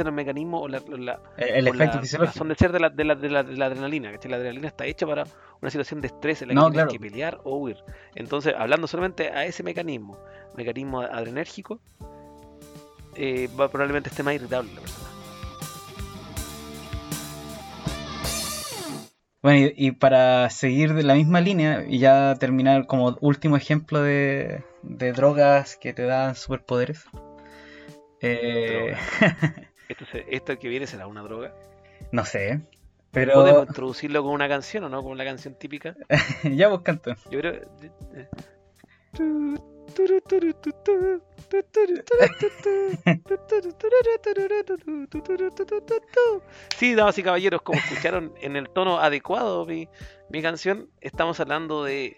en 0.01 0.07
el 0.07 0.13
mecanismo 0.13 0.61
o 0.61 0.67
la, 0.67 0.81
la- 0.97 1.19
el, 1.37 1.67
el 1.67 1.67
o 1.69 1.73
la 1.73 1.83
efecto 1.85 2.01
fisiológico. 2.01 2.33
razón 2.33 2.47
de 2.49 2.55
ser 2.55 2.71
de 2.71 2.79
la, 2.79 2.89
de 2.89 3.03
la, 3.05 3.13
de 3.15 3.29
la, 3.29 3.43
de 3.43 3.55
la 3.55 3.65
adrenalina. 3.67 4.11
¿cachai? 4.11 4.31
La 4.31 4.37
adrenalina 4.37 4.67
está 4.67 4.85
hecha 4.87 5.05
para 5.05 5.25
una 5.61 5.69
situación 5.69 6.01
de 6.01 6.07
estrés 6.07 6.41
en 6.41 6.47
la 6.47 6.53
que 6.53 6.55
No, 6.55 6.61
tienes 6.71 6.85
claro. 6.87 6.91
que 6.91 6.99
pelear 6.99 7.39
o 7.43 7.57
huir. 7.57 7.77
Entonces, 8.15 8.55
hablando 8.57 8.87
solamente 8.87 9.29
a 9.29 9.45
ese 9.45 9.61
mecanismo, 9.61 10.17
mecanismo 10.57 11.01
adrenérgico, 11.01 11.79
eh, 13.15 13.47
va, 13.59 13.69
probablemente 13.69 14.09
esté 14.09 14.23
más 14.23 14.33
irritable 14.33 14.73
la 14.73 14.81
persona. 14.81 15.07
Bueno, 19.41 19.71
y, 19.75 19.87
y 19.87 19.91
para 19.91 20.49
seguir 20.51 20.93
de 20.93 21.03
la 21.03 21.15
misma 21.15 21.41
línea 21.41 21.83
y 21.87 21.97
ya 21.99 22.35
terminar 22.39 22.85
como 22.85 23.17
último 23.21 23.57
ejemplo 23.57 24.01
de, 24.01 24.63
de 24.83 25.13
drogas 25.13 25.75
que 25.77 25.93
te 25.93 26.03
dan 26.03 26.35
superpoderes. 26.35 27.05
Eh, 28.21 28.93
Esto, 29.89 30.05
se- 30.11 30.25
esto 30.29 30.57
que 30.59 30.69
viene 30.69 30.85
será 30.87 31.07
una 31.07 31.21
droga. 31.23 31.53
no 32.11 32.23
sé, 32.23 32.61
Podemos 33.11 33.43
pero 33.51 33.63
introducirlo 33.67 34.23
con 34.23 34.31
una 34.33 34.47
canción 34.47 34.83
o 34.85 34.89
no, 34.89 35.03
con 35.03 35.17
la 35.17 35.25
canción 35.25 35.55
típica. 35.55 35.95
ya 36.43 36.67
vos 36.69 36.81
canto. 36.81 37.13
Yo 37.29 37.39
creo. 37.39 37.61
Sí, 46.77 46.95
damas 46.95 47.17
y 47.17 47.23
caballeros, 47.23 47.61
como 47.61 47.79
escucharon 47.79 48.33
en 48.41 48.55
el 48.55 48.69
tono 48.69 48.99
adecuado 48.99 49.65
mi, 49.65 49.87
mi 50.29 50.41
canción, 50.41 50.89
estamos 51.01 51.39
hablando 51.39 51.83
de 51.83 52.17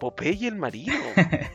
Popeye 0.00 0.48
el 0.48 0.56
marino. 0.56 0.94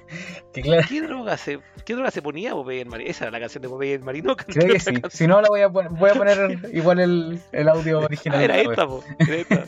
Que 0.53 0.61
claro, 0.63 0.81
¿Qué 0.89 1.01
droga 1.01 1.37
se, 1.37 1.59
qué 1.85 1.93
droga 1.93 2.09
se 2.09 2.21
ponía 2.23 2.53
Popeye 2.53 2.81
el 2.81 2.87
marino? 2.87 3.11
Esa 3.11 3.25
era 3.25 3.31
la 3.31 3.39
canción 3.41 3.61
de 3.61 3.69
Popeye 3.69 3.93
el 3.95 4.01
marino. 4.03 4.35
creo 4.35 4.73
que 4.73 4.79
sí. 4.79 4.95
Si 5.11 5.27
no, 5.27 5.39
la 5.39 5.49
voy 5.49 5.61
a, 5.61 5.69
pon- 5.69 5.89
voy 5.99 6.09
a 6.09 6.13
poner 6.15 6.57
igual 6.73 6.99
el, 6.99 7.39
el 7.51 7.69
audio 7.69 7.99
original. 8.05 8.39
Ah, 8.39 8.43
era 8.43 8.57
esta, 8.57 8.87
po. 8.87 9.03
Era 9.19 9.35
esta. 9.35 9.65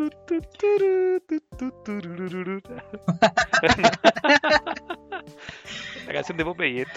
La 6.06 6.12
canción 6.12 6.38
de 6.38 6.44
Popeye. 6.44 6.86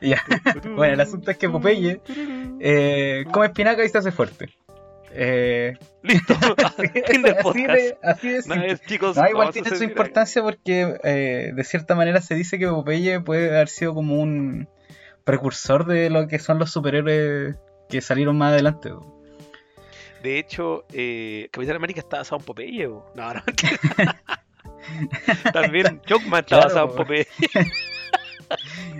Ya. 0.00 0.22
Bueno, 0.74 0.94
el 0.94 1.00
asunto 1.00 1.30
es 1.30 1.38
que 1.38 1.48
Popeye 1.48 2.00
eh, 2.60 3.24
come 3.32 3.46
espinaca 3.46 3.84
y 3.84 3.88
se 3.88 3.98
hace 3.98 4.12
fuerte. 4.12 4.50
Eh, 5.12 5.74
Listo. 6.02 6.34
Así 6.76 7.66
de, 7.66 7.96
así 8.02 8.28
de 8.28 8.34
Una 8.34 8.42
simple. 8.42 8.66
vez, 8.66 8.80
chicos, 8.82 9.16
No, 9.16 9.28
igual 9.28 9.52
tiene 9.52 9.70
su 9.70 9.84
importancia 9.84 10.42
porque 10.42 10.98
eh, 11.04 11.52
de 11.54 11.64
cierta 11.64 11.94
manera 11.94 12.20
se 12.20 12.34
dice 12.34 12.58
que 12.58 12.66
Popeye 12.66 13.20
puede 13.20 13.48
haber 13.48 13.68
sido 13.68 13.94
como 13.94 14.16
un 14.16 14.68
precursor 15.24 15.86
de 15.86 16.10
lo 16.10 16.26
que 16.26 16.38
son 16.38 16.58
los 16.58 16.70
superhéroes 16.70 17.56
que 17.88 18.00
salieron 18.00 18.36
más 18.36 18.52
adelante. 18.52 18.90
De 20.24 20.38
hecho, 20.38 20.86
eh, 20.94 21.48
Capitán 21.52 21.76
América 21.76 22.00
está 22.00 22.16
basado 22.16 22.38
en 22.40 22.46
Popeye. 22.46 22.88
po. 22.88 23.04
No, 23.14 23.34
no. 23.34 23.42
También 25.52 26.00
Chocman 26.06 26.40
está 26.40 26.60
Claro, 26.60 26.64
basado 26.68 26.84
en 26.86 26.90
po. 26.92 26.96
Popeye. 26.96 27.26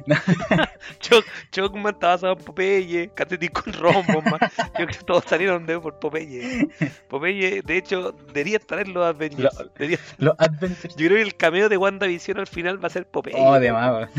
Choc, 1.01 1.25
Chocman 1.51 1.95
está 1.95 2.09
basado 2.09 2.35
en 2.35 2.39
Popeye. 2.45 3.11
Catetín 3.15 3.49
con 3.51 3.73
rombo, 3.73 4.21
man. 4.23 4.39
Yo 4.59 4.73
creo 4.75 4.87
que 4.89 4.99
todos 5.07 5.25
salieron 5.27 5.65
de 5.65 5.81
por 5.81 5.99
Popeye. 5.99 6.69
Popeye, 7.09 7.63
de 7.63 7.77
hecho, 7.79 8.13
debería 8.13 8.59
estar 8.59 8.81
en 8.81 8.93
los 8.93 9.07
Avengers. 9.07 9.55
Lo- 9.59 9.65
Debería- 9.71 9.99
Los 10.19 10.35
Adventures. 10.39 10.95
Yo 10.97 11.07
creo 11.07 11.17
que 11.17 11.23
el 11.23 11.37
cameo 11.37 11.71
de 11.71 11.79
WandaVision 11.79 12.39
al 12.39 12.47
final 12.49 12.83
va 12.85 12.89
a 12.89 12.91
ser 12.91 13.07
Popeye. 13.07 13.35
Oh, 13.39 13.59
de 13.59 13.73
más. 13.73 14.11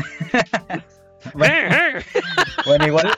bueno, 1.34 2.84
igual 2.86 3.12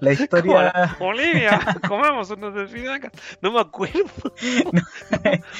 la 0.00 0.12
historia. 0.12 0.94
Como, 0.98 1.10
Olivia, 1.10 1.60
comamos 1.88 2.30
unos 2.30 2.56
espinacas. 2.56 3.12
No 3.40 3.52
me 3.52 3.60
acuerdo. 3.60 4.04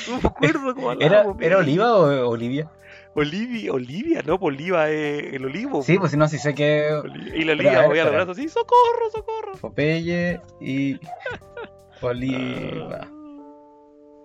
No, 0.09 0.21
me 0.23 0.29
acuerdo 0.29 0.75
cómo 0.75 0.93
¿Era. 0.93 1.25
¿Era 1.41 1.59
Oliva 1.59 1.95
o 1.97 2.29
Olivia? 2.31 2.71
Olivia, 3.15 3.73
Olivia, 3.73 4.23
no, 4.25 4.39
pues 4.39 4.55
Oliva 4.55 4.89
es 4.91 5.35
el 5.35 5.45
olivo. 5.45 5.83
Sí, 5.83 5.99
pues 5.99 6.13
si 6.13 6.17
no, 6.17 6.29
si 6.29 6.39
sé 6.39 6.55
que 6.55 6.89
Y 7.35 7.43
la 7.45 7.53
a 7.53 7.55
Olivia 7.57 7.79
ver, 7.81 7.89
movía 7.89 8.05
los 8.05 8.13
brazos 8.13 8.39
así, 8.39 8.49
socorro, 8.49 9.11
socorro. 9.11 9.53
Popeye 9.61 10.41
y 10.61 11.01
Oliva. 12.01 13.09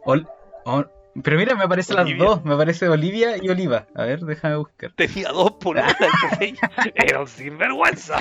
Ol- 0.05 0.27
Ol- 0.65 0.89
Pero 1.23 1.37
mira, 1.37 1.55
me 1.55 1.63
aparecen 1.63 1.95
las 1.95 2.17
dos. 2.17 2.43
Me 2.45 2.53
aparece 2.53 2.87
Olivia 2.87 3.37
y 3.41 3.49
Oliva. 3.49 3.87
A 3.95 4.03
ver, 4.03 4.19
déjame 4.19 4.57
buscar. 4.57 4.91
Tenía 4.95 5.29
dos 5.29 5.53
Popeye. 5.53 6.55
Era 6.93 7.21
un 7.21 7.27
sinvergüenza. 7.27 8.17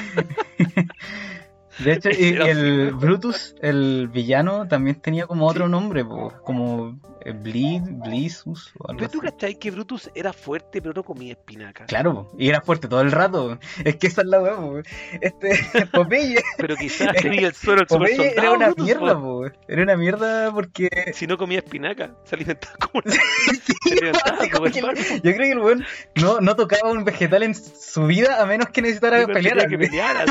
De 1.79 1.93
hecho, 1.93 2.11
y 2.11 2.37
el 2.49 2.93
Brutus, 2.93 3.55
el 3.61 4.09
villano, 4.09 4.69
también 4.69 5.01
tenía 5.01 5.27
como 5.27 5.47
otro 5.47 5.69
nombre, 5.69 6.05
po, 6.05 6.33
como 6.45 6.99
eh, 7.25 7.33
Bleed, 7.33 7.83
algo 7.83 8.55
Pero 8.99 9.09
tú 9.09 9.21
cachai 9.21 9.59
que 9.59 9.71
Brutus 9.71 10.11
era 10.15 10.33
fuerte, 10.33 10.83
pero 10.83 10.93
no 10.95 11.03
comía 11.03 11.33
espinaca. 11.33 11.87
Claro, 11.87 12.15
po, 12.15 12.37
y 12.39 12.49
era 12.49 12.61
fuerte 12.61 12.89
todo 12.89 13.01
el 13.01 13.13
rato. 13.13 13.59
Es 13.85 13.97
que 13.97 14.09
esa 14.09 14.23
es 14.23 14.29
la 14.29 14.41
weá. 14.41 14.83
Este, 15.21 15.59
Popeye, 15.93 16.43
Pero 16.57 16.77
quizás 16.77 17.15
tenía 17.23 17.49
el 17.49 17.55
super 17.55 17.87
Popeye 17.87 18.17
soldado. 18.17 18.39
era 18.39 18.53
una 18.53 18.67
Brutus, 18.67 18.85
mierda, 18.85 19.21
po. 19.21 19.47
Era 19.69 19.83
una 19.83 19.97
mierda 19.97 20.53
porque. 20.53 20.89
Si 21.15 21.27
no 21.27 21.39
comía 21.39 21.59
espinaca, 21.59 22.15
se 22.25 22.37
alimentaba 22.37 22.75
como 22.77 23.03
una... 23.05 23.15
se 23.15 23.95
alimentaba 23.95 24.37
Así 24.39 24.51
como 24.51 24.71
como 24.71 24.91
el. 24.91 24.99
Yo 24.99 25.21
creo 25.21 25.37
que 25.37 25.53
el 25.53 25.59
weón 25.59 25.85
no, 26.17 26.41
no 26.41 26.57
tocaba 26.57 26.91
un 26.91 27.05
vegetal 27.05 27.43
en 27.43 27.55
su 27.55 28.07
vida 28.07 28.43
a 28.43 28.47
menos 28.47 28.69
que 28.69 28.83
necesitara 28.83 29.27
pelear. 29.27 29.69
que 29.69 29.79
pelearan. 29.79 30.27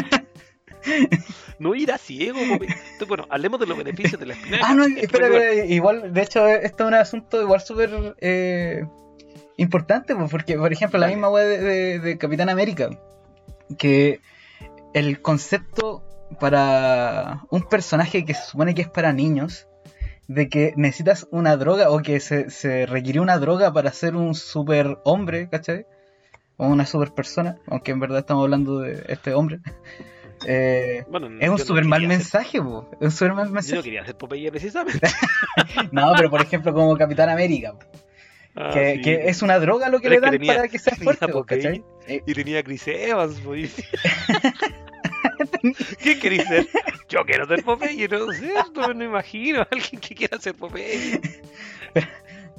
No 1.60 1.76
ir 1.76 1.92
a 1.92 1.98
ciego. 1.98 2.40
Entonces, 2.40 3.08
bueno, 3.08 3.28
hablemos 3.30 3.60
de 3.60 3.68
los 3.68 3.78
beneficios 3.78 4.20
de 4.20 4.26
la 4.26 4.34
espinaca. 4.34 4.66
Ah, 4.68 4.74
no, 4.74 4.84
espera, 4.86 5.28
espera, 5.28 5.66
igual, 5.66 6.12
de 6.14 6.22
hecho, 6.22 6.48
esto 6.48 6.84
es 6.84 6.88
un 6.88 6.94
asunto 6.96 7.42
igual 7.42 7.62
súper 7.62 8.16
eh, 8.20 8.86
importante, 9.58 10.16
pues, 10.16 10.32
porque, 10.32 10.58
por 10.58 10.74
ejemplo, 10.74 10.98
la 11.00 11.08
misma 11.08 11.30
web 11.30 11.48
de, 11.48 11.58
de- 11.60 12.00
de 12.00 12.18
Capitán 12.18 12.50
América, 12.50 12.90
que 13.78 14.22
el 14.94 15.22
concepto 15.22 16.04
para 16.40 17.44
un 17.52 17.62
personaje 17.70 18.26
que 18.26 18.34
se 18.34 18.44
supone 18.44 18.74
que 18.74 18.82
es 18.82 18.90
para 18.90 19.14
niños, 19.14 19.68
de 20.28 20.50
que 20.50 20.74
necesitas 20.78 21.28
una 21.32 21.58
droga 21.58 21.90
o 21.92 22.02
que 22.02 22.20
se, 22.22 22.50
se 22.50 22.86
requirió 22.86 23.22
una 23.22 23.38
droga 23.38 23.72
para 23.74 23.92
ser 23.92 24.16
un 24.16 24.34
super 24.34 24.98
hombre, 25.04 25.48
¿cachai? 25.50 25.86
O 26.58 26.68
una 26.68 26.86
super 26.86 27.12
persona, 27.12 27.58
aunque 27.68 27.92
en 27.92 28.00
verdad 28.00 28.20
estamos 28.20 28.44
hablando 28.44 28.80
de 28.80 29.04
este 29.10 29.34
hombre. 29.34 29.60
Eh, 30.48 31.04
Bueno, 31.10 31.28
es 31.40 31.50
un 31.50 31.56
no 31.56 31.58
super 31.58 31.86
mal 31.86 32.00
ser- 32.02 32.08
mensaje, 32.10 32.62
po. 32.62 32.90
Es 32.94 33.02
un 33.02 33.12
super 33.12 33.34
mal 33.34 33.48
Yo 33.64 33.76
no 33.76 33.84
quería 33.84 34.06
ser 34.06 34.16
Popeye 34.18 34.50
precisamente. 34.52 35.08
No, 35.92 36.14
pero 36.16 36.30
por 36.30 36.42
ejemplo 36.42 36.74
como 36.74 36.96
Capitán 36.98 37.30
América, 37.30 37.74
Ah, 38.56 38.72
que, 38.74 38.96
sí. 38.96 39.02
que 39.02 39.28
es 39.30 39.42
una 39.42 39.60
droga 39.60 39.88
lo 39.90 40.00
que 40.02 40.10
Pero 40.10 40.10
le 40.10 40.18
que 40.20 40.22
dan 40.22 40.32
tenía- 40.32 40.56
para 40.56 40.68
que 40.68 40.80
sea 40.80 40.96
fuerte, 40.98 41.28
po, 41.28 41.40
Popeye. 41.40 41.62
¿cachai? 41.62 41.84
Eh, 42.08 42.22
Y 42.26 42.34
tenía 42.34 42.60
a 42.60 42.64
Chris 42.64 42.88
Evans. 42.88 43.42
¿Qué 46.02 46.20
querés 46.20 46.48
ser? 46.48 46.68
Yo 47.10 47.24
quiero 47.26 47.46
ser 47.48 47.64
Popeye, 47.64 48.08
no 48.08 48.32
sé, 48.32 48.54
no 48.76 48.94
me 48.94 49.06
imagino 49.06 49.62
a 49.62 49.68
alguien 49.72 50.00
que 50.02 50.16
quiera 50.16 50.40
ser 50.40 50.56
Popeye. 50.56 51.20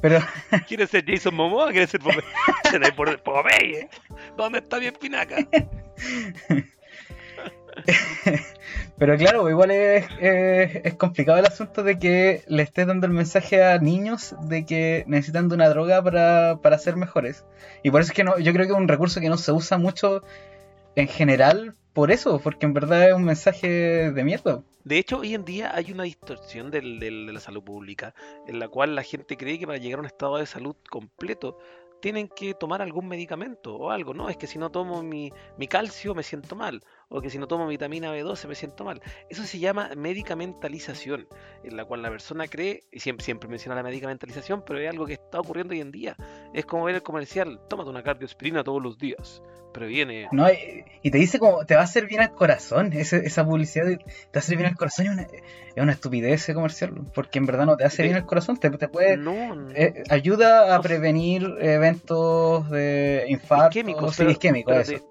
Pero, 0.00 0.20
¿Quiere 0.66 0.86
ser 0.86 1.04
Jason 1.06 1.34
Momoa? 1.34 1.70
¿Quiere 1.70 1.86
ser 1.86 2.00
Popeye? 2.00 2.92
Por 2.96 3.22
Popeye. 3.22 3.88
¿Dónde 4.36 4.58
está 4.58 4.78
mi 4.80 4.86
espinaca? 4.86 5.36
pero 8.98 9.16
claro, 9.16 9.48
igual 9.50 9.70
es, 9.70 10.94
complicado 10.96 11.38
el 11.38 11.46
asunto 11.46 11.82
de 11.82 11.98
que 11.98 12.42
le 12.46 12.62
estés 12.62 12.86
dando 12.86 13.06
el 13.06 13.12
mensaje 13.12 13.62
a 13.62 13.78
niños 13.78 14.34
de 14.42 14.64
que 14.64 15.04
necesitan 15.06 15.52
una 15.52 15.68
droga 15.68 16.02
para, 16.02 16.58
para 16.62 16.78
ser 16.78 16.96
mejores. 16.96 17.44
Y 17.82 17.90
por 17.90 18.00
eso 18.00 18.12
es 18.12 18.16
que 18.16 18.24
no, 18.24 18.38
yo 18.38 18.52
creo 18.52 18.66
que 18.66 18.72
es 18.72 18.78
un 18.78 18.88
recurso 18.88 19.20
que 19.20 19.28
no 19.28 19.36
se 19.36 19.52
usa 19.52 19.78
mucho 19.78 20.22
en 20.94 21.08
general 21.08 21.74
por 21.92 22.10
eso, 22.10 22.40
porque 22.40 22.66
en 22.66 22.72
verdad 22.72 23.08
es 23.08 23.14
un 23.14 23.24
mensaje 23.24 24.10
de 24.12 24.24
mierda. 24.24 24.62
De 24.84 24.98
hecho, 24.98 25.18
hoy 25.18 25.34
en 25.34 25.44
día 25.44 25.74
hay 25.74 25.92
una 25.92 26.04
distorsión 26.04 26.70
de 26.70 26.82
la 26.82 27.40
salud 27.40 27.62
pública, 27.62 28.14
en 28.46 28.58
la 28.58 28.68
cual 28.68 28.94
la 28.94 29.02
gente 29.02 29.36
cree 29.36 29.58
que 29.58 29.66
para 29.66 29.78
llegar 29.78 29.98
a 29.98 30.00
un 30.00 30.06
estado 30.06 30.38
de 30.38 30.46
salud 30.46 30.74
completo 30.90 31.58
tienen 32.00 32.28
que 32.28 32.52
tomar 32.54 32.82
algún 32.82 33.06
medicamento 33.06 33.76
o 33.76 33.90
algo, 33.90 34.12
¿no? 34.12 34.28
Es 34.28 34.36
que 34.36 34.48
si 34.48 34.58
no 34.58 34.70
tomo 34.70 35.04
mi, 35.04 35.32
mi 35.56 35.68
calcio 35.68 36.16
me 36.16 36.24
siento 36.24 36.56
mal, 36.56 36.82
o 37.14 37.20
que 37.20 37.30
si 37.30 37.38
no 37.38 37.46
tomo 37.46 37.66
vitamina 37.66 38.12
B12 38.16 38.48
me 38.48 38.54
siento 38.54 38.84
mal. 38.84 39.00
Eso 39.28 39.44
se 39.44 39.58
llama 39.58 39.90
medicamentalización, 39.96 41.26
en 41.62 41.76
la 41.76 41.84
cual 41.84 42.02
la 42.02 42.10
persona 42.10 42.46
cree, 42.48 42.84
y 42.90 43.00
siempre, 43.00 43.24
siempre 43.24 43.48
menciona 43.48 43.74
la 43.76 43.82
medicamentalización, 43.82 44.62
pero 44.66 44.80
es 44.80 44.88
algo 44.90 45.06
que 45.06 45.14
está 45.14 45.38
ocurriendo 45.40 45.72
hoy 45.74 45.80
en 45.80 45.92
día. 45.92 46.16
Es 46.52 46.64
como 46.66 46.84
ver 46.84 46.96
el 46.96 47.02
comercial, 47.02 47.60
tómate 47.68 47.90
una 47.90 48.02
cardioaspirina 48.02 48.64
todos 48.64 48.82
los 48.82 48.98
días, 48.98 49.42
previene... 49.72 50.28
¿no? 50.32 50.50
Y, 50.50 50.84
y 51.02 51.10
te 51.10 51.18
dice 51.18 51.38
como, 51.38 51.64
te 51.64 51.74
va 51.74 51.82
a 51.82 51.84
hacer 51.84 52.06
bien 52.06 52.20
al 52.22 52.32
corazón, 52.32 52.92
ese- 52.92 53.24
esa 53.26 53.44
publicidad 53.44 53.86
de- 53.86 53.96
te 53.98 54.04
va 54.04 54.30
a 54.34 54.38
hacer 54.38 54.56
bien 54.56 54.68
al 54.70 54.76
corazón, 54.76 55.06
es 55.06 55.12
una, 55.12 55.22
es 55.22 55.82
una 55.82 55.92
estupidez 55.92 56.42
ese 56.42 56.54
comercial, 56.54 56.92
porque 57.14 57.38
en 57.38 57.46
verdad 57.46 57.66
no 57.66 57.76
te 57.76 57.84
hace 57.84 58.02
bien 58.02 58.16
al 58.16 58.26
corazón, 58.26 58.56
te, 58.58 58.70
te 58.70 58.88
puede... 58.88 59.16
No, 59.16 59.54
no. 59.54 59.70
eh, 59.72 60.02
ayuda 60.10 60.74
a 60.74 60.76
No 60.76 60.82
prevenir 60.82 61.42
eventos 61.60 62.68
de 62.70 63.24
infarto, 63.28 63.68
Isquémicos, 63.78 64.10
sí, 64.14 64.16
pero- 64.18 64.30
isquémicos, 64.30 64.72
pero 64.86 64.96
eso. 64.96 65.08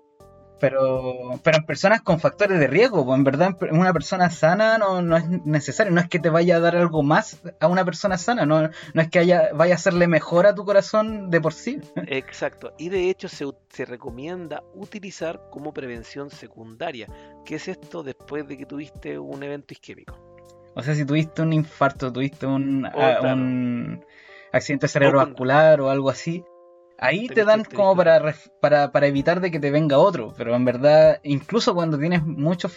Pero, 0.62 1.40
pero 1.44 1.58
en 1.58 1.66
personas 1.66 2.02
con 2.02 2.20
factores 2.20 2.60
de 2.60 2.68
riesgo, 2.68 3.04
pues 3.04 3.18
en 3.18 3.24
verdad 3.24 3.58
en 3.62 3.78
una 3.78 3.92
persona 3.92 4.30
sana 4.30 4.78
no, 4.78 5.02
no 5.02 5.18
es 5.18 5.28
necesario, 5.46 5.92
no 5.92 6.00
es 6.00 6.08
que 6.08 6.20
te 6.20 6.30
vaya 6.30 6.58
a 6.58 6.60
dar 6.60 6.76
algo 6.76 7.02
más 7.02 7.42
a 7.60 7.68
una 7.68 7.84
persona 7.84 8.18
sana, 8.18 8.46
no, 8.46 8.70
no 8.94 9.02
es 9.02 9.10
que 9.10 9.18
haya, 9.20 9.50
vaya 9.54 9.74
a 9.74 9.78
hacerle 9.78 10.08
mejor 10.08 10.46
a 10.46 10.54
tu 10.54 10.64
corazón 10.64 11.32
de 11.32 11.42
por 11.42 11.54
sí. 11.54 11.82
Exacto, 12.06 12.74
y 12.78 12.90
de 12.90 13.10
hecho 13.10 13.28
se, 13.28 13.46
se 13.70 13.86
recomienda 13.86 14.62
utilizar 14.76 15.42
como 15.50 15.74
prevención 15.74 16.30
secundaria. 16.30 17.08
¿Qué 17.44 17.56
es 17.56 17.68
esto 17.68 18.04
después 18.04 18.48
de 18.48 18.56
que 18.58 18.66
tuviste 18.68 19.18
un 19.18 19.42
evento 19.42 19.74
isquémico? 19.74 20.16
O 20.76 20.84
sea, 20.84 20.94
si 20.96 21.06
tuviste 21.06 21.42
un 21.42 21.54
infarto, 21.54 22.14
tuviste 22.14 22.46
un, 22.46 22.86
Oh, 22.86 22.90
a- 23.02 23.20
claro. 23.20 23.34
un 23.34 24.06
accidente 24.54 24.88
cerebrovascular 24.88 25.82
o 25.82 25.90
algo 25.90 26.10
así, 26.10 26.46
ahí 27.02 27.28
te 27.28 27.44
dan 27.44 27.64
como 27.66 27.96
para, 27.96 28.34
para, 28.62 28.92
para 28.92 29.08
evitar 29.08 29.42
de 29.42 29.52
que 29.52 29.60
te 29.60 29.72
venga 29.72 29.98
otro, 29.98 30.34
pero 30.38 30.56
en 30.56 30.64
verdad, 30.64 31.20
incluso 31.24 31.74
cuando 31.74 31.98
tienes 31.98 32.24
muchos 32.24 32.72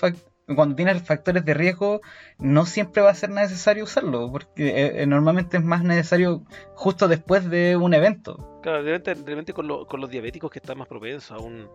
cuando 0.47 0.77
tienes 0.77 1.03
factores 1.03 1.45
de 1.45 1.55
riesgo, 1.55 2.01
no 2.39 2.66
siempre 2.66 3.03
va 3.03 3.11
a 3.11 3.14
ser 3.14 3.31
necesario 3.31 3.85
usarlo, 3.85 4.31
porque 4.31 4.68
eh, 4.68 5.03
eh, 5.03 5.07
normalmente 5.07 5.57
es 5.57 5.64
más 5.64 5.83
necesario 5.85 6.45
justo 6.75 7.09
después 7.09 7.49
de 7.49 7.77
un 7.77 7.95
evento. 7.95 8.61
Claro, 8.62 8.83
de 8.83 8.99
repente 8.99 9.53
con, 9.53 9.66
lo- 9.66 9.87
con 9.87 10.01
los 10.01 10.11
diabéticos 10.11 10.51
que 10.51 10.59
están 10.59 10.79
más 10.79 10.89
propensos 10.89 11.31
a 11.31 11.39
un, 11.39 11.68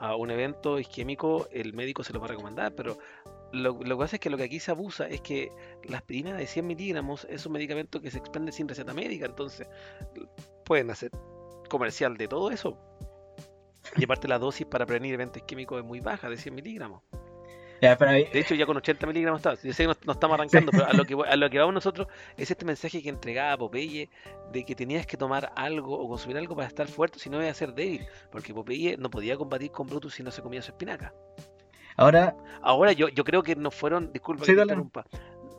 a 0.00 0.16
un 0.16 0.30
evento 0.30 0.78
isquémico, 0.80 1.48
el 1.52 1.74
médico 1.74 2.02
se 2.02 2.12
lo 2.12 2.20
va 2.20 2.26
a 2.26 2.30
recomendar, 2.30 2.72
pero 2.74 2.98
lo, 3.52 3.72
lo 3.72 3.96
que 3.96 4.02
pasa 4.02 4.16
es 4.16 4.20
que 4.20 4.30
lo 4.30 4.36
que 4.36 4.44
aquí 4.44 4.60
se 4.60 4.72
abusa 4.72 5.08
es 5.08 5.20
que 5.20 5.50
la 5.84 5.98
aspirina 5.98 6.34
de 6.34 6.46
100 6.46 6.66
miligramos 6.66 7.24
es 7.30 7.46
un 7.46 7.52
medicamento 7.52 8.00
que 8.00 8.10
se 8.10 8.18
expende 8.18 8.50
sin 8.52 8.68
receta 8.68 8.94
médica, 8.94 9.26
entonces 9.26 9.68
pueden 10.64 10.90
hacer 10.90 11.10
comercial 11.68 12.16
de 12.16 12.28
todo 12.28 12.50
eso. 12.50 12.76
Y 13.96 14.04
aparte 14.04 14.28
la 14.28 14.38
dosis 14.38 14.66
para 14.66 14.84
prevenir 14.86 15.14
eventos 15.14 15.42
químicos 15.44 15.78
es 15.80 15.84
muy 15.84 16.00
baja, 16.00 16.28
de 16.28 16.36
100 16.36 16.54
miligramos. 16.54 17.02
Ya, 17.80 17.96
pero 17.96 18.10
ahí- 18.10 18.24
De 18.32 18.40
hecho 18.40 18.54
ya 18.56 18.66
con 18.66 18.76
80 18.76 19.06
miligramos 19.06 19.38
está. 19.38 19.54
Yo 19.54 19.72
sé 19.72 19.84
que 19.84 19.86
no, 19.88 19.94
no 20.04 20.12
estamos 20.12 20.34
arrancando, 20.34 20.72
pero 20.72 20.86
a 20.86 20.92
lo, 20.92 21.04
que, 21.04 21.14
a 21.28 21.36
lo 21.36 21.48
que 21.48 21.58
vamos 21.58 21.74
nosotros 21.74 22.08
es 22.36 22.50
este 22.50 22.64
mensaje 22.64 23.00
que 23.02 23.08
entregaba 23.08 23.56
Popeye 23.56 24.10
de 24.52 24.64
que 24.64 24.74
tenías 24.74 25.06
que 25.06 25.16
tomar 25.16 25.52
algo 25.54 25.96
o 25.98 26.08
consumir 26.08 26.36
algo 26.38 26.56
para 26.56 26.66
estar 26.66 26.88
fuerte, 26.88 27.18
si 27.20 27.30
no 27.30 27.40
iba 27.40 27.48
a 27.50 27.54
ser 27.54 27.72
débil. 27.74 28.04
Porque 28.32 28.52
Popeye 28.52 28.96
no 28.98 29.10
podía 29.10 29.36
combatir 29.36 29.70
con 29.70 29.86
Brutus 29.86 30.14
si 30.14 30.22
no 30.24 30.30
se 30.32 30.42
comía 30.42 30.60
su 30.60 30.72
espinaca. 30.72 31.14
ahora, 31.96 32.36
Ahora 32.62 32.92
yo, 32.92 33.08
yo 33.08 33.22
creo 33.24 33.42
que 33.44 33.54
no 33.56 33.70
fueron, 33.70 34.12
disculpa 34.12 34.44
Sí, 34.44 34.50
que 34.50 34.54
te 34.54 34.58
dale. 34.58 34.72
interrumpa, 34.72 35.04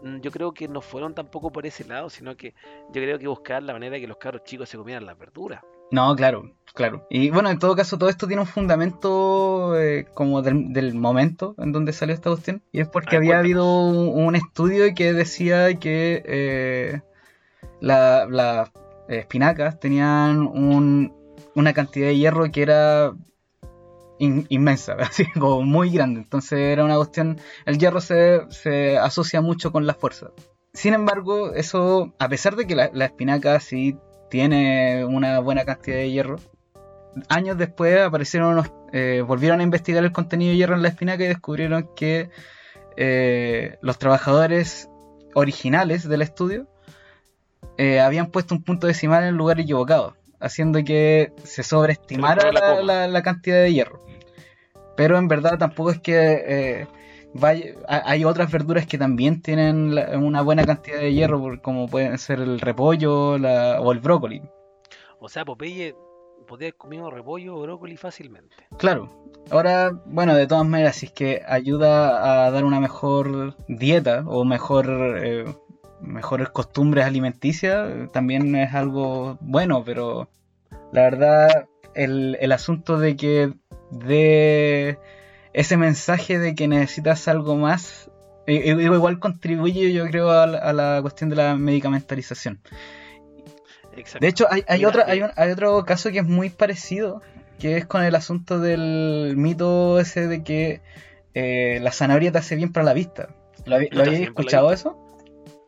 Mm, 0.02 0.22
yo 0.22 0.32
creo 0.32 0.54
que 0.54 0.68
no 0.70 0.80
fueron 0.80 1.14
tampoco 1.14 1.52
por 1.52 1.66
ese 1.66 1.84
lado, 1.84 2.10
sino 2.10 2.38
que 2.38 2.54
yo 2.88 3.02
creo 3.02 3.20
que 3.20 3.28
buscar 3.28 3.62
la 3.64 3.74
manera 3.74 3.96
de 3.96 4.00
que 4.02 4.08
los 4.08 4.16
cabros 4.16 4.44
chicos 4.46 4.70
se 4.70 4.78
comieran 4.78 5.06
las 5.06 5.18
verduras. 5.18 5.62
No, 5.92 6.16
claro, 6.16 6.52
claro. 6.74 7.06
Y 7.10 7.30
bueno, 7.32 7.50
en 7.50 7.60
todo 7.60 7.76
caso, 7.76 7.98
todo 7.98 8.10
esto 8.10 8.28
tiene 8.28 8.42
un 8.42 8.48
fundamento 8.48 9.80
eh, 9.80 10.06
como 10.14 10.42
del, 10.42 10.72
del 10.74 10.94
momento 10.96 11.56
en 11.58 11.72
donde 11.72 11.94
salió 11.94 12.14
esta 12.16 12.30
cuestión. 12.30 12.62
Y 12.72 12.82
es 12.82 12.88
porque 12.88 13.16
Ah, 13.16 13.20
había 13.20 13.38
cuéntanos. 13.42 13.64
habido 13.68 13.82
un, 13.90 14.26
un 14.28 14.36
estudio 14.36 14.94
que 14.96 15.14
decía 15.14 15.74
que 15.80 16.24
eh, 16.26 17.02
la- 17.82 18.26
las 18.30 18.72
espinacas 19.08 19.80
tenían 19.80 20.40
un- 20.48 21.14
una 21.56 21.74
cantidad 21.74 22.08
de 22.08 22.18
hierro 22.18 22.52
que 22.52 22.62
era 22.62 23.14
in- 24.20 24.46
inmensa, 24.50 24.94
así 25.00 25.26
como 25.32 25.62
muy 25.64 25.90
grande. 25.90 26.22
Entonces 26.22 26.60
era 26.60 26.84
una 26.86 26.96
cuestión, 26.98 27.40
el 27.66 27.78
hierro 27.78 28.02
se, 28.02 28.42
se 28.52 28.98
asocia 28.98 29.42
mucho 29.42 29.72
con 29.72 29.86
la 29.88 29.94
fuerza. 29.94 30.28
Sin 30.74 30.94
embargo, 30.94 31.54
eso, 31.54 32.14
a 32.20 32.30
pesar 32.30 32.56
de 32.56 32.68
que 32.68 32.76
la, 32.76 32.92
la 32.94 33.06
espinaca 33.06 33.60
sí 33.60 33.98
tiene 34.30 35.06
una 35.06 35.40
buena 35.40 35.66
cantidad 35.66 35.98
de 35.98 36.12
hierro, 36.12 36.38
años 37.28 37.58
después 37.58 38.00
aparecieron 38.00 38.54
unos, 38.54 38.72
eh, 38.94 39.24
volvieron 39.26 39.60
a 39.60 39.64
investigar 39.64 40.04
el 40.04 40.12
contenido 40.12 40.52
de 40.52 40.58
hierro 40.58 40.76
en 40.76 40.82
la 40.82 40.90
espinaca 40.90 41.24
y 41.24 41.28
descubrieron 41.28 41.90
que 41.96 42.30
eh, 42.98 43.78
los 43.82 43.98
trabajadores 43.98 44.90
originales 45.34 46.08
del 46.08 46.22
estudio 46.22 46.68
eh, 47.78 48.00
habían 48.00 48.28
puesto 48.28 48.56
un 48.56 48.64
punto 48.64 48.88
decimal 48.88 49.24
en 49.24 49.30
el 49.30 49.36
lugar 49.36 49.60
equivocado, 49.60 50.16
haciendo 50.40 50.84
que 50.84 51.34
se 51.44 51.64
sobreestimara 51.64 52.52
la 52.52 53.08
la, 53.08 53.22
cantidad 53.22 53.62
de 53.62 53.74
hierro. 53.74 54.06
Pero 54.96 55.18
en 55.18 55.28
verdad 55.28 55.58
tampoco 55.58 55.92
es 55.92 56.00
que 56.00 56.88
vaya- 57.34 57.74
hay 57.88 58.26
otras 58.26 58.52
verduras 58.52 58.86
que 58.86 58.98
también 58.98 59.42
tienen 59.42 59.96
una 60.22 60.42
buena 60.42 60.66
cantidad 60.66 61.00
de 61.00 61.14
hierro, 61.14 61.62
como 61.62 61.88
pueden 61.88 62.18
ser 62.18 62.40
el 62.40 62.60
repollo 62.60 63.38
la- 63.38 63.80
o 63.82 63.92
el 63.92 64.00
brócoli. 64.00 64.42
O 65.20 65.28
sea, 65.30 65.46
Popeye 65.46 65.96
podía 66.48 66.68
haber 66.68 66.76
comido 66.78 67.10
repollo 67.12 67.56
o 67.56 67.62
brócoli 67.62 67.98
fácilmente. 67.98 68.56
Claro. 68.78 69.10
Ahora, 69.52 69.92
bueno, 70.06 70.36
de 70.36 70.48
todas 70.48 70.66
maneras, 70.66 70.96
si 70.98 71.08
es 71.08 71.12
que 71.12 71.42
ayuda 71.48 72.46
a 72.46 72.52
dar 72.52 72.66
una 72.66 72.80
mejor 72.80 73.56
dieta 73.68 74.24
o 74.26 74.46
mejor 74.46 74.88
eh, 75.24 75.46
mejores 76.02 76.50
costumbres 76.50 77.06
alimenticias, 77.06 78.12
también 78.12 78.56
es 78.56 78.74
algo 78.74 79.38
bueno, 79.42 79.84
pero 79.84 80.30
la 80.92 81.02
verdad, 81.02 81.68
el, 81.96 82.38
el 82.40 82.52
asunto 82.52 82.98
de 82.98 83.16
que 83.16 83.54
de 83.92 84.98
ese 85.60 85.78
mensaje 85.78 86.40
de 86.40 86.56
que 86.56 86.68
necesitas 86.68 87.28
algo 87.28 87.56
más, 87.56 88.10
i- 88.48 88.54
i- 88.72 88.82
igual 88.84 89.20
contribuye, 89.20 89.92
yo 89.94 90.06
creo, 90.08 90.32
a 90.32 90.46
la, 90.48 90.58
a 90.60 90.74
la 90.74 91.00
cuestión 91.02 91.30
de 91.30 91.36
la 91.36 91.56
medicamentalización. 91.56 92.62
Exacto. 93.96 94.20
De 94.24 94.28
hecho, 94.28 94.48
hay, 94.50 94.64
hay, 94.68 94.80
Mira, 94.80 94.90
otra, 94.90 95.02
eh, 95.04 95.12
hay, 95.12 95.22
un- 95.24 95.32
hay 95.36 95.52
otro 95.52 95.84
caso 95.86 96.12
que 96.12 96.20
es 96.20 96.26
muy 96.26 96.50
parecido, 96.50 97.22
que 97.60 97.78
es 97.78 97.86
con 97.86 98.04
el 98.04 98.16
asunto 98.16 98.60
del 98.60 99.34
mito 99.36 100.00
ese 100.00 100.28
de 100.28 100.44
que 100.44 100.82
eh, 101.34 101.80
la 101.82 101.92
zanahoria 101.92 102.32
te 102.32 102.38
hace 102.38 102.56
bien 102.56 102.72
para 102.72 102.86
la 102.86 102.94
vista. 102.94 103.30
¿Lo, 103.66 103.78
No 103.80 104.02
habéis 104.02 104.22
escuchado 104.22 104.72
eso? 104.72 104.98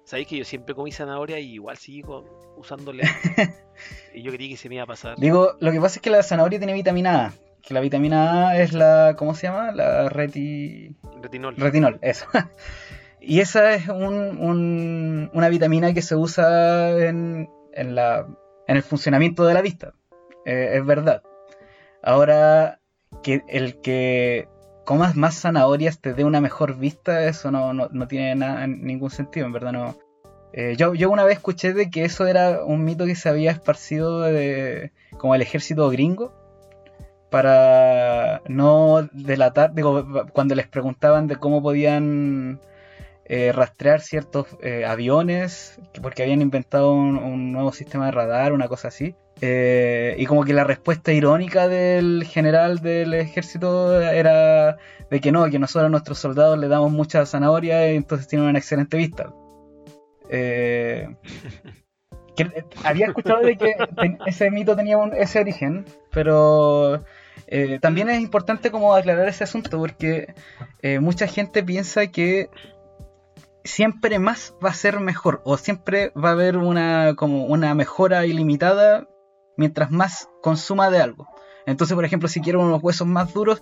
Sabéis 0.06 0.28
que 0.28 0.38
yo 0.38 0.46
siempre 0.46 0.74
comí 0.76 0.92
zanahoria 0.92 1.40
y 1.40 1.54
igual 1.54 1.78
sigo 1.78 2.54
usándole. 2.58 3.04
y 4.14 4.22
yo 4.24 4.32
creí 4.32 4.50
que 4.50 4.58
se 4.58 4.70
me 4.70 4.76
iba 4.76 4.84
a 4.86 4.88
pasar. 4.88 5.18
Digo, 5.18 5.56
lo 5.60 5.72
que 5.72 5.80
pasa 5.80 5.98
es 5.98 6.02
que 6.02 6.10
la 6.10 6.24
zanahoria 6.24 6.60
tiene 6.60 6.74
vitamina 6.74 7.26
A. 7.28 7.34
Que 7.62 7.74
la 7.74 7.80
vitamina 7.80 8.50
A 8.50 8.58
es 8.60 8.74
la, 8.74 9.16
¿cómo 9.18 9.36
se 9.36 9.48
llama? 9.48 9.72
La 9.72 10.10
reti... 10.10 10.96
Retinol. 11.22 11.56
retinol, 11.58 12.00
eso. 12.02 12.26
y 13.22 13.40
esa 13.40 13.74
es 13.74 13.88
un- 13.88 14.38
un- 14.40 15.30
una 15.34 15.50
vitamina 15.50 15.94
que 15.94 16.02
se 16.02 16.16
usa 16.16 16.90
en, 17.08 17.50
en 17.74 17.96
la, 17.96 18.26
en 18.68 18.78
el 18.78 18.84
funcionamiento 18.84 19.46
de 19.46 19.54
la 19.54 19.62
vista. 19.62 19.94
Eh, 20.46 20.72
es 20.74 20.86
verdad. 20.86 21.22
Ahora, 22.04 22.80
que 23.22 23.44
el 23.48 23.80
que 23.82 24.48
comas 24.86 25.16
más 25.16 25.40
zanahorias 25.40 26.00
te 26.00 26.14
dé 26.16 26.24
una 26.24 26.42
mejor 26.42 26.76
vista, 26.78 27.26
eso 27.26 27.52
no, 27.52 27.74
no, 27.74 27.88
no 27.92 28.08
tiene 28.08 28.34
nada, 28.36 28.66
ningún 28.66 29.12
sentido, 29.12 29.46
en 29.46 29.54
verdad 29.54 29.72
no. 29.72 29.96
Eh, 30.54 30.76
yo, 30.78 30.96
yo 30.96 31.10
una 31.12 31.24
vez 31.24 31.38
escuché 31.38 31.74
de 31.74 31.90
que 31.92 32.04
eso 32.04 32.26
era 32.26 32.66
un 32.66 32.84
mito 32.84 33.06
que 33.06 33.16
se 33.16 33.30
había 33.30 33.52
esparcido 33.52 34.22
de, 34.22 34.92
como 35.18 35.36
el 35.36 35.42
ejército 35.44 35.88
gringo 35.90 36.34
para 37.32 38.42
no 38.48 39.08
delatar, 39.14 39.74
digo, 39.74 40.06
cuando 40.34 40.54
les 40.54 40.68
preguntaban 40.68 41.28
de 41.28 41.38
cómo 41.38 41.64
podían 41.64 42.60
eh, 43.26 43.54
rastrear 43.54 44.02
ciertos 44.02 44.48
eh, 44.62 44.84
aviones, 44.86 45.80
que- 45.94 46.02
porque 46.02 46.24
habían 46.24 46.42
inventado 46.42 46.92
un, 46.94 47.54
nuevo 47.54 47.72
sistema 47.72 48.08
de 48.08 48.12
radar, 48.12 48.52
una 48.52 48.68
cosa 48.68 48.90
así. 48.90 49.16
Eh, 49.40 50.16
y 50.20 50.26
como 50.26 50.44
que 50.44 50.52
la 50.54 50.66
respuesta 50.66 51.14
irónica 51.14 51.70
del 51.70 52.26
general 52.26 52.80
del 52.80 53.14
ejército 53.14 54.00
era 54.02 54.78
de 55.10 55.22
que 55.22 55.32
no, 55.32 55.50
que 55.50 55.58
nosotros 55.58 55.86
a 55.88 55.90
nuestros 55.90 56.20
soldados 56.20 56.60
le 56.60 56.68
damos 56.68 56.92
mucha 56.92 57.26
zanahoria 57.26 57.94
y 57.94 57.96
entonces 57.96 58.28
tienen 58.28 58.50
una 58.50 58.60
excelente 58.60 58.98
vista. 58.98 59.32
Había 62.84 63.08
escuchado 63.08 63.42
de 63.42 63.56
que 63.58 63.76
ese 64.26 64.52
mito 64.52 64.76
tenía 64.76 64.98
un- 64.98 65.14
ese 65.14 65.40
origen, 65.40 65.86
pero 66.12 67.04
eh, 67.48 67.80
también 67.82 68.10
es 68.10 68.22
importante 68.22 68.72
como 68.72 68.94
aclarar 68.94 69.28
ese 69.28 69.44
asunto 69.44 69.78
porque 69.78 70.34
eh, 70.82 71.00
mucha 71.00 71.28
gente 71.28 71.64
piensa 71.64 72.08
que 72.08 72.50
siempre 73.64 74.20
más 74.20 74.56
va 74.64 74.70
a 74.70 74.74
ser 74.74 75.00
mejor 75.00 75.42
o 75.46 75.58
siempre 75.58 76.12
va 76.12 76.30
a 76.30 76.34
haber 76.34 76.58
una 76.58 77.16
como 77.16 77.46
una 77.46 77.76
mejora 77.76 78.26
ilimitada 78.26 79.08
mientras 79.58 79.92
más 79.92 80.30
consuma 80.42 80.90
de 80.90 81.02
algo. 81.02 81.28
Entonces, 81.66 81.94
por 81.94 82.06
ejemplo, 82.06 82.28
si 82.28 82.42
quiero 82.42 82.62
unos 82.62 82.82
huesos 82.82 83.08
más 83.08 83.34
duros, 83.34 83.62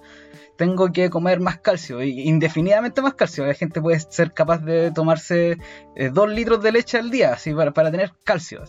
tengo 0.58 0.92
que 0.92 1.10
comer 1.10 1.40
más 1.40 1.60
calcio, 1.60 2.02
indefinidamente 2.02 3.02
más 3.02 3.14
calcio. 3.16 3.46
La 3.46 3.54
gente 3.54 3.82
puede 3.82 4.00
ser 4.00 4.34
capaz 4.34 4.60
de 4.60 4.92
tomarse 4.92 5.58
eh, 5.96 6.10
dos 6.10 6.30
litros 6.30 6.62
de 6.62 6.72
leche 6.72 6.98
al 6.98 7.12
día, 7.12 7.34
así 7.34 7.54
para, 7.54 7.72
para 7.72 7.92
tener 7.92 8.12
calcio. 8.24 8.64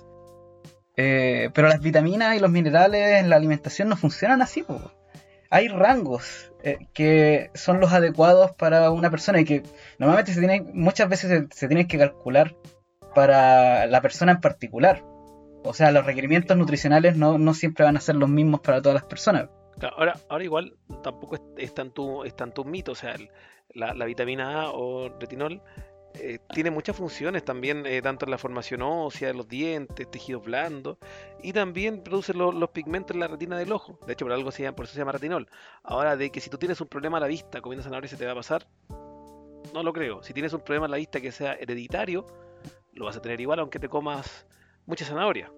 Eh, 1.03 1.49
pero 1.55 1.69
las 1.69 1.81
vitaminas 1.81 2.37
y 2.37 2.41
los 2.41 2.51
minerales 2.51 3.21
en 3.21 3.31
la 3.31 3.37
alimentación 3.37 3.89
no 3.89 3.97
funcionan 3.97 4.43
así. 4.43 4.67
Hay 5.49 5.69
rangos 5.69 6.53
eh, 6.63 6.77
que 6.93 7.51
son 7.55 7.81
los 7.81 7.91
adecuados 7.93 8.53
para 8.53 8.91
una 8.91 9.11
persona 9.11 9.41
y 9.41 9.47
que 9.47 9.63
normalmente 9.99 10.35
se 10.35 10.41
tienen, 10.41 10.71
muchas 10.75 11.09
veces 11.09 11.31
se, 11.31 11.57
se 11.59 11.69
tienen 11.69 11.89
que 11.89 11.97
calcular 11.97 12.55
para 13.15 13.87
la 13.87 14.01
persona 14.03 14.33
en 14.33 14.41
particular. 14.41 15.03
O 15.65 15.73
sea, 15.73 15.91
los 15.91 16.05
requerimientos 16.05 16.55
nutricionales 16.57 17.17
no, 17.17 17.55
siempre 17.55 17.85
van 17.87 17.97
a 17.97 18.01
ser 18.01 18.17
los 18.17 18.29
mismos 18.29 18.61
para 18.61 18.83
todas 18.83 18.95
las 18.95 19.05
personas. 19.05 19.49
Ahora, 19.97 20.19
ahora 20.29 20.45
igual 20.45 20.77
tampoco 21.03 21.37
es, 21.37 21.43
es 21.57 21.75
tanto, 21.75 22.25
es 22.27 22.37
tanto 22.37 22.61
un 22.63 22.71
mito, 22.71 22.93
o 22.93 22.95
sea, 22.95 23.13
el- 23.13 23.31
la, 23.73 23.95
la 23.95 24.05
vitamina 24.05 24.63
A 24.63 24.71
o 24.73 25.09
retinol 25.21 25.63
eh, 26.15 26.39
tiene 26.53 26.71
muchas 26.71 26.97
funciones 26.97 27.45
también, 27.45 27.87
eh, 27.87 28.03
tanto 28.03 28.25
en 28.25 28.31
la 28.31 28.39
formación 28.39 28.83
ósea, 28.83 29.33
los 29.33 29.49
dientes, 29.49 30.11
tejidos 30.11 30.45
blandos, 30.45 30.99
y 31.43 31.53
también 31.53 32.03
produce 32.03 32.35
lo- 32.35 32.53
los 32.53 32.71
pigmentos 32.71 33.15
en 33.15 33.21
la 33.21 33.29
retina 33.29 33.57
del 33.57 33.73
ojo. 33.73 33.99
De 34.07 34.13
hecho, 34.13 34.25
por 34.25 34.33
algo 34.33 34.51
se 34.51 34.63
llama, 34.63 34.77
por 34.77 34.85
eso 34.85 34.95
se 34.95 35.01
llama 35.01 35.13
retinol. 35.13 35.49
Ahora, 35.83 36.17
de 36.17 36.31
que 36.31 36.41
si 36.41 36.51
tú 36.51 36.59
tienes 36.59 36.81
un 36.81 36.89
problema 36.89 37.19
a 37.19 37.21
la 37.21 37.27
vista 37.27 37.61
comiendo 37.61 37.85
zanahoria 37.85 38.09
se 38.09 38.17
te 38.17 38.27
va 38.27 38.33
a 38.33 38.37
pasar, 38.37 38.67
no 39.73 39.83
lo 39.83 39.93
creo. 39.93 40.23
Si 40.23 40.33
tienes 40.33 40.53
un 40.53 40.61
problema 40.61 40.87
a 40.87 40.89
la 40.89 40.97
vista 40.97 41.21
que 41.21 41.33
sea 41.33 41.55
hereditario, 41.55 42.27
lo 42.93 43.05
vas 43.05 43.17
a 43.17 43.23
tener 43.23 43.41
igual 43.41 43.61
aunque 43.61 43.79
te 43.79 43.89
comas 43.89 44.47
mucha 44.87 45.05
zanahoria. 45.05 45.51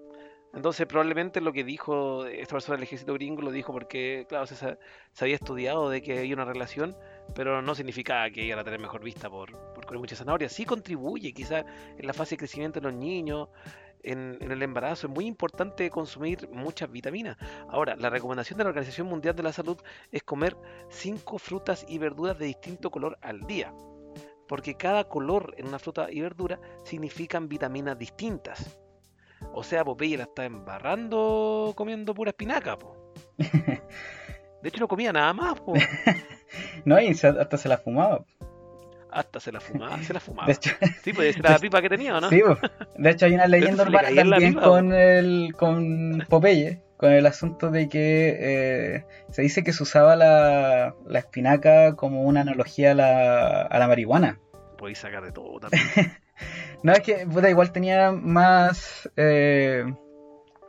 Entonces, 0.53 0.85
probablemente 0.85 1.41
lo 1.41 1.51
que 1.51 1.63
dijo 1.63 2.25
esta 2.27 2.53
persona 2.53 2.75
del 2.77 2.83
ejército 2.83 3.13
gringo 3.15 3.41
lo 3.41 3.51
dijo 3.51 3.73
porque, 3.73 4.27
claro, 4.29 4.45
se, 4.45 4.77
había 5.19 5.35
estudiado 5.35 5.89
de 5.89 6.03
que 6.03 6.19
había 6.19 6.35
una 6.35 6.45
relación, 6.45 6.95
pero 7.35 7.61
no 7.61 7.75
significaba 7.75 8.29
que 8.29 8.43
iban 8.43 8.59
a 8.59 8.63
tener 8.63 8.79
mejor 8.79 9.03
vista 9.03 9.29
por, 9.29 9.51
por 9.73 9.85
comer 9.85 9.99
mucha 9.99 10.15
zanahoria. 10.15 10.49
Sí 10.49 10.65
contribuye, 10.65 11.33
quizás 11.33 11.65
en 11.97 12.07
la 12.07 12.13
fase 12.13 12.31
de 12.31 12.39
crecimiento 12.39 12.79
de 12.79 12.91
los 12.91 12.93
niños, 12.93 13.49
en, 14.03 14.37
en 14.41 14.51
el 14.51 14.61
embarazo, 14.61 15.07
es 15.07 15.13
muy 15.13 15.25
importante 15.25 15.89
consumir 15.89 16.49
muchas 16.51 16.91
vitaminas. 16.91 17.37
Ahora, 17.69 17.95
la 17.95 18.09
recomendación 18.09 18.57
de 18.57 18.65
la 18.65 18.69
Organización 18.69 19.07
Mundial 19.07 19.35
de 19.35 19.43
la 19.43 19.53
Salud 19.53 19.77
es 20.11 20.23
comer 20.23 20.55
5 20.89 21.39
frutas 21.39 21.85
y 21.87 21.97
verduras 21.97 22.37
de 22.37 22.45
distinto 22.45 22.91
color 22.91 23.17
al 23.21 23.41
día. 23.41 23.73
Porque 24.47 24.75
cada 24.75 25.05
color 25.05 25.55
en 25.57 25.67
una 25.67 25.79
fruta 25.79 26.11
y 26.11 26.21
verdura 26.21 26.59
significan 26.83 27.47
vitaminas 27.47 27.97
distintas. 27.97 28.77
O 29.53 29.63
sea, 29.63 29.83
Popeye 29.83 30.17
la 30.17 30.23
está 30.23 30.45
embarrando 30.45 31.73
comiendo 31.75 32.13
pura 32.13 32.31
espinaca, 32.31 32.77
po. 32.77 33.13
De 34.63 34.69
hecho, 34.69 34.79
no 34.79 34.87
comía 34.87 35.11
nada 35.13 35.33
más. 35.33 35.61
No, 36.85 36.99
y 36.99 37.13
se- 37.15 37.27
hasta 37.27 37.57
se 37.57 37.67
la 37.69 37.77
fumaba. 37.77 38.25
Hasta 39.11 39.39
se 39.39 39.51
la 39.51 39.59
fumaba, 39.59 39.97
se 40.03 40.13
la 40.13 40.19
fumaba. 40.19 40.47
De 40.47 40.53
hecho, 40.53 40.71
Sí, 41.03 41.13
pues 41.13 41.37
era 41.37 41.51
la 41.51 41.59
pipa 41.59 41.81
que 41.81 41.89
tenía, 41.89 42.17
¿o 42.17 42.21
¿no? 42.21 42.29
sí, 42.29 42.41
po. 42.41 42.57
de 42.97 43.09
hecho 43.09 43.25
hay 43.25 43.33
una 43.35 43.47
leyenda 43.47 43.83
le 43.83 43.89
urbana 43.89 44.09
también 44.15 44.53
pipa, 44.53 44.63
con 44.65 44.93
el 44.93 45.53
con 45.57 46.25
Popeye, 46.29 46.81
con 46.97 47.11
el 47.11 47.25
asunto 47.25 47.69
de 47.71 47.89
que 47.89 48.37
eh, 48.39 49.05
se 49.31 49.41
dice 49.43 49.63
que 49.63 49.73
se 49.73 49.83
usaba 49.83 50.15
la, 50.15 50.95
la 51.07 51.19
espinaca 51.19 51.95
como 51.95 52.21
una 52.23 52.41
analogía 52.41 52.91
a 52.91 52.95
la, 52.95 53.61
a 53.63 53.79
la 53.79 53.87
marihuana. 53.87 54.39
Podéis 54.77 54.99
sacar 54.99 55.23
de 55.23 55.31
todo 55.31 55.59
también. 55.59 55.83
No, 56.83 56.91
es 56.91 56.99
que 57.01 57.25
puta, 57.25 57.49
igual 57.49 57.71
tenía 57.71 58.11
más. 58.11 59.09
eh, 59.15 59.85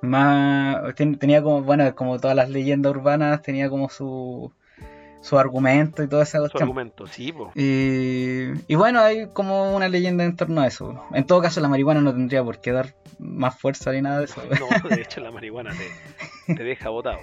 más. 0.05 0.95
ten- 0.95 1.19
tenía 1.19 1.43
como, 1.43 1.63
bueno, 1.63 1.95
como 1.95 2.19
todas 2.19 2.37
las 2.37 2.51
leyendas 2.51 2.91
urbanas, 2.91 3.43
tenía 3.43 3.69
como 3.71 3.89
su. 3.89 4.53
su 5.21 5.39
argumento 5.39 6.03
y 6.03 6.09
toda 6.09 6.25
esa 6.25 6.47
Su 6.49 6.59
argumento, 6.59 7.07
sí, 7.07 7.33
po. 7.33 7.51
Y, 7.55 8.49
y 8.71 8.75
bueno, 8.75 9.01
hay 9.01 9.29
como 9.33 9.75
una 9.75 9.89
leyenda 9.89 10.23
en 10.25 10.37
torno 10.37 10.61
a 10.61 10.67
eso. 10.67 11.03
En 11.13 11.25
todo 11.27 11.41
caso, 11.41 11.61
la 11.61 11.69
marihuana 11.69 12.01
no 12.03 12.13
tendría 12.13 12.45
por 12.45 12.61
qué 12.61 12.73
dar 12.73 12.95
más 13.19 13.59
fuerza 13.59 13.91
ni 13.93 14.03
nada 14.03 14.19
de 14.19 14.25
eso. 14.27 14.43
No, 14.61 14.89
de 14.91 15.01
hecho 15.01 15.21
la 15.21 15.31
marihuana 15.31 15.71
te, 16.47 16.55
te 16.55 16.63
deja 16.63 16.91
botado. 16.91 17.21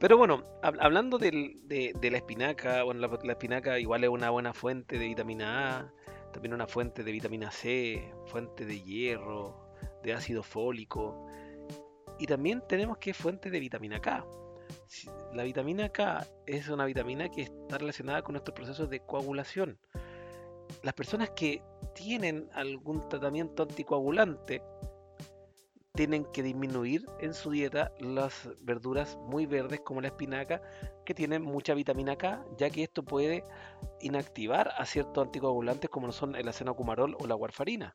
Pero 0.00 0.16
bueno, 0.18 0.42
hab- 0.62 0.78
hablando 0.80 1.18
del- 1.18 1.60
de, 1.68 1.92
de 2.00 2.10
la 2.10 2.16
espinaca, 2.16 2.82
bueno, 2.82 3.00
la, 3.06 3.18
la 3.22 3.32
espinaca 3.32 3.78
igual 3.78 4.02
es 4.02 4.10
una 4.10 4.30
buena 4.30 4.52
fuente 4.52 4.98
de 4.98 5.06
vitamina 5.06 5.78
A, 5.78 5.92
también 6.32 6.54
una 6.54 6.66
fuente 6.66 7.04
de 7.04 7.12
vitamina 7.12 7.50
C, 7.52 8.02
fuente 8.26 8.64
de 8.64 8.80
hierro, 8.82 9.54
de 10.02 10.12
ácido 10.12 10.42
fólico. 10.42 11.24
Y 12.18 12.26
también 12.26 12.62
tenemos 12.68 12.98
que 12.98 13.10
es 13.10 13.16
fuente 13.16 13.50
de 13.50 13.60
vitamina 13.60 14.00
K. 14.00 14.24
La 15.34 15.44
vitamina 15.44 15.88
K 15.88 16.26
es 16.46 16.68
una 16.68 16.84
vitamina 16.84 17.28
que 17.28 17.42
está 17.42 17.78
relacionada 17.78 18.22
con 18.22 18.32
nuestros 18.32 18.54
procesos 18.54 18.90
de 18.90 19.00
coagulación. 19.00 19.78
Las 20.82 20.94
personas 20.94 21.30
que 21.30 21.62
tienen 21.94 22.48
algún 22.52 23.08
tratamiento 23.08 23.62
anticoagulante 23.62 24.62
tienen 25.94 26.24
que 26.26 26.44
disminuir 26.44 27.04
en 27.20 27.34
su 27.34 27.50
dieta 27.50 27.92
las 27.98 28.48
verduras 28.62 29.18
muy 29.26 29.46
verdes 29.46 29.80
como 29.80 30.00
la 30.00 30.08
espinaca 30.08 30.62
que 31.04 31.12
tienen 31.12 31.42
mucha 31.42 31.74
vitamina 31.74 32.14
K, 32.16 32.44
ya 32.56 32.70
que 32.70 32.84
esto 32.84 33.02
puede 33.02 33.42
inactivar 34.00 34.72
a 34.76 34.84
ciertos 34.86 35.26
anticoagulantes 35.26 35.90
como 35.90 36.12
son 36.12 36.36
el 36.36 36.46
acenocumarol 36.46 37.16
o 37.18 37.26
la 37.26 37.34
warfarina. 37.34 37.92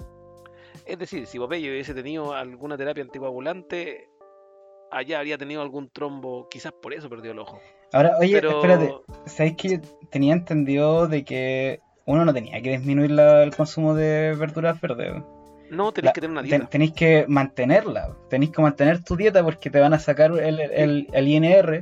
Es 0.86 1.00
decir, 1.00 1.28
si 1.28 1.40
Popeye 1.40 1.70
hubiese 1.70 1.94
tenido 1.94 2.34
alguna 2.34 2.76
terapia 2.76 3.04
anticoagulante, 3.04 4.10
allá 4.98 5.20
habría 5.20 5.38
tenido 5.38 5.62
algún 5.62 5.90
trombo, 5.90 6.48
quizás 6.50 6.72
por 6.72 6.94
eso 6.94 7.10
perdió 7.10 7.32
el 7.32 7.40
ojo. 7.40 7.60
Ahora, 7.92 8.18
oye, 8.20 8.34
Pero 8.34 8.52
espérate. 8.62 8.94
¿Sabéis 9.26 9.56
que 9.58 9.70
yo 9.70 9.78
tenía 10.10 10.34
entendido 10.34 11.08
de 11.08 11.24
que 11.24 11.80
uno 12.06 12.26
no 12.26 12.34
tenía 12.34 12.62
que 12.62 12.72
disminuir 12.72 13.12
la- 13.12 13.44
el 13.44 13.56
consumo 13.56 13.94
de 13.96 14.36
verduras 14.38 14.80
verdes? 14.82 15.22
no 15.70 15.92
tenéis 15.92 16.10
La- 16.10 16.14
que 16.14 16.22
tener 16.22 16.32
una 16.32 16.42
ten- 16.42 16.50
dieta. 16.52 16.68
tenéis 16.70 16.92
que 16.94 17.26
mantenerla. 17.28 18.16
Tenéis 18.30 18.52
que 18.52 18.62
mantener 18.62 19.04
tu 19.04 19.16
dieta 19.16 19.44
porque 19.44 19.70
te 19.72 19.80
van 19.80 19.94
a 19.94 20.00
sacar 20.00 20.32
el, 20.38 20.60
el- 20.60 21.08
el 21.12 21.28
INR 21.28 21.82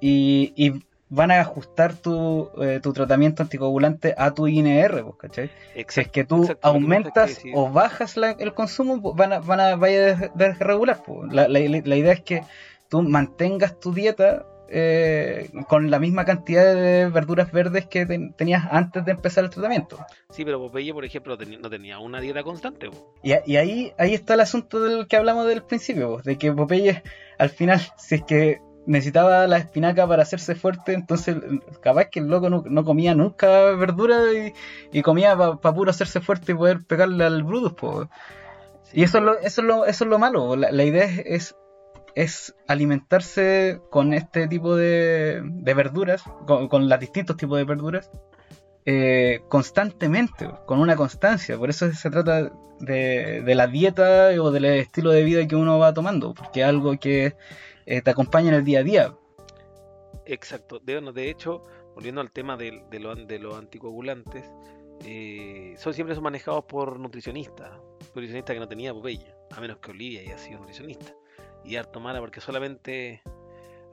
y, 0.00 0.52
y 0.56 0.72
van 1.14 1.30
a 1.30 1.40
ajustar 1.40 1.94
tu, 1.94 2.50
eh, 2.62 2.80
tu 2.82 2.94
tratamiento 2.94 3.42
anticoagulante 3.42 4.14
a 4.16 4.32
tu 4.32 4.46
INR, 4.48 5.02
pues, 5.04 5.16
¿cachai? 5.18 5.50
Si 5.88 6.00
es 6.00 6.08
que 6.08 6.24
tú 6.24 6.46
que 6.46 6.56
aumentas 6.62 7.42
o 7.52 7.70
bajas 7.70 8.16
la- 8.16 8.30
el 8.30 8.54
consumo, 8.54 9.00
pues, 9.02 9.14
van 9.14 9.34
a, 9.34 9.38
van 9.40 9.60
a 9.60 9.76
vaya 9.76 9.98
a 9.98 10.14
des- 10.14 10.30
desregular. 10.34 11.02
pues. 11.04 11.30
La, 11.32 11.48
la- 11.48 11.60
la 11.84 11.96
idea 11.96 12.12
es 12.14 12.22
que 12.22 12.42
tú 12.88 13.02
mantengas 13.02 13.78
tu 13.78 13.92
dieta 13.92 14.46
eh, 14.74 15.50
con 15.68 15.90
la 15.90 15.98
misma 15.98 16.24
cantidad 16.24 16.74
de 16.74 17.06
verduras 17.10 17.52
verdes 17.52 17.84
que 17.88 18.06
ten- 18.06 18.32
tenías 18.32 18.64
antes 18.70 19.04
de 19.04 19.12
empezar 19.12 19.44
el 19.44 19.50
tratamiento. 19.50 19.98
Sí, 20.30 20.46
pero 20.46 20.58
Popeye, 20.60 20.94
por 20.94 21.04
ejemplo, 21.04 21.36
no 21.60 21.68
tenía 21.68 21.98
una 21.98 22.20
dieta 22.22 22.42
constante. 22.42 22.88
po. 22.88 23.12
Y, 23.22 23.32
ahí, 23.56 23.92
ahí 23.98 24.14
está 24.14 24.32
el 24.32 24.40
asunto 24.40 24.80
del 24.80 25.06
que 25.08 25.16
hablamos 25.16 25.46
del 25.46 25.62
principio, 25.62 26.22
de 26.24 26.38
que 26.38 26.50
Popeye 26.52 27.02
al 27.38 27.50
final, 27.50 27.80
si 27.98 28.14
es 28.14 28.22
que 28.24 28.62
necesitaba 28.86 29.46
la 29.46 29.58
espinaca 29.58 30.06
para 30.06 30.22
hacerse 30.22 30.54
fuerte, 30.54 30.92
entonces 30.92 31.36
capaz 31.80 32.06
que 32.06 32.20
el 32.20 32.26
loco 32.26 32.50
no, 32.50 32.84
comía 32.84 33.14
nunca 33.14 33.48
verdura 33.72 34.32
y, 34.32 34.52
y 34.92 35.02
comía 35.02 35.36
para 35.36 35.74
puro 35.74 35.90
hacerse 35.90 36.20
fuerte 36.20 36.52
y 36.52 36.54
poder 36.54 36.84
pegarle 36.84 37.24
al 37.24 37.42
Brutus. 37.42 37.74
pues. 37.74 38.08
Y 38.92 39.02
eso 39.04 39.18
es 39.18 39.24
lo, 39.24 39.38
eso 39.38 39.60
es 39.62 39.66
lo, 39.66 39.86
eso 39.86 40.04
es 40.04 40.10
lo 40.10 40.18
malo. 40.18 40.56
La, 40.56 40.84
idea 40.84 41.04
es, 41.04 41.22
es, 41.24 41.56
es 42.14 42.54
alimentarse 42.68 43.80
con 43.90 44.12
este 44.12 44.48
tipo 44.48 44.76
de, 44.76 45.42
de 45.44 45.74
verduras, 45.74 46.22
con, 46.46 46.68
con 46.68 46.88
los 46.88 47.00
distintos 47.00 47.36
tipos 47.36 47.58
de 47.58 47.64
verduras, 47.64 48.10
eh, 48.84 49.40
constantemente, 49.48 50.50
con 50.66 50.78
una 50.80 50.96
constancia. 50.96 51.56
Por 51.56 51.70
eso 51.70 51.90
se 51.92 52.10
trata 52.10 52.52
de, 52.80 53.42
de 53.42 53.54
la 53.54 53.66
dieta 53.66 54.30
o 54.40 54.50
del 54.50 54.64
estilo 54.66 55.10
de 55.10 55.22
vida 55.22 55.46
que 55.46 55.56
uno 55.56 55.78
va 55.78 55.94
tomando, 55.94 56.34
porque 56.34 56.60
es 56.60 56.66
algo 56.66 56.98
que 56.98 57.34
eh, 57.86 58.02
te 58.02 58.10
acompaña 58.10 58.48
en 58.48 58.54
el 58.54 58.64
día 58.64 58.80
a 58.80 58.82
día. 58.82 59.16
Exacto. 60.26 60.78
De, 60.78 61.30
hecho, 61.30 61.62
volviendo 61.94 62.20
al 62.20 62.30
tema 62.30 62.56
de, 62.56 62.82
lo- 63.00 63.14
de 63.14 63.38
los 63.38 63.56
anticoagulantes, 63.56 64.44
eh, 65.04 65.74
son 65.78 65.94
siempre 65.94 66.14
son 66.14 66.24
manejados 66.24 66.64
por 66.64 66.98
nutricionistas. 66.98 67.70
Nutricionistas 68.14 68.54
que 68.54 68.60
no 68.60 68.68
tenía 68.68 68.92
Popeye, 68.92 69.34
a 69.50 69.60
menos 69.60 69.78
que 69.78 69.90
Olivia 69.90 70.20
haya 70.20 70.38
sido 70.38 70.58
nutricionista. 70.60 71.12
Y 71.64 71.76
harto 71.76 72.00
mala 72.00 72.20
porque 72.20 72.40
solamente 72.40 73.22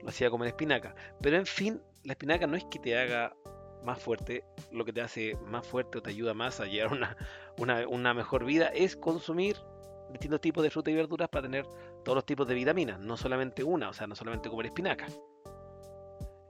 lo 0.02 0.10
hacía 0.10 0.30
comer 0.30 0.50
espinaca. 0.50 0.96
Pero 1.22 1.38
en 1.38 1.46
fin, 1.46 1.82
la 2.04 2.14
espinaca 2.14 2.48
no 2.48 2.56
es 2.58 2.64
que 2.66 2.80
te 2.80 2.98
haga 2.98 3.36
más 3.84 4.00
fuerte, 4.00 4.44
lo 4.72 4.84
que 4.84 4.92
te 4.92 5.02
hace 5.02 5.38
más 5.46 5.66
fuerte 5.66 5.98
o 5.98 6.02
te 6.02 6.10
ayuda 6.10 6.34
más 6.34 6.60
a 6.60 6.66
llevar 6.66 6.92
una, 6.92 7.18
una, 7.58 7.88
una 7.88 8.14
mejor 8.14 8.44
vida 8.44 8.68
es 8.68 8.96
consumir 8.98 9.56
distintos 10.12 10.42
tipos 10.42 10.64
de 10.64 10.70
frutas 10.70 10.92
y 10.92 10.96
verduras 10.98 11.30
para 11.30 11.44
tener 11.44 11.66
todos 12.04 12.16
los 12.16 12.26
tipos 12.26 12.48
de 12.48 12.54
vitaminas, 12.54 13.00
no 13.00 13.18
solamente 13.18 13.64
una, 13.64 13.90
o 13.90 13.94
sea, 13.94 14.08
no 14.08 14.16
solamente 14.16 14.50
comer 14.50 14.68
espinaca. 14.68 15.08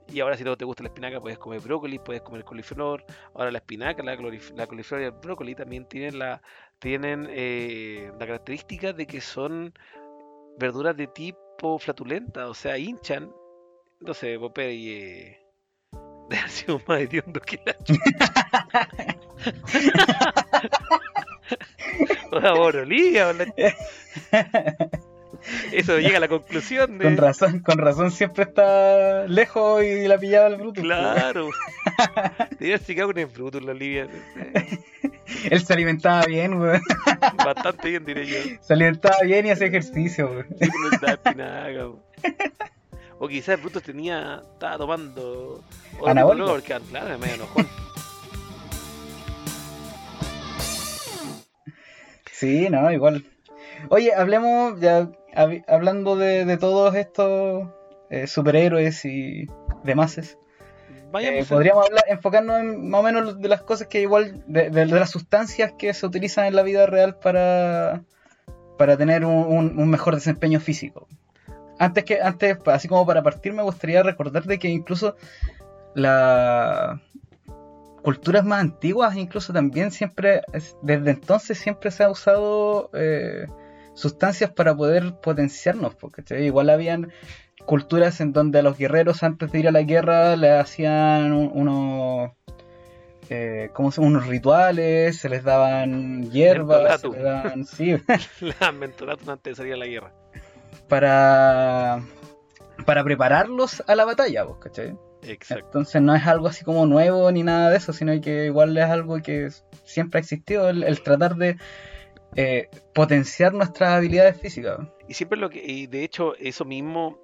Y 0.08 0.20
ahora 0.20 0.36
si 0.36 0.42
no 0.42 0.56
te 0.56 0.64
gusta 0.64 0.82
la 0.82 0.88
espinaca, 0.88 1.20
puedes 1.20 1.38
comer 1.38 1.60
brócoli, 1.60 2.00
puedes 2.00 2.22
comer 2.22 2.44
coliflor. 2.44 3.04
Ahora 3.34 3.52
la 3.52 3.58
espinaca, 3.58 4.02
la, 4.02 4.16
la 4.16 4.66
coliflor 4.66 5.00
y 5.00 5.04
el 5.04 5.12
brócoli 5.12 5.54
también 5.54 5.86
tienen 5.86 6.18
la, 6.18 6.42
tienen 6.80 7.28
eh, 7.30 8.10
la 8.18 8.26
característica 8.26 8.92
de 8.92 9.06
que 9.06 9.20
son 9.20 9.72
verduras 10.58 10.96
de 10.96 11.06
tipo 11.06 11.78
flatulenta, 11.78 12.48
o 12.48 12.54
sea, 12.54 12.76
hinchan. 12.76 13.32
Entonces, 14.00 14.36
Popeye 14.38 14.96
eh, 14.96 15.38
debe 16.28 16.40
haber 16.40 16.50
sido 16.50 16.80
más 16.88 17.00
hediondo 17.00 17.40
que 17.40 17.60
la 17.64 17.78
chucha. 17.78 18.00
Por 22.30 22.46
Eso 25.72 25.98
llega 25.98 26.18
a 26.18 26.20
la 26.20 26.28
conclusión 26.28 26.98
de... 26.98 27.04
Con 27.04 27.16
razón, 27.16 27.60
con 27.60 27.78
razón 27.78 28.10
siempre 28.10 28.44
está 28.44 29.26
lejos 29.26 29.82
y 29.82 30.06
la 30.06 30.18
pillaba 30.18 30.48
el 30.48 30.56
Brutus. 30.56 30.82
Claro. 30.82 31.50
Tenía 32.58 32.78
Chicago 32.78 33.12
en 33.14 33.32
Brutus, 33.32 33.62
la 33.62 33.72
Olivia. 33.72 34.08
Él 35.50 35.64
se 35.64 35.72
alimentaba 35.72 36.24
bien, 36.26 36.54
weón. 36.60 36.82
Bastante 37.44 37.88
bien, 37.90 38.04
diré 38.04 38.26
yo. 38.26 38.36
Se 38.60 38.72
alimentaba 38.74 39.16
bien 39.22 39.46
y 39.46 39.50
hacía 39.50 39.68
ejercicio, 39.68 40.30
weón. 40.30 40.46
Sí, 40.48 40.56
pero 40.58 40.78
no 40.82 40.90
estaba 40.90 41.12
espinaca, 41.12 41.84
po. 41.84 42.02
O 43.18 43.28
quizás 43.28 43.60
Brutus 43.60 43.82
tenía. 43.82 44.42
Estaba 44.54 44.78
tomando. 44.78 45.62
Anabólico. 46.06 46.46
color, 46.46 46.62
que 46.62 46.74
claro, 46.90 47.18
medio 47.18 47.34
enojón. 47.34 47.68
Sí, 52.32 52.68
no, 52.70 52.90
igual. 52.90 53.24
Oye, 53.90 54.14
hablemos 54.14 54.80
ya 54.80 55.10
hab- 55.34 55.64
hablando 55.68 56.16
de, 56.16 56.44
de 56.44 56.56
todos 56.56 56.94
estos 56.94 57.68
eh, 58.10 58.26
superhéroes 58.26 59.04
y 59.04 59.46
demás. 59.84 60.18
eh, 61.38 61.44
podríamos 61.54 61.86
hablar, 61.86 62.04
enfocarnos 62.08 62.60
en 62.60 62.88
más 62.88 63.00
o 63.00 63.02
menos 63.02 63.40
de 63.40 63.48
las 63.48 63.62
cosas 63.62 63.88
que 63.88 64.00
igual, 64.00 64.42
de, 64.46 64.70
de- 64.70 64.86
de 64.86 64.98
las 65.00 65.10
sustancias 65.10 65.72
que 65.78 65.92
se 65.94 66.06
utilizan 66.06 66.46
en 66.46 66.54
la 66.56 66.62
vida 66.62 66.86
real 66.86 67.16
para, 67.18 68.02
para 68.78 68.96
tener 68.96 69.24
un, 69.24 69.34
un- 69.46 69.78
un 69.78 69.90
mejor 69.90 70.14
desempeño 70.14 70.60
físico. 70.60 71.08
Antes 71.78 72.04
que, 72.04 72.20
antes, 72.20 72.58
así 72.66 72.88
como 72.88 73.06
para 73.06 73.22
partir, 73.22 73.52
me 73.52 73.62
gustaría 73.62 74.02
recordar 74.02 74.44
de 74.44 74.58
que 74.58 74.68
incluso 74.68 75.16
las 75.94 77.00
culturas 78.02 78.44
más 78.44 78.60
antiguas, 78.60 79.16
incluso 79.16 79.52
también 79.52 79.90
siempre, 79.90 80.42
es- 80.52 80.76
desde 80.82 81.10
entonces 81.10 81.58
siempre 81.58 81.90
se 81.90 82.02
ha 82.04 82.10
usado 82.10 82.90
eh, 82.94 83.46
sustancias 84.00 84.50
para 84.50 84.74
poder 84.74 85.14
potenciarnos, 85.22 85.94
porque 85.94 86.22
igual 86.44 86.70
habían 86.70 87.12
culturas 87.66 88.20
en 88.20 88.32
donde 88.32 88.60
a 88.60 88.62
los 88.62 88.78
guerreros 88.78 89.22
antes 89.22 89.52
de 89.52 89.58
ir 89.60 89.68
a 89.68 89.72
la 89.72 89.82
guerra 89.82 90.34
le 90.36 90.50
hacían 90.58 91.32
un- 91.32 91.50
unos 91.54 92.30
eh, 93.28 93.70
¿cómo 93.74 93.92
se 93.92 94.00
unos 94.00 94.26
rituales, 94.26 95.18
se 95.18 95.28
les 95.28 95.44
daban 95.44 96.30
hierbas, 96.32 97.00
se 97.00 97.08
les 97.08 97.22
daban, 97.22 97.64
sí, 97.66 97.94
La 98.60 98.72
mentolatum 98.72 99.28
antes 99.30 99.52
de 99.52 99.56
salir 99.56 99.74
a 99.74 99.76
la 99.76 99.86
guerra. 99.86 100.12
para, 100.88 102.02
para 102.86 103.04
prepararlos 103.04 103.82
a 103.86 103.94
la 103.94 104.04
batalla, 104.04 104.42
¿vos 104.44 104.58
cachai? 104.58 104.96
Exacto. 105.22 105.64
Entonces 105.66 106.02
no 106.02 106.14
es 106.16 106.26
algo 106.26 106.48
así 106.48 106.64
como 106.64 106.86
nuevo 106.86 107.30
ni 107.30 107.42
nada 107.42 107.70
de 107.70 107.76
eso, 107.76 107.92
sino 107.92 108.18
que 108.20 108.46
igual 108.46 108.76
es 108.76 108.86
algo 108.86 109.20
que 109.22 109.50
siempre 109.84 110.18
ha 110.18 110.22
existido, 110.22 110.68
el, 110.70 110.82
el 110.82 111.02
tratar 111.02 111.36
de 111.36 111.56
eh, 112.36 112.68
potenciar 112.94 113.52
nuestras 113.52 113.90
habilidades 113.90 114.40
físicas. 114.40 114.80
Y 115.08 115.14
siempre 115.14 115.38
lo 115.38 115.50
que, 115.50 115.62
y 115.64 115.86
de 115.86 116.04
hecho, 116.04 116.34
eso 116.36 116.64
mismo, 116.64 117.18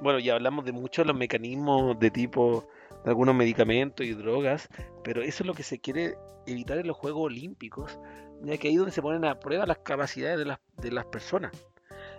bueno, 0.00 0.18
ya 0.18 0.34
hablamos 0.34 0.64
de 0.64 0.72
muchos 0.72 1.06
los 1.06 1.16
mecanismos 1.16 1.98
de 1.98 2.10
tipo 2.10 2.68
de 3.04 3.10
algunos 3.10 3.34
medicamentos 3.34 4.06
y 4.06 4.12
drogas, 4.12 4.68
pero 5.02 5.22
eso 5.22 5.42
es 5.42 5.46
lo 5.46 5.54
que 5.54 5.62
se 5.62 5.78
quiere 5.80 6.16
evitar 6.46 6.78
en 6.78 6.86
los 6.86 6.96
Juegos 6.96 7.26
Olímpicos, 7.26 7.98
ya 8.42 8.56
que 8.58 8.68
ahí 8.68 8.74
es 8.74 8.78
donde 8.78 8.92
se 8.92 9.02
ponen 9.02 9.24
a 9.24 9.38
prueba 9.38 9.66
las 9.66 9.78
capacidades 9.78 10.38
de 10.38 10.44
las, 10.44 10.58
de 10.76 10.92
las 10.92 11.06
personas. 11.06 11.52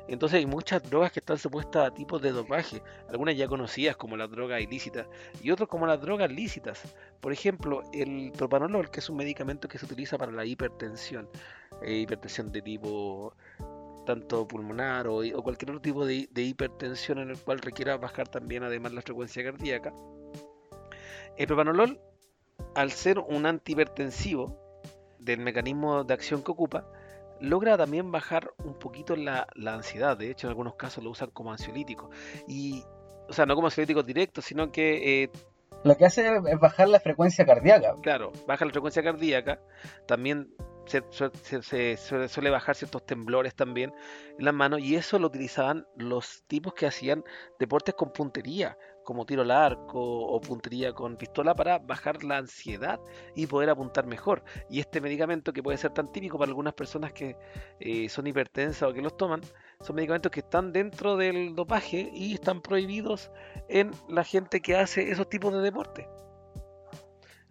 Entonces 0.07 0.39
hay 0.39 0.45
muchas 0.45 0.83
drogas 0.89 1.11
que 1.11 1.19
están 1.19 1.37
supuestas 1.37 1.87
a 1.87 1.93
tipos 1.93 2.21
de 2.21 2.31
dopaje, 2.31 2.81
algunas 3.09 3.37
ya 3.37 3.47
conocidas 3.47 3.95
como 3.95 4.17
las 4.17 4.29
drogas 4.29 4.61
ilícitas 4.61 5.07
y 5.41 5.49
otras 5.51 5.69
como 5.69 5.87
las 5.87 6.01
drogas 6.01 6.29
lícitas. 6.29 6.81
Por 7.21 7.31
ejemplo, 7.31 7.83
el 7.93 8.31
propanolol, 8.37 8.91
que 8.91 8.99
es 8.99 9.09
un 9.09 9.15
medicamento 9.17 9.67
que 9.69 9.77
se 9.77 9.85
utiliza 9.85 10.17
para 10.17 10.31
la 10.31 10.45
hipertensión, 10.45 11.29
eh, 11.83 11.97
hipertensión 11.99 12.51
de 12.51 12.61
tipo 12.61 13.35
tanto 14.05 14.47
pulmonar 14.47 15.07
o, 15.07 15.19
o 15.19 15.43
cualquier 15.43 15.71
otro 15.71 15.81
tipo 15.81 16.05
de, 16.05 16.27
de 16.31 16.41
hipertensión 16.41 17.19
en 17.19 17.29
el 17.29 17.37
cual 17.37 17.59
requiera 17.59 17.97
bajar 17.97 18.27
también 18.27 18.63
además 18.63 18.91
la 18.93 19.01
frecuencia 19.01 19.43
cardíaca. 19.43 19.93
El 21.37 21.47
propanolol, 21.47 21.99
al 22.75 22.91
ser 22.91 23.19
un 23.19 23.45
antihipertensivo 23.45 24.59
del 25.19 25.39
mecanismo 25.39 26.03
de 26.03 26.13
acción 26.13 26.43
que 26.43 26.51
ocupa, 26.51 26.85
logra 27.39 27.77
también 27.77 28.11
bajar 28.11 28.53
un 28.63 28.77
poquito 28.77 29.15
la, 29.15 29.47
la 29.55 29.73
ansiedad. 29.75 30.17
De 30.17 30.29
hecho, 30.29 30.47
en 30.47 30.49
algunos 30.51 30.75
casos 30.75 31.03
lo 31.03 31.09
usan 31.11 31.31
como 31.31 31.51
ansiolítico. 31.51 32.09
Y, 32.47 32.83
o 33.29 33.33
sea, 33.33 33.45
no 33.45 33.55
como 33.55 33.67
ansiolítico 33.67 34.03
directo, 34.03 34.41
sino 34.41 34.71
que, 34.71 35.23
eh, 35.23 35.31
Lo 35.83 35.95
que 35.97 36.05
hace 36.05 36.27
es 36.27 36.59
bajar 36.59 36.87
la 36.89 36.99
frecuencia 36.99 37.45
cardíaca. 37.45 37.95
claro, 38.01 38.31
baja 38.47 38.65
la 38.65 38.71
frecuencia 38.71 39.03
cardíaca. 39.03 39.59
También 40.07 40.53
se, 40.85 41.03
se- 41.11 41.97
se- 41.97 42.27
suele 42.27 42.49
bajar 42.49 42.75
ciertos 42.75 43.05
temblores 43.05 43.55
también 43.55 43.93
en 44.37 44.45
las 44.45 44.53
manos. 44.53 44.79
Y 44.81 44.95
eso 44.95 45.19
lo 45.19 45.27
utilizaban 45.27 45.85
los 45.95 46.43
tipos 46.47 46.73
que 46.73 46.85
hacían 46.87 47.23
deportes 47.59 47.95
con 47.95 48.11
puntería, 48.13 48.77
como 49.03 49.25
tiro 49.25 49.41
al 49.41 49.51
arco 49.51 49.99
o 50.01 50.39
puntería 50.41 50.93
con 50.93 51.17
pistola 51.17 51.53
para 51.55 51.77
bajar 51.79 52.23
la 52.23 52.37
ansiedad 52.37 52.99
y 53.35 53.47
poder 53.47 53.69
apuntar 53.69 54.05
mejor. 54.05 54.43
Y 54.69 54.79
este 54.79 55.01
medicamento 55.01 55.51
que 55.53 55.63
puede 55.63 55.77
ser 55.77 55.91
tan 55.91 56.11
típico 56.11 56.37
para 56.37 56.49
algunas 56.49 56.73
personas 56.73 57.11
que 57.13 57.35
eh, 57.79 58.07
son 58.09 58.27
hipertensas 58.27 58.89
o 58.89 58.93
que 58.93 59.01
los 59.01 59.17
toman, 59.17 59.41
son 59.81 59.95
medicamentos 59.95 60.31
que 60.31 60.39
están 60.39 60.71
dentro 60.71 61.17
del 61.17 61.55
dopaje 61.55 62.09
y 62.13 62.33
están 62.33 62.61
prohibidos 62.61 63.31
en 63.67 63.91
la 64.07 64.23
gente 64.23 64.61
que 64.61 64.75
hace 64.77 65.11
esos 65.11 65.27
tipos 65.29 65.53
de 65.53 65.59
deporte. 65.59 66.07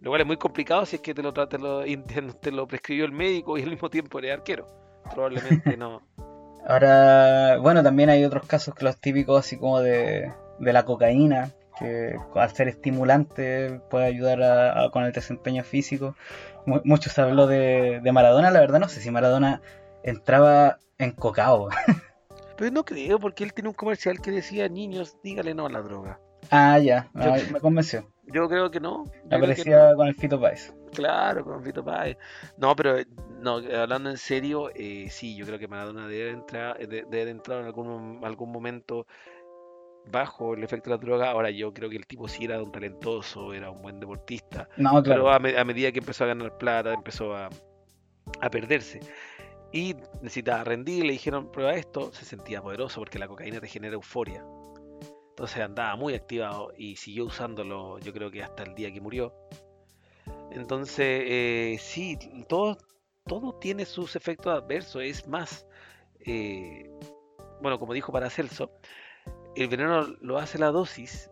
Lo 0.03 0.11
cual 0.11 0.21
es 0.21 0.27
muy 0.27 0.37
complicado 0.37 0.85
si 0.85 0.97
es 0.97 1.01
que 1.01 1.13
te 1.13 1.23
lo, 1.23 1.33
te 1.33 1.57
lo, 1.57 1.83
te 2.41 2.51
lo 2.51 2.67
prescribió 2.67 3.05
el 3.05 3.13
médico 3.13 3.57
y 3.57 3.63
al 3.63 3.69
mismo 3.69 3.89
tiempo 3.89 4.19
eres 4.19 4.33
arquero. 4.33 4.67
Probablemente 5.11 5.77
no. 5.77 6.01
Ahora, 6.67 7.57
bueno, 7.59 7.81
también 7.83 8.09
hay 8.09 8.23
otros 8.23 8.45
casos 8.45 8.73
que 8.75 8.85
los 8.85 8.97
típicos 8.99 9.39
así 9.39 9.57
como 9.57 9.81
de, 9.81 10.31
de 10.59 10.73
la 10.73 10.83
cocaína, 10.85 11.51
que 11.79 12.15
al 12.35 12.51
ser 12.51 12.67
estimulante 12.69 13.81
puede 13.89 14.05
ayudar 14.05 14.41
a- 14.43 14.83
a- 14.85 14.89
con 14.91 15.03
el 15.03 15.11
desempeño 15.11 15.63
físico. 15.63 16.15
Mu- 16.65 16.81
mucho 16.85 17.09
se 17.09 17.19
habló 17.21 17.47
de, 17.47 17.99
de 18.01 18.11
Maradona, 18.13 18.51
la 18.51 18.59
verdad 18.61 18.79
no 18.79 18.87
sé 18.89 19.01
si 19.01 19.11
Maradona 19.11 19.61
entraba 20.03 20.79
en 20.97 21.11
cocao. 21.11 21.69
Pero 22.57 22.71
no 22.71 22.85
creo, 22.85 23.19
porque 23.19 23.43
él 23.43 23.53
tiene 23.53 23.69
un 23.69 23.75
comercial 23.75 24.21
que 24.21 24.31
decía, 24.31 24.69
niños, 24.69 25.17
dígale 25.23 25.53
no 25.55 25.65
a 25.65 25.69
la 25.69 25.81
droga. 25.81 26.19
Ah, 26.53 26.79
ya, 26.79 27.09
Yo- 27.15 27.33
ah, 27.33 27.37
me 27.51 27.59
convenció. 27.59 28.07
Yo 28.27 28.47
creo 28.47 28.71
que 28.71 28.79
no. 28.79 29.03
yo 29.29 29.37
Aparecía 29.37 29.93
con 29.95 30.07
el 30.07 30.15
Fito 30.15 30.39
Páez. 30.39 30.73
Claro, 30.93 31.43
con 31.43 31.61
Vito 31.63 31.83
Páez. 31.83 32.17
No, 32.57 32.75
pero 32.75 32.97
eh, 32.99 33.05
no, 33.41 33.55
hablando 33.57 34.09
en 34.09 34.17
serio, 34.17 34.69
eh, 34.75 35.07
sí, 35.09 35.35
yo 35.35 35.45
creo 35.45 35.59
que 35.59 35.67
Maradona 35.67 36.07
debe 36.07 36.29
entrar, 36.31 36.81
eh, 36.81 36.87
de- 36.87 37.03
debe 37.03 37.21
haber 37.23 37.27
entrado 37.29 37.61
en 37.61 37.67
algún, 37.67 38.21
algún 38.23 38.51
momento 38.51 39.05
bajo 40.11 40.53
el 40.53 40.63
efecto 40.63 40.89
de 40.89 40.95
la 40.97 41.01
droga. 41.01 41.31
Ahora 41.31 41.49
yo 41.49 41.73
creo 41.73 41.89
que 41.89 41.95
el 41.97 42.05
tipo 42.07 42.27
sí 42.27 42.45
era 42.45 42.61
un 42.61 42.71
talentoso, 42.71 43.53
era 43.53 43.69
un 43.71 43.81
buen 43.81 43.99
deportista, 43.99 44.67
No, 44.77 44.91
pero 45.03 45.23
claro. 45.23 45.31
a, 45.31 45.39
me- 45.39 45.57
a 45.57 45.63
medida 45.65 45.91
que 45.91 45.99
empezó 45.99 46.23
a 46.23 46.27
ganar 46.27 46.57
plata, 46.57 46.93
empezó 46.93 47.35
a, 47.35 47.49
a 48.41 48.49
perderse. 48.49 48.99
Y 49.71 49.95
necesitaba 50.21 50.63
rendir, 50.63 51.03
le 51.05 51.13
dijeron, 51.13 51.51
prueba 51.51 51.73
esto, 51.73 52.11
se 52.13 52.25
sentía 52.25 52.61
poderoso 52.61 52.99
porque 53.01 53.17
la 53.17 53.27
cocaína 53.27 53.59
te 53.59 53.67
genera 53.67 53.95
euforia. 53.95 54.43
Entonces 55.43 55.61
andaba 55.61 55.97
muy 55.97 56.13
activado 56.13 56.71
y 56.77 56.95
siguió 56.95 57.25
usándolo, 57.25 57.99
yo 57.99 58.13
creo 58.13 58.31
que 58.31 58.41
hasta 58.41 58.63
el 58.63 58.75
día 58.75 58.93
que 58.93 59.01
murió. 59.01 59.33
Entonces, 60.51 61.21
eh, 61.25 61.77
sí, 61.81 62.17
todo, 62.47 62.77
todo 63.25 63.53
tiene 63.59 63.83
sus 63.83 64.15
efectos 64.15 64.53
adversos. 64.53 65.03
Es 65.03 65.27
más, 65.27 65.67
eh, 66.21 66.89
bueno, 67.61 67.77
como 67.77 67.91
dijo 67.91 68.13
Paracelso, 68.13 68.71
el 69.57 69.67
veneno 69.67 70.15
lo 70.21 70.37
hace 70.37 70.57
la 70.57 70.71
dosis 70.71 71.29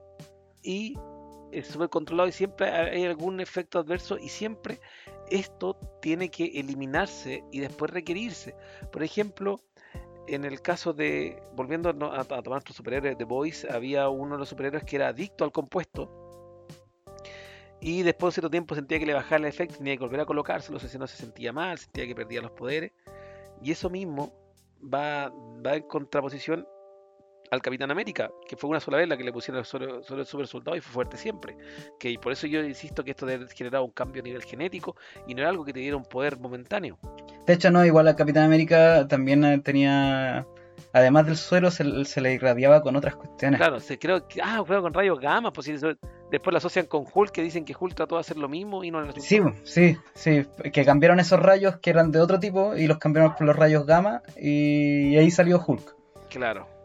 y 0.62 0.98
es 1.54 1.68
súper 1.68 1.88
controlado 1.88 2.28
y 2.28 2.34
siempre 2.34 2.70
hay 2.70 3.06
algún 3.06 3.40
efecto 3.40 3.80
adverso 3.80 4.18
y 4.18 4.28
siempre 4.28 4.82
esto 5.30 5.80
tiene 6.02 6.30
que 6.30 6.60
eliminarse 6.60 7.46
y 7.50 7.62
después 7.62 7.90
requerirse. 7.92 8.56
Por 8.92 9.04
ejemplo, 9.04 9.62
en 10.28 10.46
el 10.46 10.62
caso 10.62 10.94
de, 10.94 11.42
volviendo 11.56 11.90
a, 11.90 12.22
a 12.22 12.24
tomar 12.26 12.46
nuestros 12.46 12.78
superhéroes 12.78 13.18
de 13.18 13.24
Boys, 13.24 13.66
había 13.66 14.10
uno 14.10 14.36
de 14.36 14.40
los 14.40 14.50
superhéroes 14.50 14.84
que 14.84 14.96
era 14.96 15.10
adicto 15.10 15.44
al 15.44 15.52
compuesto 15.52 16.22
y 17.82 18.04
después 18.04 18.32
de 18.32 18.36
cierto 18.36 18.52
tiempo 18.52 18.76
sentía 18.76 19.00
que 19.00 19.08
le 19.08 19.16
bajaba 19.16 19.38
el 19.38 19.46
efecto, 19.46 19.78
tenía 19.78 19.98
que 19.98 20.04
volver 20.04 20.20
a 20.22 20.26
colocárselo, 20.26 20.80
si 20.80 20.98
no 21.00 21.08
se 21.08 21.18
sentía 21.18 21.52
mal, 21.52 21.80
sentía 21.80 22.06
que 22.06 22.14
perdía 22.14 22.40
los 22.40 22.52
poderes. 22.52 22.92
Y 23.64 23.72
eso 23.72 23.90
mismo 23.90 24.32
va, 24.82 25.34
va 25.66 25.76
en 25.76 25.84
contraposición 25.88 26.68
al 27.52 27.62
Capitán 27.62 27.92
América, 27.92 28.32
que 28.48 28.56
fue 28.56 28.70
una 28.70 28.80
sola 28.80 28.98
vez 28.98 29.10
la 29.10 29.18
que 29.18 29.26
le 29.26 29.34
pusieron 29.34 29.66
sobre, 29.66 30.04
sobre 30.04 30.22
el 30.22 30.28
super 30.28 30.48
soldado 30.48 30.78
y 30.78 30.80
fue 30.80 30.94
fuerte 30.94 31.18
siempre. 31.18 31.58
Que 32.00 32.10
y 32.10 32.18
por 32.18 32.32
eso 32.32 32.48
yo 32.48 32.64
insisto 32.64 33.04
que 33.04 33.12
esto 33.12 33.26
debe 33.26 33.46
generar 33.50 33.82
un 33.82 33.92
cambio 33.92 34.22
a 34.22 34.24
nivel 34.24 34.42
genético 34.42 34.96
y 35.28 35.36
no 35.36 35.42
era 35.42 35.50
algo 35.50 35.66
que 35.66 35.74
te 35.74 35.82
diera 35.82 35.98
un 35.98 36.06
poder 36.06 36.40
momentáneo. 36.40 36.98
De 37.46 37.54
hecho, 37.54 37.70
no, 37.70 37.86
igual 37.86 38.08
a 38.08 38.16
Capitán 38.16 38.46
América 38.46 39.06
también 39.10 39.44
eh, 39.44 39.60
tenía, 39.60 40.48
además 40.94 41.26
del 41.26 41.36
suero, 41.36 41.72
se, 41.72 42.06
se 42.06 42.22
le 42.22 42.34
irradiaba 42.34 42.82
con 42.82 42.96
otras 42.96 43.18
cuestiones. 43.18 43.60
Claro, 43.60 43.82
se 43.82 44.00
creo 44.00 44.26
que, 44.30 44.42
ah, 44.42 44.64
juega 44.66 44.82
con 44.82 44.94
rayos 44.94 45.20
gamma, 45.20 45.52
pues 45.52 45.70
después 46.32 46.54
lo 46.54 46.58
asocian 46.58 46.86
con 46.86 47.04
Hulk, 47.14 47.32
que 47.32 47.44
dicen 47.44 47.66
que 47.66 47.76
Hulk 47.78 47.96
trató 47.96 48.16
de 48.16 48.22
hacer 48.22 48.38
lo 48.38 48.48
mismo 48.48 48.82
y 48.86 48.92
no. 48.92 49.12
Sí, 49.18 49.42
sí, 49.66 49.98
sí, 50.14 50.46
que 50.72 50.86
cambiaron 50.86 51.20
esos 51.20 51.42
rayos 51.42 51.80
que 51.80 51.90
eran 51.90 52.14
de 52.14 52.22
otro 52.22 52.40
tipo 52.40 52.78
y 52.78 52.88
los 52.88 52.98
cambiaron 52.98 53.36
por 53.36 53.46
los 53.46 53.58
rayos 53.58 53.86
gamma 53.86 54.22
y 54.38 55.18
ahí 55.18 55.30
salió 55.30 55.62
Hulk. 55.68 55.98
Claro. 56.30 56.81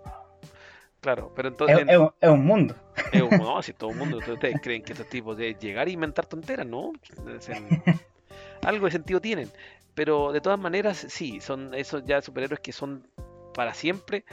Claro, 1.01 1.33
pero 1.35 1.49
entonces... 1.49 1.79
Es, 1.89 1.99
un- 1.99 2.11
es 2.21 2.29
un 2.31 2.45
mundo. 2.45 2.75
Es 3.13 3.23
como, 3.23 3.45
no, 3.45 3.63
si 3.63 3.73
todo 3.73 3.91
el 3.91 3.97
mundo, 3.97 4.19
ustedes 4.19 4.57
creen 4.61 4.83
que 4.83 4.93
estos 4.93 5.09
tipos 5.09 5.37
de 5.37 5.55
llegar 5.55 5.87
e 5.89 5.93
inventar 5.93 6.27
tonteras, 6.27 6.67
¿no? 6.67 6.93
En- 7.49 7.83
algo 8.63 8.87
de 8.87 8.93
sentido 8.93 9.21
tienen. 9.21 9.51
Pero 9.95 10.33
de 10.33 10.41
todas 10.41 10.59
maneras, 10.59 11.07
sí, 11.09 11.41
son 11.41 11.73
esos 11.75 12.05
ya 12.05 12.21
superhéroes 12.21 12.61
que 12.61 12.73
son 12.73 13.07
para 13.55 13.73
siempre, 13.73 14.25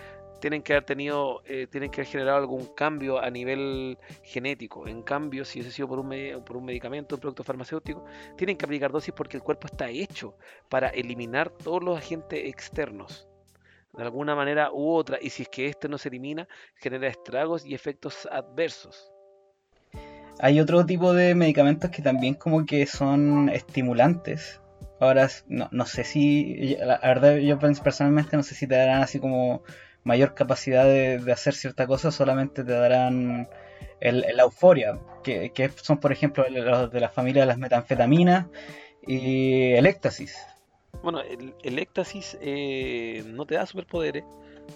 tienen 0.41 0.61
que 0.61 0.73
haber 0.73 0.83
tenido, 0.83 1.41
eh, 1.45 1.67
tienen 1.71 1.89
que 1.89 2.01
haber 2.01 2.11
generado 2.11 2.37
algún 2.37 2.65
cambio 2.75 3.17
a 3.19 3.29
nivel 3.29 3.97
genético. 4.23 4.87
En 4.87 5.01
cambio, 5.03 5.45
si 5.45 5.59
hubiese 5.59 5.73
sido 5.73 5.87
por 5.87 5.99
un, 5.99 6.09
por 6.45 6.57
un 6.57 6.65
medicamento, 6.65 7.15
un 7.15 7.21
producto 7.21 7.43
farmacéutico, 7.45 8.03
tienen 8.35 8.57
que 8.57 8.65
aplicar 8.65 8.91
dosis 8.91 9.13
porque 9.13 9.37
el 9.37 9.43
cuerpo 9.43 9.67
está 9.67 9.89
hecho 9.89 10.35
para 10.67 10.89
eliminar 10.89 11.49
todos 11.49 11.81
los 11.81 11.97
agentes 11.97 12.45
externos. 12.45 13.25
De 13.93 14.03
alguna 14.03 14.35
manera 14.35 14.71
u 14.71 14.91
otra, 14.91 15.19
y 15.21 15.29
si 15.29 15.43
es 15.43 15.49
que 15.49 15.67
este 15.67 15.87
no 15.87 15.97
se 15.97 16.09
elimina, 16.09 16.47
genera 16.75 17.07
estragos 17.07 17.65
y 17.65 17.75
efectos 17.75 18.27
adversos. 18.31 19.11
Hay 20.39 20.59
otro 20.59 20.85
tipo 20.85 21.13
de 21.13 21.35
medicamentos 21.35 21.91
que 21.91 22.01
también 22.01 22.33
como 22.33 22.65
que 22.65 22.85
son 22.87 23.49
estimulantes. 23.49 24.61
Ahora, 24.99 25.29
no, 25.47 25.69
no 25.71 25.85
sé 25.85 26.03
si, 26.03 26.75
la 26.79 26.99
verdad 27.03 27.37
yo 27.37 27.59
personalmente 27.59 28.35
no 28.35 28.43
sé 28.43 28.55
si 28.55 28.67
te 28.67 28.75
darán 28.75 29.03
así 29.03 29.19
como 29.19 29.63
mayor 30.03 30.33
capacidad 30.33 30.85
de, 30.85 31.21
hacer 31.31 31.53
cierta 31.53 31.87
cosa, 31.87 32.11
solamente 32.11 32.63
te 32.63 32.73
darán 32.73 33.47
la 34.01 34.43
euforia, 34.43 34.99
que, 35.23 35.51
que 35.51 35.69
son 35.69 35.99
por 35.99 36.11
ejemplo 36.11 36.45
los 36.49 36.91
de 36.91 36.99
la 36.99 37.09
familia 37.09 37.43
de 37.43 37.47
las 37.47 37.57
metanfetaminas 37.57 38.47
y 39.05 39.73
el 39.73 39.85
éxtasis. 39.85 40.35
Bueno, 41.03 41.21
el, 41.21 41.55
el 41.63 41.79
éxtasis 41.79 42.37
eh, 42.41 43.23
no 43.27 43.45
te 43.45 43.55
da 43.55 43.65
superpoderes, 43.65 44.25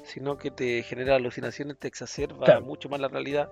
sino 0.03 0.37
que 0.37 0.51
te 0.51 0.83
genera 0.83 1.15
alucinaciones, 1.15 1.79
te 1.79 1.87
exacerba 1.87 2.53
Claro. 2.53 2.61
mucho 2.61 2.89
más 2.89 2.99
la 2.99 3.07
realidad. 3.09 3.51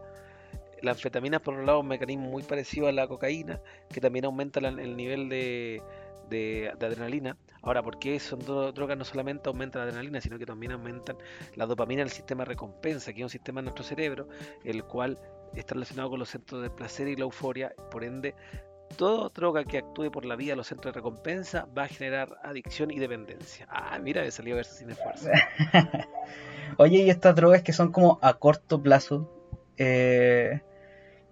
la 0.82 0.92
anfetamina, 0.92 1.40
por 1.42 1.56
un 1.56 1.66
lado, 1.66 1.80
es 1.80 1.84
un 1.84 1.90
mecanismo 1.90 2.30
muy 2.30 2.44
parecido 2.44 2.88
a 2.88 2.92
la 2.94 3.08
cocaína, 3.08 3.62
que 3.92 4.02
también 4.02 4.26
aumenta 4.26 4.62
la- 4.62 4.70
el 4.70 4.98
nivel 4.98 5.30
de, 5.30 5.84
de- 6.30 6.74
de 6.80 6.86
adrenalina. 6.88 7.38
Ahora, 7.64 7.84
¿por 7.84 8.00
qué 8.00 8.20
son 8.20 8.42
dro- 8.42 8.72
drogas 8.74 8.98
no 8.98 9.06
solamente 9.06 9.50
aumentan 9.50 9.82
la 9.82 9.88
adrenalina, 9.90 10.22
sino 10.22 10.38
que 10.40 10.46
también 10.46 10.74
aumentan 10.74 11.18
la 11.56 11.66
dopamina 11.68 12.02
del 12.04 12.12
sistema 12.12 12.44
de 12.44 12.50
recompensa, 12.50 13.14
que 13.14 13.22
es 13.22 13.26
un 13.26 13.30
sistema 13.32 13.62
en 13.62 13.66
nuestro 13.66 13.84
cerebro, 13.86 14.28
el 14.64 14.86
cual 14.86 15.20
está 15.56 15.74
relacionado 15.76 16.10
con 16.12 16.20
los 16.20 16.30
centros 16.30 16.62
de 16.62 16.70
placer 16.72 17.08
y 17.08 17.16
la 17.16 17.24
euforia, 17.24 17.74
por 17.92 18.04
ende, 18.04 18.36
toda 18.96 19.30
droga 19.30 19.64
que 19.64 19.80
actúe 19.80 20.12
por 20.12 20.26
la 20.26 20.36
vía 20.36 20.54
de 20.54 20.58
los 20.58 20.68
centros 20.68 20.94
de 20.94 21.00
recompensa 21.00 21.68
va 21.78 21.84
a 21.84 21.88
generar 21.88 22.38
adicción 22.44 22.92
y 22.92 23.00
dependencia. 23.00 23.68
Ah, 23.70 23.98
mira, 24.02 24.22
me 24.22 24.32
salió 24.32 24.56
verso 24.56 24.76
sin 24.76 24.90
esfuerzo. 24.90 25.30
Oye, 26.78 27.04
y 27.04 27.10
estas 27.10 27.36
drogas 27.36 27.62
que 27.62 27.74
son 27.74 27.92
como 27.92 28.20
a 28.22 28.34
corto 28.36 28.82
plazo, 28.82 29.30
eh, 29.78 30.62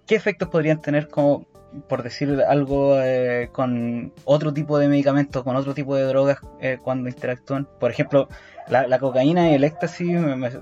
¿qué 0.05 0.15
efectos 0.15 0.49
podrían 0.49 0.81
tener 0.81 1.07
como, 1.07 1.45
por 1.89 2.03
decir 2.03 2.41
algo, 2.47 2.99
eh, 2.99 3.49
con 3.51 4.13
otro 4.25 4.53
tipo 4.53 4.77
de 4.79 4.87
medicamentos, 4.87 5.43
con 5.43 5.55
otro 5.55 5.73
tipo 5.73 5.95
de 5.95 6.03
drogas 6.03 6.37
eh, 6.61 6.77
cuando 6.81 7.09
interactúan? 7.09 7.67
Por 7.79 7.91
ejemplo, 7.91 8.29
la, 8.67 8.99
cocaína 8.99 9.51
y 9.51 9.55
el 9.55 9.63
éxtasis 9.63 10.19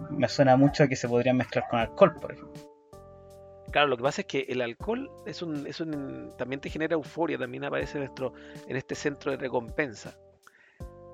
me 0.09 0.27
suena 0.27 0.55
mucho 0.57 0.83
a 0.83 0.87
que 0.87 0.95
se 0.95 1.07
podrían 1.07 1.37
mezclar 1.37 1.65
con 1.69 1.79
alcohol, 1.79 2.15
por 2.19 2.31
ejemplo. 2.33 2.70
Claro, 3.71 3.87
lo 3.87 3.97
que 3.97 4.03
pasa 4.03 4.21
es 4.21 4.27
que 4.27 4.45
el 4.49 4.61
alcohol 4.61 5.09
es 5.25 5.41
un, 5.41 5.65
es 5.65 5.79
un, 5.79 6.33
también 6.37 6.59
te 6.59 6.69
genera 6.69 6.93
euforia, 6.93 7.37
también 7.37 7.63
aparece 7.63 7.97
en, 7.97 8.03
nuestro, 8.03 8.33
en 8.67 8.75
este 8.75 8.95
centro 8.95 9.31
de 9.31 9.37
recompensa. 9.37 10.17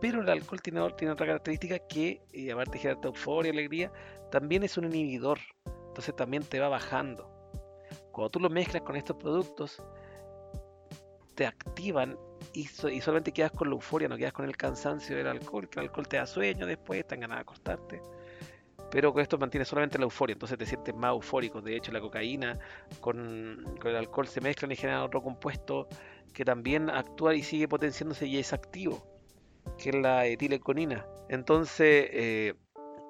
Pero 0.01 0.21
el 0.21 0.29
alcohol 0.29 0.61
tiene, 0.61 0.81
otra 0.81 1.15
característica 1.15 1.79
que, 1.79 2.21
y 2.33 2.49
aparte 2.49 2.73
de 2.73 2.79
generarte 2.79 3.07
euforia, 3.07 3.51
alegría, 3.51 3.91
también 4.31 4.63
es 4.63 4.77
un 4.77 4.85
inhibidor. 4.85 5.39
Entonces 5.65 6.15
también 6.15 6.43
te 6.43 6.59
va 6.59 6.69
bajando. 6.69 7.29
Cuando 8.11 8.31
tú 8.31 8.39
lo 8.39 8.49
mezclas 8.49 8.81
con 8.83 8.95
estos 8.95 9.17
productos, 9.17 9.81
te 11.35 11.45
activan 11.45 12.17
y 12.53 12.65
solamente 12.65 13.31
quedas 13.31 13.51
con 13.51 13.69
la 13.69 13.75
euforia, 13.75 14.07
no 14.07 14.17
quedas 14.17 14.33
con 14.33 14.45
el 14.45 14.57
cansancio 14.57 15.15
del 15.15 15.27
alcohol, 15.27 15.69
que 15.69 15.79
el 15.79 15.85
alcohol 15.85 16.07
te 16.07 16.17
da 16.17 16.25
sueño 16.25 16.65
después, 16.65 17.05
te 17.05 17.15
dan 17.15 17.21
ganas 17.21 17.37
de 17.37 17.41
acostarte. 17.41 18.01
Pero 18.89 19.17
esto 19.19 19.37
mantiene 19.37 19.65
solamente 19.65 19.97
la 19.97 20.05
euforia, 20.05 20.33
entonces 20.33 20.57
te 20.57 20.65
sientes 20.65 20.95
más 20.95 21.11
eufórico. 21.11 21.61
De 21.61 21.75
hecho, 21.75 21.91
la 21.91 21.99
cocaína 21.99 22.57
con, 23.01 23.63
con 23.81 23.91
el 23.91 23.97
alcohol 23.97 24.27
se 24.27 24.41
mezclan 24.41 24.71
y 24.71 24.75
generan 24.75 25.01
otro 25.01 25.21
compuesto 25.21 25.87
que 26.33 26.45
también 26.45 26.89
actúa 26.89 27.35
y 27.35 27.43
sigue 27.43 27.67
potenciándose 27.67 28.27
y 28.27 28.37
es 28.37 28.53
activo, 28.53 29.05
que 29.77 29.89
es 29.89 29.95
la 29.95 30.25
etileconina. 30.25 31.05
Entonces, 31.29 32.07
eh, 32.11 32.53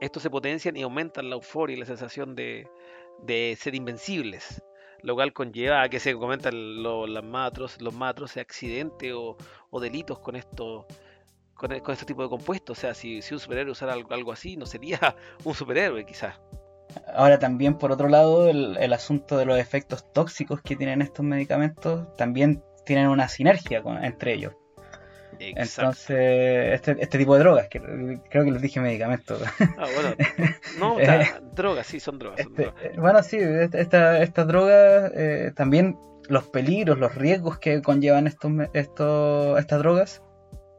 estos 0.02 0.24
se 0.24 0.30
potencian 0.30 0.76
y 0.78 0.82
aumentan 0.82 1.30
la 1.30 1.36
euforia 1.36 1.76
y 1.76 1.80
la 1.80 1.86
sensación 1.86 2.36
de, 2.36 2.68
de 3.24 3.56
ser 3.60 3.76
invencibles, 3.76 4.64
lo 5.04 5.14
cual 5.16 5.34
conlleva 5.34 5.84
a 5.84 5.90
que 5.90 6.00
se 6.00 6.16
cometan 6.16 6.82
lo- 6.82 7.06
las 7.06 7.24
más 7.24 7.52
atroces- 7.54 7.82
los 7.82 7.94
más 7.94 8.12
atroces 8.12 8.38
accidentes 8.38 9.14
o, 9.14 9.38
o 9.70 9.80
delitos 9.80 10.20
con 10.20 10.36
esto 10.36 10.88
con, 11.58 11.72
e- 11.72 11.82
con 11.82 11.94
este 11.94 12.06
tipo 12.06 12.24
de 12.24 12.30
compuestos. 12.30 12.78
O 12.78 12.82
sea, 12.82 12.94
si, 12.94 13.22
si 13.22 13.34
un 13.34 13.40
superhéroe 13.40 13.72
usara 13.72 13.94
algo, 13.94 14.14
algo 14.14 14.32
así, 14.32 14.56
no 14.58 14.66
sería 14.66 15.16
un 15.44 15.54
superhéroe 15.54 16.06
quizás. 16.06 16.36
Ahora 17.14 17.38
también, 17.38 17.78
por 17.78 17.92
otro 17.92 18.08
lado, 18.10 18.48
el, 18.50 18.78
el 18.80 18.94
asunto 18.94 19.38
de 19.38 19.46
los 19.46 19.60
efectos 19.60 20.12
tóxicos 20.14 20.62
que 20.62 20.76
tienen 20.76 21.02
estos 21.02 21.26
medicamentos 21.26 22.16
también 22.16 22.64
tienen 22.86 23.10
una 23.10 23.28
sinergia 23.28 23.82
con- 23.82 24.04
entre 24.04 24.34
ellos. 24.34 24.54
Exacto. 25.40 25.82
Entonces, 25.82 26.74
este, 26.74 26.96
este 27.00 27.18
tipo 27.20 27.34
de 27.36 27.42
drogas, 27.42 27.68
que 27.68 27.80
creo 28.30 28.44
que 28.46 28.52
les 28.52 28.62
dije 28.62 28.80
medicamentos. 28.80 29.40
Ah, 29.78 29.86
bueno, 29.94 30.16
no, 30.80 30.96
o 30.96 31.00
sea, 31.00 31.40
drogas, 31.54 31.86
sí, 31.86 32.00
son 32.00 32.18
drogas. 32.18 32.42
Son 32.42 32.52
Este, 32.54 32.64
drogas. 32.64 32.84
eh, 32.86 32.94
bueno, 32.98 33.22
sí, 33.24 33.38
esta- 33.38 33.78
esta- 33.80 34.22
estas 34.24 34.48
drogas, 34.48 35.12
eh, 35.16 35.52
también 35.56 35.96
los 36.30 36.46
peligros, 36.48 36.98
los 36.98 37.14
riesgos 37.14 37.60
que 37.60 37.82
conllevan 37.84 38.26
estos, 38.26 38.52
estos, 38.74 39.60
estas 39.60 39.80
drogas, 39.80 40.24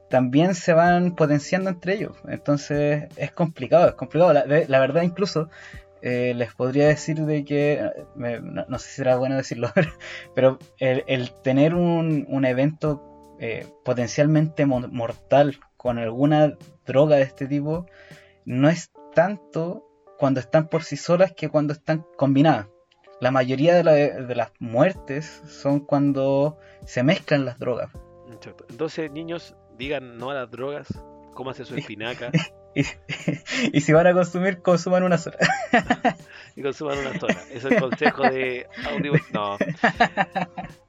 también 0.08 0.54
se 0.54 0.72
van 0.72 1.14
potenciando 1.14 1.70
entre 1.70 1.94
ellos. 1.94 2.16
Entonces 2.28 3.08
es 3.16 3.32
complicado, 3.32 3.88
es 3.88 3.94
complicado. 3.94 4.32
La, 4.32 4.80
verdad 4.80 5.02
incluso 5.02 5.48
eh, 6.02 6.32
les 6.34 6.54
podría 6.54 6.88
decir 6.88 7.20
de 7.20 7.44
que, 7.44 7.90
no, 8.16 8.78
sé 8.78 8.88
si 8.88 8.94
será 8.96 9.16
bueno 9.16 9.36
decirlo, 9.36 9.70
pero 10.34 10.58
el, 10.78 11.32
tener 11.42 11.74
un, 11.74 12.26
un 12.28 12.44
evento 12.44 13.36
eh, 13.40 13.66
potencialmente 13.84 14.66
mo- 14.66 14.88
mortal 14.88 15.58
con 15.76 15.98
alguna 15.98 16.56
droga 16.86 17.16
de 17.16 17.22
este 17.22 17.46
tipo 17.46 17.86
no 18.44 18.68
es 18.68 18.90
tanto 19.14 19.84
cuando 20.18 20.40
están 20.40 20.68
por 20.68 20.82
sí 20.82 20.96
solas 20.96 21.32
que 21.32 21.48
cuando 21.48 21.72
están 21.72 22.04
combinadas. 22.16 22.66
La 23.20 23.30
mayoría 23.30 23.74
de, 23.74 24.22
de 24.24 24.34
las 24.34 24.52
muertes 24.60 25.42
son 25.46 25.80
cuando 25.80 26.58
se 26.84 27.02
mezclan 27.02 27.44
las 27.44 27.58
drogas. 27.58 27.90
Entonces, 28.70 29.10
niños, 29.10 29.56
digan 29.78 30.18
no 30.18 30.30
a 30.30 30.34
las 30.34 30.50
drogas, 30.50 30.88
cómase 31.34 31.64
su 31.64 31.74
espinaca 31.76 32.30
Y, 32.74 32.82
y 33.72 33.80
si 33.80 33.92
van 33.92 34.06
a 34.06 34.12
consumir, 34.12 34.60
consuman 34.62 35.02
una 35.02 35.18
sola. 35.18 35.38
y 36.54 36.62
consuman 36.62 36.98
una 36.98 37.18
sola. 37.18 37.36
Es 37.50 37.64
el 37.64 37.80
consejo 37.80 38.22
de 38.24 38.68
Audible. 38.92 39.20
No. 39.32 39.56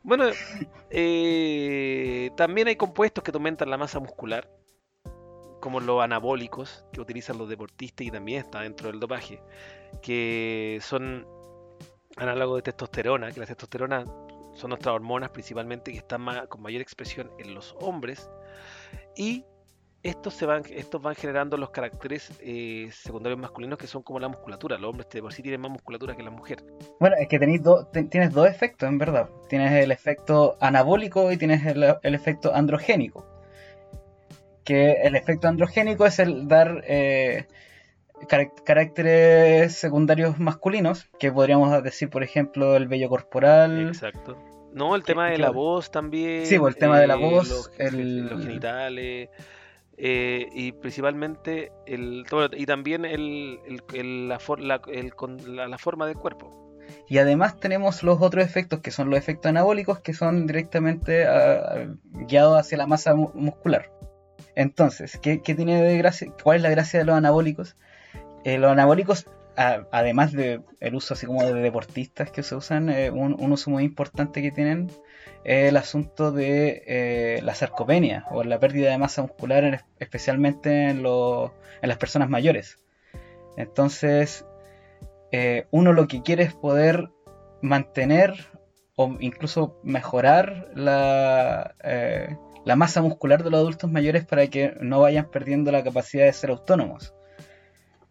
Bueno, 0.04 0.26
eh, 0.92 2.30
también 2.36 2.68
hay 2.68 2.76
compuestos 2.76 3.24
que 3.24 3.32
aumentan 3.32 3.70
la 3.72 3.78
masa 3.78 4.00
muscular, 4.00 4.50
como 5.62 5.80
los 5.80 6.04
anabólicos 6.04 6.86
que 6.94 7.02
utilizan 7.02 7.38
los 7.38 7.50
deportistas 7.50 8.06
y 8.06 8.12
también 8.12 8.40
está 8.40 8.62
dentro 8.62 8.92
del 8.92 9.00
dopaje, 9.00 9.42
que 10.02 10.80
son 10.82 11.26
análogos 12.18 12.58
de 12.58 12.62
testosterona, 12.64 13.32
que 13.32 13.40
la 13.40 13.46
testosterona 13.48 14.06
son 14.54 14.70
nuestras 14.70 14.94
hormonas 14.94 15.30
principalmente 15.30 15.92
que 15.92 15.98
están 16.00 16.22
ma- 16.22 16.46
con 16.48 16.62
mayor 16.62 16.82
expresión 16.82 17.32
en 17.40 17.56
los 17.56 17.76
hombres 17.80 18.30
y 19.16 19.44
estos 20.02 20.34
se 20.34 20.46
van 20.46 20.64
estos 20.70 21.02
van 21.02 21.14
generando 21.14 21.58
los 21.58 21.72
caracteres 21.72 22.32
eh, 22.42 22.90
secundarios 22.94 23.38
masculinos 23.38 23.78
que 23.78 23.86
son 23.86 24.02
como 24.02 24.18
la 24.18 24.30
musculatura 24.30 24.78
los 24.78 24.92
hombres 24.92 25.10
de 25.12 25.22
por 25.22 25.34
sí 25.34 25.42
tienen 25.42 25.60
más 25.60 25.72
musculatura 25.72 26.16
que 26.16 26.24
la 26.24 26.32
mujer 26.32 26.64
Bueno, 27.02 27.18
es 27.20 27.28
que 27.28 27.38
tenéis 27.38 27.62
do- 27.64 27.86
tienes 28.10 28.32
dos 28.32 28.48
efectos, 28.48 28.88
en 28.88 28.98
verdad. 28.98 29.30
Tienes 29.50 29.74
el 29.84 29.92
efecto 29.92 30.56
anabólico 30.62 31.32
y 31.34 31.38
tienes 31.38 31.66
el, 31.66 31.84
el 32.02 32.16
efecto 32.16 32.56
androgénico. 32.56 33.26
Que 34.64 34.94
el 35.04 35.16
efecto 35.16 35.48
androgénico 35.48 36.06
es 36.06 36.20
el 36.20 36.48
dar 36.48 36.84
eh, 36.88 37.48
carac- 38.30 38.64
caracteres 38.64 39.76
secundarios 39.76 40.40
masculinos, 40.40 41.08
que 41.20 41.32
podríamos 41.32 41.84
decir, 41.84 42.10
por 42.10 42.24
ejemplo, 42.24 42.76
el 42.78 42.88
vello 42.88 43.10
corporal. 43.10 43.88
exacto 43.90 44.38
no 44.74 44.96
el 44.96 45.04
tema 45.04 45.28
de 45.30 45.36
claro. 45.36 45.54
la 45.54 45.58
voz 45.58 45.92
también 45.92 46.46
Sí, 46.46 46.58
pues, 46.60 46.76
el 46.76 46.80
tema 46.80 47.00
de 47.00 47.08
la 47.08 47.16
eh, 47.16 47.18
voz, 47.18 47.48
los, 47.50 47.72
el- 47.78 48.28
los 48.28 48.42
genitales 48.44 49.30
eh, 49.98 50.48
y 50.54 50.72
principalmente 50.72 51.72
el 51.86 52.26
y 52.56 52.66
también 52.66 53.04
el, 53.06 53.60
el- 53.68 53.82
el- 53.94 54.30
la, 54.30 54.40
for- 54.40 54.62
la- 54.62 54.82
el 54.88 55.14
con- 55.16 55.56
la- 55.56 55.68
la 55.68 55.78
forma 55.78 56.06
del 56.08 56.16
cuerpo 56.16 56.78
Y 57.08 57.18
además 57.18 57.60
tenemos 57.60 58.02
los 58.04 58.22
otros 58.22 58.46
efectos, 58.46 58.80
que 58.80 58.92
son 58.92 59.10
los 59.10 59.20
efectos 59.20 59.50
anabólicos, 59.50 60.00
que 60.00 60.14
son 60.14 60.48
directamente 60.48 61.26
ah, 61.28 61.88
guiados 62.28 62.60
hacia 62.60 62.78
la 62.78 62.88
masa 62.88 63.14
mu- 63.16 63.32
muscular. 63.34 63.92
Entonces, 64.56 65.18
¿qué, 65.22 65.42
qué 65.42 65.54
tiene 65.56 65.82
de 65.84 65.98
gracia? 65.98 66.32
¿Cuál 66.44 66.58
es 66.58 66.64
la 66.64 66.70
gracia 66.70 67.00
de 67.00 67.06
los 67.06 67.16
anabólicos? 67.16 67.76
Eh, 68.44 68.58
los 68.58 68.72
anabólicos, 68.72 69.26
además 69.60 70.32
del 70.32 70.64
uso 70.94 71.14
así 71.14 71.26
como 71.26 71.44
de 71.44 71.54
deportistas 71.54 72.32
que 72.32 72.44
se 72.44 72.56
usan, 72.56 72.90
eh, 72.90 73.12
un, 73.12 73.36
uso 73.52 73.70
muy 73.70 73.84
importante 73.84 74.42
que 74.42 74.52
tienen 74.52 74.90
es 75.44 75.70
el 75.70 75.76
asunto 75.78 76.32
de 76.32 76.84
eh, 76.88 77.40
la 77.44 77.56
sarcopenia 77.56 78.26
o 78.32 78.44
la 78.44 78.60
pérdida 78.60 78.90
de 78.90 78.98
masa 78.98 79.22
muscular, 79.22 79.64
en- 79.66 79.80
especialmente 80.00 80.90
en, 80.90 81.04
los- 81.04 81.52
las 81.82 81.98
personas 81.98 82.30
mayores. 82.30 82.78
Entonces, 83.58 84.46
eh, 85.32 85.66
uno 85.72 85.92
lo 85.92 86.08
que 86.08 86.22
quiere 86.24 86.44
es 86.44 86.54
poder 86.54 87.10
mantener 87.62 88.34
o 88.96 89.18
incluso 89.20 89.78
mejorar 89.84 90.70
la 90.74 91.74
masa 92.78 93.02
muscular 93.02 93.44
de 93.44 93.50
los 93.50 93.60
adultos 93.60 93.92
mayores 93.92 94.26
para 94.26 94.48
que 94.48 94.74
no 94.80 95.02
vayan 95.02 95.30
perdiendo 95.30 95.72
la 95.72 95.84
capacidad 95.84 96.26
de 96.26 96.34
ser 96.34 96.50
autónomos. 96.52 97.14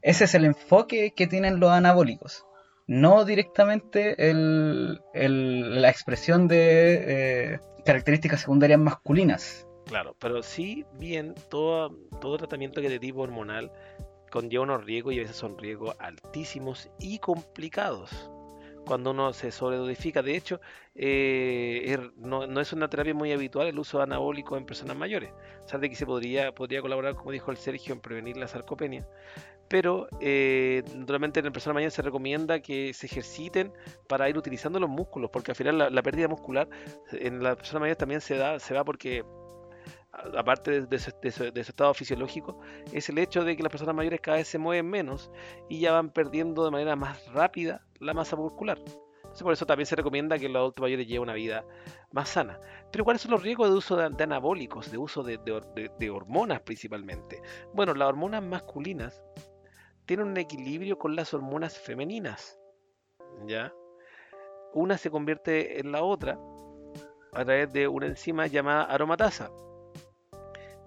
Ese 0.03 0.25
es 0.25 0.35
el 0.35 0.45
enfoque 0.45 1.13
que 1.15 1.27
tienen 1.27 1.61
los 1.61 1.71
anabólicos. 1.71 2.45
No 2.87 3.25
directamente 3.25 4.31
el- 4.31 5.01
la 5.13 5.91
expresión 5.91 6.49
de 6.49 7.55
eh, 7.55 7.61
características 7.85 8.41
secundarias 8.41 8.79
masculinas. 8.81 9.67
Claro, 9.87 10.15
pero 10.19 10.43
sí 10.43 10.85
bien 10.95 11.35
todo, 11.51 11.91
tratamiento 12.39 12.81
que 12.81 12.89
de 12.91 12.99
tipo 12.99 13.21
hormonal 13.21 13.73
conlleva 14.31 14.65
unos 14.65 14.85
riesgos 14.85 15.15
y 15.15 15.19
a 15.19 15.23
veces 15.23 15.37
son 15.37 15.57
riesgos 15.59 15.97
altísimos 15.99 16.91
y 16.99 17.19
complicados 17.19 18.31
cuando 18.87 19.11
uno 19.11 19.33
se 19.33 19.51
sobredosifica. 19.51 20.23
De 20.23 20.37
hecho, 20.37 20.61
eh, 20.95 21.83
er- 21.87 22.13
no, 22.17 22.47
no 22.47 22.61
es 22.61 22.73
una 22.73 22.89
terapia 22.89 23.15
muy 23.15 23.33
habitual 23.33 23.67
el 23.67 23.79
uso 23.79 23.99
de 23.99 24.05
anabólicos 24.05 24.59
en 24.59 24.65
personas 24.67 24.97
mayores. 24.97 25.31
O 25.65 25.69
sea, 25.69 25.79
de 25.79 25.89
que 25.91 25.97
se 25.97 26.07
podría, 26.07 26.53
podría 26.55 26.81
colaborar, 26.83 27.15
como 27.15 27.31
dijo 27.33 27.51
el 27.51 27.57
Sergio, 27.59 27.93
en 27.95 28.01
prevenir 28.01 28.37
la 28.39 28.49
sarcopenia. 28.49 29.07
Pero 29.69 30.09
eh, 30.21 30.83
en 30.87 31.07
la 31.07 31.51
persona 31.51 31.75
mayor 31.75 31.91
se 31.91 32.03
recomienda 32.03 32.61
que 32.61 32.93
se 32.95 33.07
ejerciten 33.07 33.73
para 34.09 34.29
ir 34.29 34.39
utilizando 34.39 34.81
los 34.81 34.89
músculos, 34.89 35.31
porque 35.31 35.53
al 35.53 35.57
final 35.57 35.95
la, 35.95 36.03
pérdida 36.03 36.29
muscular 36.29 36.69
en 37.13 37.43
la 37.43 37.55
persona 37.55 37.81
mayor 37.81 37.97
también 37.97 38.21
se 38.21 38.37
da, 38.37 38.59
se 38.59 38.75
va 38.75 38.85
porque 38.85 39.25
aparte 40.37 40.87
de, 40.87 40.99
su, 40.99 41.13
estado 41.55 41.95
fisiológico, 41.95 42.59
es 42.93 43.09
el 43.09 43.19
hecho 43.19 43.45
de 43.45 43.57
que 43.57 43.63
las 43.63 43.71
personas 43.71 43.95
mayores 43.95 44.21
cada 44.21 44.39
vez 44.39 44.49
se 44.49 44.59
mueven 44.59 44.89
menos 44.89 45.31
y 45.69 45.81
ya 45.81 45.93
van 45.93 46.11
perdiendo 46.11 46.65
de 46.65 46.71
manera 46.71 46.97
más 46.97 47.27
rápida 47.33 47.85
la 48.01 48.15
masa 48.15 48.37
muscular. 48.37 48.79
Entonces, 48.79 49.43
por 49.43 49.53
eso 49.53 49.67
también 49.67 49.87
se 49.87 49.95
recomienda 49.95 50.39
que 50.39 50.49
los 50.49 50.57
adultos 50.57 50.83
mayores 50.83 51.07
lleven 51.07 51.25
una 51.25 51.35
vida 51.35 51.65
más 52.13 52.31
sana. 52.31 52.59
Pero 52.91 53.05
¿cuáles 53.05 53.21
son 53.21 53.33
los 53.33 53.43
riesgos 53.43 53.69
de 53.69 53.77
uso 53.77 53.97
de, 53.97 54.25
anabólicos, 54.25 54.91
de 54.91 54.97
uso 54.97 55.23
de 55.23 56.11
hormonas 56.11 56.63
principalmente? 56.63 57.43
Bueno, 57.75 57.93
las 57.93 58.09
hormonas 58.09 58.43
masculinas 58.43 59.23
tienen 60.09 60.27
un 60.27 60.37
equilibrio 60.39 60.99
con 60.99 61.15
las 61.15 61.35
hormonas 61.35 61.79
femeninas. 61.79 62.59
¿Ya? 63.47 63.73
Una 64.73 64.97
se 64.99 65.11
convierte 65.11 65.79
en 65.81 65.93
la 65.93 66.03
otra 66.03 66.39
a 67.35 67.45
través 67.45 67.71
de 67.73 67.87
una 67.87 68.07
enzima 68.07 68.47
llamada 68.47 68.85
aromatasa, 68.85 69.51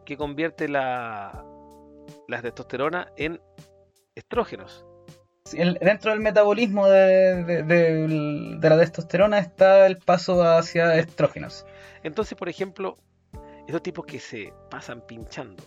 que 0.05 0.17
convierte 0.17 0.67
la, 0.67 1.45
la 2.27 2.41
testosterona 2.41 3.11
en 3.15 3.39
estrógenos. 4.15 4.85
El- 5.53 5.75
dentro 5.75 6.11
del 6.11 6.19
metabolismo 6.19 6.87
de, 6.87 7.43
de- 7.63 7.63
de 8.59 8.69
la 8.69 8.77
testosterona 8.79 9.37
está 9.37 9.85
el 9.85 9.97
paso 9.99 10.41
hacia 10.43 10.95
estrógenos. 10.97 11.65
Entonces, 12.03 12.35
por 12.37 12.49
ejemplo, 12.49 12.97
esos 13.67 13.83
tipos 13.83 14.05
que 14.05 14.19
se 14.19 14.51
pasan 14.71 15.01
pinchando 15.05 15.63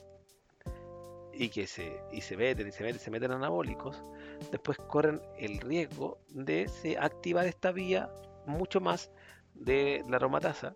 y 1.37 1.49
que 1.49 1.67
se, 1.67 2.01
y 2.13 2.21
se 2.21 2.37
meten 2.37 2.69
y 2.69 2.73
se 2.73 2.83
meten, 2.85 3.01
se 3.01 3.11
meten 3.11 3.33
anabólicos, 3.33 4.03
después 4.51 4.79
corren 4.79 5.21
el 5.39 5.59
riesgo 5.59 6.19
de 6.31 6.69
se 6.69 6.97
activar 6.99 7.47
esta 7.47 7.73
vía 7.73 8.11
mucho 8.47 8.81
más 8.81 9.11
de 9.55 10.03
la 10.09 10.17
aromatasa, 10.17 10.75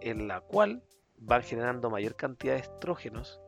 en 0.00 0.28
la 0.28 0.40
cual 0.40 0.82
van 1.18 1.42
generando 1.42 1.88
mayor 1.90 2.14
cantidad 2.16 2.54
de 2.54 2.60
estrógenos 2.60 3.40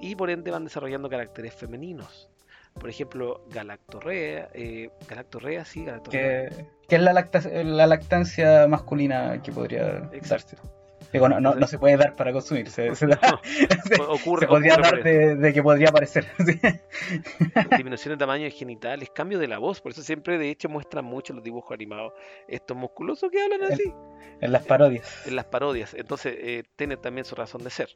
y 0.00 0.14
por 0.16 0.30
ende 0.30 0.50
van 0.50 0.64
desarrollando 0.64 1.08
caracteres 1.08 1.54
femeninos. 1.54 2.30
Por 2.74 2.90
ejemplo, 2.90 3.44
galactorrea, 3.50 4.48
eh, 4.52 4.90
galactorrea, 5.08 5.64
sí, 5.64 5.84
galactorrea. 5.84 6.48
Que, 6.48 6.66
que 6.88 6.96
es 6.96 7.02
la, 7.02 7.12
lacta- 7.12 7.48
la 7.62 7.86
lactancia 7.86 8.66
masculina 8.66 9.40
que 9.42 9.52
podría 9.52 10.10
darse. 10.28 10.56
Digo, 11.14 11.28
no, 11.28 11.40
no, 11.40 11.54
no 11.54 11.66
se 11.66 11.78
puede 11.78 11.96
dar 11.96 12.14
para 12.16 12.32
consumir, 12.32 12.68
se, 12.68 12.94
se 12.94 13.06
da- 13.06 13.18
se- 13.88 14.02
Ocurre, 14.02 14.40
se 14.40 14.46
podría 14.48 14.74
ocurre 14.74 14.90
dar 14.90 15.02
de, 15.02 15.36
de 15.36 15.52
que 15.54 15.62
podría 15.62 15.88
aparecer. 15.88 16.26
sí. 16.44 16.60
disminución 17.70 18.14
de 18.14 18.18
tamaño 18.18 18.44
de 18.44 18.50
genitales, 18.50 19.10
cambio 19.14 19.38
de 19.38 19.48
la 19.48 19.58
voz, 19.58 19.80
por 19.80 19.92
eso 19.92 20.02
siempre 20.02 20.38
de 20.38 20.50
hecho 20.50 20.68
muestran 20.68 21.04
mucho 21.04 21.32
los 21.32 21.42
dibujos 21.44 21.72
animados 21.72 22.12
estos 22.48 22.76
musculosos 22.76 23.30
que 23.30 23.42
hablan 23.42 23.72
así 23.72 23.92
En 24.40 24.52
las 24.52 24.64
parodias. 24.64 25.26
en 25.26 25.36
las 25.36 25.44
parodias, 25.46 25.94
entonces 25.94 26.34
eh, 26.38 26.64
tiene 26.76 26.96
también 26.96 27.24
su 27.24 27.34
razón 27.34 27.62
de 27.64 27.70
ser. 27.70 27.88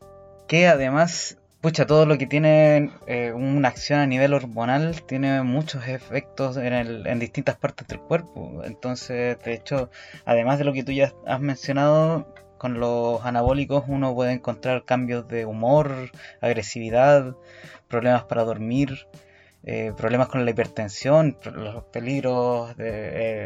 Que 0.46 0.66
además, 0.68 1.38
pucha, 1.60 1.86
todo 1.86 2.06
lo 2.06 2.16
que 2.18 2.26
tiene 2.26 2.90
eh, 3.06 3.32
una 3.34 3.68
acción 3.68 3.98
a 4.00 4.06
nivel 4.06 4.32
hormonal 4.32 5.02
tiene 5.06 5.42
muchos 5.42 5.86
efectos 5.88 6.56
en, 6.56 6.72
el- 6.72 7.06
en 7.06 7.18
distintas 7.18 7.56
partes 7.56 7.86
del 7.88 8.00
cuerpo. 8.00 8.62
Entonces, 8.64 9.38
de 9.44 9.52
hecho, 9.54 9.90
además 10.24 10.58
de 10.58 10.64
lo 10.64 10.72
que 10.72 10.84
tú 10.84 10.92
ya 10.92 11.12
has 11.26 11.40
mencionado, 11.40 12.32
con 12.58 12.80
los 12.80 13.24
anabólicos 13.24 13.84
uno 13.88 14.14
puede 14.14 14.32
encontrar 14.32 14.84
cambios 14.84 15.26
de 15.28 15.46
humor, 15.46 16.10
agresividad, 16.40 17.34
problemas 17.88 18.24
para 18.24 18.44
dormir, 18.44 19.06
eh, 19.64 19.92
problemas 19.96 20.28
con 20.28 20.44
la 20.44 20.50
hipertensión, 20.50 21.36
los 21.54 21.84
peligros 21.84 22.76
de 22.76 22.90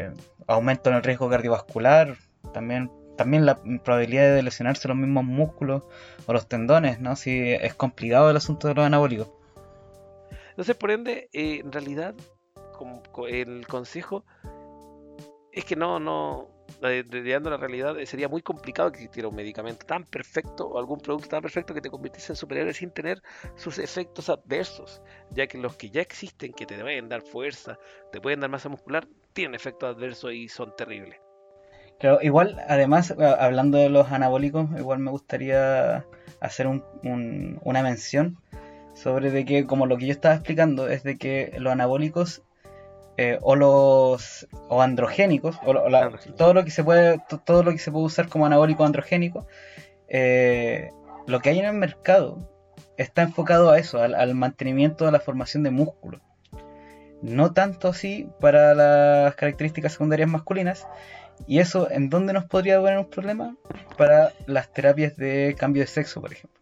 eh, 0.07 0.11
aumento 0.47 0.89
en 0.89 0.97
el 0.97 1.03
riesgo 1.03 1.29
cardiovascular, 1.29 2.15
también, 2.53 2.91
también 3.17 3.45
la 3.45 3.61
probabilidad 3.83 4.35
de 4.35 4.43
lesionarse 4.43 4.87
los 4.87 4.97
mismos 4.97 5.23
músculos 5.23 5.83
o 6.25 6.33
los 6.33 6.47
tendones, 6.47 6.99
¿no? 6.99 7.15
Si 7.15 7.51
es 7.51 7.73
complicado 7.75 8.29
el 8.29 8.37
asunto 8.37 8.67
de 8.67 8.73
los 8.75 8.85
anabólicos. 8.85 9.29
Entonces, 10.49 10.75
por 10.75 10.91
ende, 10.91 11.29
eh, 11.33 11.61
en 11.63 11.71
realidad, 11.71 12.13
como- 12.77 13.01
co- 13.11 13.27
el 13.27 13.65
consejo 13.67 14.23
es 15.51 15.65
que 15.65 15.75
no, 15.75 15.99
no, 15.99 16.47
a 16.87 17.49
la 17.49 17.57
realidad, 17.57 17.99
eh, 17.99 18.05
sería 18.05 18.27
muy 18.27 18.41
complicado 18.41 18.91
que 18.91 18.97
existiera 18.99 19.29
un 19.29 19.35
medicamento 19.35 19.85
tan 19.85 20.03
perfecto 20.03 20.67
o 20.67 20.79
algún 20.79 20.99
producto 20.99 21.29
tan 21.29 21.41
perfecto 21.41 21.73
que 21.73 21.81
te 21.81 21.89
convirtiese 21.89 22.33
en 22.33 22.35
superhéroe 22.35 22.73
sin 22.73 22.91
tener 22.91 23.21
sus 23.55 23.77
efectos 23.79 24.29
adversos, 24.29 25.01
ya 25.31 25.47
que 25.47 25.57
los 25.57 25.75
que 25.75 25.89
ya 25.89 26.01
existen, 26.01 26.53
que 26.53 26.65
te 26.65 26.79
pueden 26.79 27.09
dar 27.09 27.21
fuerza, 27.21 27.77
te 28.11 28.19
pueden 28.19 28.39
dar 28.41 28.49
masa 28.49 28.69
muscular, 28.69 29.07
tienen 29.33 29.55
efectos 29.55 29.95
adversos 29.95 30.33
y 30.33 30.47
son 30.49 30.75
terribles. 30.75 31.19
Claro, 31.99 32.19
igual, 32.21 32.59
además, 32.67 33.11
hablando 33.11 33.77
de 33.77 33.89
los 33.89 34.11
anabólicos, 34.11 34.67
igual 34.77 34.99
me 34.99 35.11
gustaría 35.11 36.05
hacer 36.41 36.67
un- 36.67 37.59
una 37.63 37.81
mención 37.81 38.37
sobre 38.93 39.31
de 39.31 39.45
que, 39.45 39.65
como 39.65 39.85
lo 39.85 39.97
que 39.97 40.07
yo 40.07 40.11
estaba 40.11 40.35
explicando, 40.35 40.87
es 40.89 41.03
de 41.03 41.17
que 41.17 41.53
los 41.57 41.71
anabólicos 41.71 42.43
eh, 43.17 43.37
o 43.41 43.55
los 43.55 44.47
o 44.69 44.81
androgénicos, 44.81 45.57
o 45.65 45.73
la- 45.89 46.11
todo 46.37 46.53
lo 46.53 46.63
que 46.65 46.71
se 46.71 46.83
puede, 46.83 47.19
to- 47.29 47.39
todo 47.39 47.63
lo 47.63 47.71
que 47.71 47.77
se 47.79 47.91
puede 47.91 48.05
usar 48.05 48.27
como 48.27 48.45
anabólico 48.45 48.83
androgénico, 48.85 49.47
eh, 50.07 50.89
lo 51.27 51.39
que 51.39 51.49
hay 51.49 51.59
en 51.59 51.65
el 51.65 51.73
mercado 51.73 52.49
está 52.97 53.21
enfocado 53.23 53.69
a 53.71 53.79
eso, 53.79 54.01
al, 54.01 54.15
al 54.15 54.35
mantenimiento 54.35 55.05
de 55.05 55.11
la 55.11 55.19
formación 55.19 55.63
de 55.63 55.71
músculo. 55.71 56.21
No 57.21 57.53
tanto 57.53 57.87
así 57.87 58.29
para 58.41 58.73
las 58.73 59.35
características 59.35 59.93
secundarias 59.93 60.29
masculinas, 60.29 60.87
¿Y 61.47 61.59
eso 61.59 61.89
en 61.89 62.09
dónde 62.09 62.31
nos 62.31 62.45
podría 62.45 62.79
poner 62.79 62.99
un 62.99 63.09
problema? 63.09 63.55
Para 63.97 64.31
las 64.45 64.71
terapias 64.71 65.17
de 65.17 65.55
cambio 65.57 65.81
de 65.81 65.87
sexo, 65.87 66.21
por 66.21 66.31
ejemplo. 66.31 66.61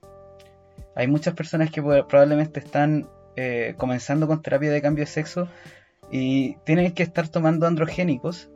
Hay 0.96 1.08
muchas 1.08 1.34
personas 1.34 1.72
que 1.72 1.82
probablemente 1.82 2.60
están 2.60 3.08
eh, 3.36 3.76
comenzando 3.78 4.28
con 4.28 4.42
terapia 4.42 4.72
de 4.72 4.82
cambio 4.82 5.04
de 5.04 5.12
sexo 5.12 5.48
y 6.12 6.56
tienen 6.66 6.94
que 6.94 7.04
estar 7.04 7.30
tomando 7.30 7.66
androgénicos, 7.66 8.50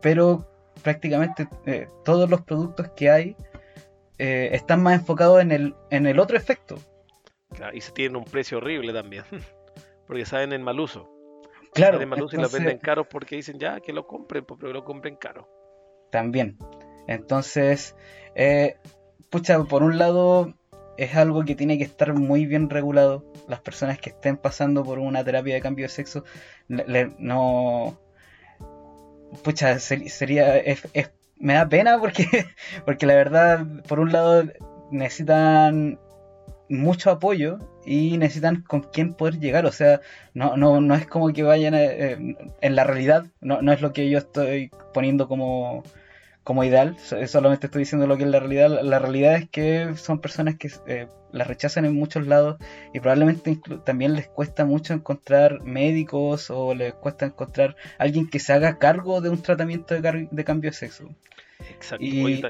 pero 0.00 0.48
prácticamente 0.82 1.46
eh, 1.66 1.86
todos 2.04 2.28
los 2.28 2.40
productos 2.40 2.90
que 2.96 3.10
hay 3.10 3.36
eh, 4.18 4.50
están 4.52 4.82
más 4.82 4.94
enfocados 4.94 5.40
en 5.42 5.52
el, 5.52 5.74
en 5.90 6.06
el 6.06 6.18
otro 6.18 6.36
efecto. 6.36 6.78
Claro, 7.54 7.76
y 7.76 7.80
se 7.82 7.92
tienen 7.92 8.16
un 8.16 8.24
precio 8.24 8.58
horrible 8.58 8.92
también, 8.92 9.24
porque 10.06 10.24
saben 10.24 10.52
el 10.52 10.60
mal 10.60 10.80
uso. 10.80 11.08
Claro, 11.74 11.94
Saben 11.94 12.02
el 12.02 12.08
mal 12.08 12.22
uso 12.22 12.36
y 12.36 12.40
lo 12.40 12.48
venden 12.48 12.78
caros 12.78 13.06
porque 13.08 13.36
dicen 13.36 13.58
ya 13.58 13.80
que 13.80 13.92
lo 13.92 14.06
compren, 14.06 14.44
pues, 14.44 14.58
pero 14.58 14.72
que 14.72 14.78
lo 14.78 14.84
compren 14.84 15.16
caro. 15.16 15.48
también. 16.10 16.56
Entonces, 17.06 17.96
eh, 18.34 18.76
pucha, 19.30 19.62
por 19.64 19.82
un 19.82 19.98
lado 19.98 20.54
es 20.96 21.14
algo 21.16 21.44
que 21.44 21.54
tiene 21.54 21.78
que 21.78 21.84
estar 21.84 22.12
muy 22.14 22.46
bien 22.46 22.70
regulado. 22.70 23.24
Las 23.48 23.60
personas 23.60 23.98
que 23.98 24.10
estén 24.10 24.36
pasando 24.36 24.84
por 24.84 24.98
una 24.98 25.24
terapia 25.24 25.54
de 25.54 25.60
cambio 25.60 25.84
de 25.86 25.90
sexo, 25.90 26.24
le- 26.68 27.12
no... 27.18 27.98
Pucha, 29.42 29.78
ser- 29.78 30.08
sería... 30.10 30.62
me 31.38 31.54
da 31.54 31.68
pena 31.68 31.98
porque, 31.98 32.26
porque 32.84 33.06
la 33.06 33.14
verdad, 33.14 33.66
por 33.88 33.98
un 34.00 34.12
lado, 34.12 34.44
necesitan 34.90 35.98
mucho 36.68 37.10
apoyo 37.10 37.58
y 37.84 38.16
necesitan 38.18 38.62
con 38.62 38.82
quién 38.82 39.14
poder 39.14 39.38
llegar. 39.40 39.66
O 39.66 39.72
sea, 39.72 40.00
no, 40.34 40.56
no, 40.56 40.80
no 40.80 40.94
es 40.94 41.06
como 41.06 41.32
que 41.32 41.42
vayan 41.42 41.74
a- 41.74 41.82
eh, 41.82 42.36
en 42.60 42.76
la 42.76 42.84
realidad, 42.84 43.24
no, 43.40 43.62
no 43.62 43.72
es 43.72 43.80
lo 43.80 43.92
que 43.92 44.08
yo 44.10 44.18
estoy 44.18 44.70
poniendo 44.94 45.28
como, 45.28 45.82
como 46.44 46.64
ideal, 46.64 46.96
so- 46.98 47.24
solamente 47.26 47.66
estoy 47.66 47.80
diciendo 47.80 48.06
lo 48.06 48.16
que 48.16 48.24
es 48.24 48.30
la 48.30 48.40
realidad. 48.40 48.82
La, 48.82 48.98
realidad 48.98 49.34
es 49.36 49.48
que 49.48 49.94
son 49.96 50.20
personas 50.20 50.56
que 50.56 50.70
eh, 50.86 51.06
las 51.32 51.46
rechazan 51.46 51.84
en 51.84 51.94
muchos 51.94 52.26
lados 52.26 52.56
y 52.92 53.00
probablemente 53.00 53.58
también 53.84 54.14
les 54.14 54.28
cuesta 54.28 54.64
mucho 54.64 54.92
encontrar 54.94 55.62
médicos 55.62 56.50
o 56.50 56.74
les 56.74 56.94
cuesta 56.94 57.26
encontrar 57.26 57.76
alguien 57.98 58.28
que 58.28 58.38
se 58.38 58.52
haga 58.52 58.78
cargo 58.78 59.20
de 59.20 59.30
un 59.30 59.40
tratamiento 59.42 59.94
de, 60.00 60.44
cambio 60.44 60.70
de 60.70 60.76
sexo. 60.76 61.08
Exacto. 61.70 62.04
Y- 62.04 62.42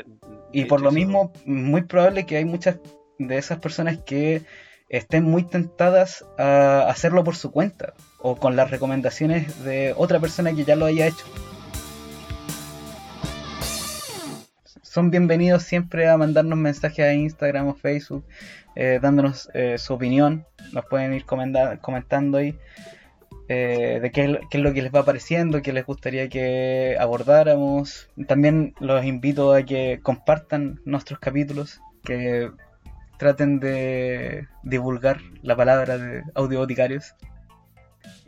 Y 0.52 0.64
por 0.66 0.80
lo 0.80 0.90
mismo, 0.90 1.32
muy 1.44 1.82
probable 1.82 2.26
que 2.26 2.36
hay 2.38 2.44
muchas 2.44 2.78
de 3.18 3.36
esas 3.38 3.58
personas 3.58 3.98
que 3.98 4.42
estén 4.88 5.24
muy 5.24 5.44
tentadas 5.44 6.24
a 6.38 6.86
hacerlo 6.88 7.24
por 7.24 7.36
su 7.36 7.50
cuenta 7.50 7.94
o 8.18 8.36
con 8.36 8.56
las 8.56 8.70
recomendaciones 8.70 9.64
de 9.64 9.94
otra 9.96 10.18
persona 10.20 10.52
que 10.54 10.64
ya 10.64 10.76
lo 10.76 10.84
haya 10.86 11.06
hecho. 11.06 11.24
Son 14.92 15.10
bienvenidos 15.10 15.62
siempre 15.62 16.06
a 16.06 16.18
mandarnos 16.18 16.58
mensajes 16.58 17.06
a 17.06 17.14
Instagram 17.14 17.66
o 17.68 17.74
Facebook 17.74 18.26
eh, 18.76 18.98
dándonos 19.00 19.48
eh, 19.54 19.78
su 19.78 19.94
opinión. 19.94 20.44
Nos 20.74 20.84
pueden 20.84 21.14
ir 21.14 21.24
comentando 21.24 22.36
ahí 22.36 22.58
eh, 23.48 24.00
de 24.02 24.10
qué, 24.10 24.38
qué 24.50 24.58
es 24.58 24.62
lo 24.62 24.74
que 24.74 24.82
les 24.82 24.94
va 24.94 25.02
pareciendo, 25.02 25.62
qué 25.62 25.72
les 25.72 25.86
gustaría 25.86 26.28
que 26.28 26.98
abordáramos. 27.00 28.10
También 28.28 28.74
los 28.80 29.02
invito 29.06 29.54
a 29.54 29.62
que 29.62 30.00
compartan 30.02 30.82
nuestros 30.84 31.20
capítulos, 31.20 31.80
que 32.04 32.50
traten 33.16 33.60
de 33.60 34.46
divulgar 34.62 35.22
la 35.40 35.56
palabra 35.56 35.96
de 35.96 36.22
audioboticarios. 36.34 37.14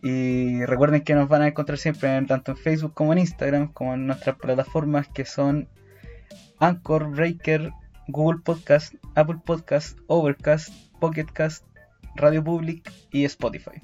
Y 0.03 0.65
recuerden 0.65 1.03
que 1.03 1.15
nos 1.15 1.29
van 1.29 1.43
a 1.43 1.49
encontrar 1.49 1.77
siempre 1.77 2.09
tanto 2.23 2.53
en 2.53 2.57
Facebook 2.57 2.95
como 2.95 3.13
en 3.13 3.19
Instagram, 3.19 3.71
como 3.71 3.93
en 3.93 4.07
nuestras 4.07 4.37
plataformas 4.37 5.09
que 5.09 5.27
son 5.27 5.69
Anchor, 6.59 7.11
Breaker, 7.11 7.73
Google 8.09 8.41
Podcast, 8.43 8.95
Apple 9.15 9.41
Podcast, 9.45 9.99
Overcast, 10.07 10.73
Pocket 11.01 11.27
Cast, 11.33 11.65
Radio 12.17 12.43
Public 12.45 12.93
y 13.11 13.25
Spotify. 13.25 13.81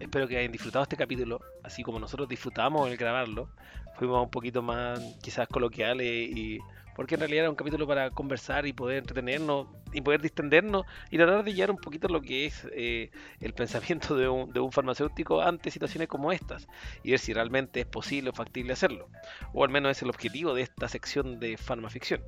Espero 0.00 0.26
que 0.26 0.38
hayan 0.38 0.52
disfrutado 0.52 0.82
este 0.82 0.96
capítulo, 0.96 1.40
así 1.62 1.82
como 1.82 1.98
nosotros 1.98 2.28
disfrutamos 2.28 2.88
el 2.90 2.96
grabarlo. 2.96 3.50
Fuimos 3.96 4.22
un 4.22 4.30
poquito 4.30 4.62
más 4.62 4.98
quizás 5.22 5.46
coloquiales 5.46 6.06
y 6.06 6.58
porque 7.00 7.14
en 7.14 7.20
realidad 7.20 7.44
era 7.44 7.50
un 7.50 7.56
capítulo 7.56 7.86
para 7.86 8.10
conversar 8.10 8.66
y 8.66 8.74
poder 8.74 8.98
entretenernos 8.98 9.68
y 9.90 10.02
poder 10.02 10.20
distendernos 10.20 10.84
y 11.10 11.16
tratar 11.16 11.42
de 11.42 11.54
llevar 11.54 11.70
un 11.70 11.78
poquito 11.78 12.08
lo 12.08 12.20
que 12.20 12.44
es 12.44 12.68
eh, 12.72 13.10
el 13.40 13.54
pensamiento 13.54 14.14
de 14.18 14.28
un, 14.28 14.52
de 14.52 14.60
un 14.60 14.70
farmacéutico 14.70 15.40
ante 15.40 15.70
situaciones 15.70 16.08
como 16.08 16.30
estas 16.30 16.68
y 17.02 17.12
ver 17.12 17.18
si 17.18 17.32
realmente 17.32 17.80
es 17.80 17.86
posible 17.86 18.28
o 18.28 18.32
factible 18.34 18.74
hacerlo. 18.74 19.08
O 19.54 19.64
al 19.64 19.70
menos 19.70 19.92
es 19.92 20.02
el 20.02 20.10
objetivo 20.10 20.52
de 20.52 20.60
esta 20.60 20.88
sección 20.88 21.40
de 21.40 21.56
farmaficción. 21.56 22.20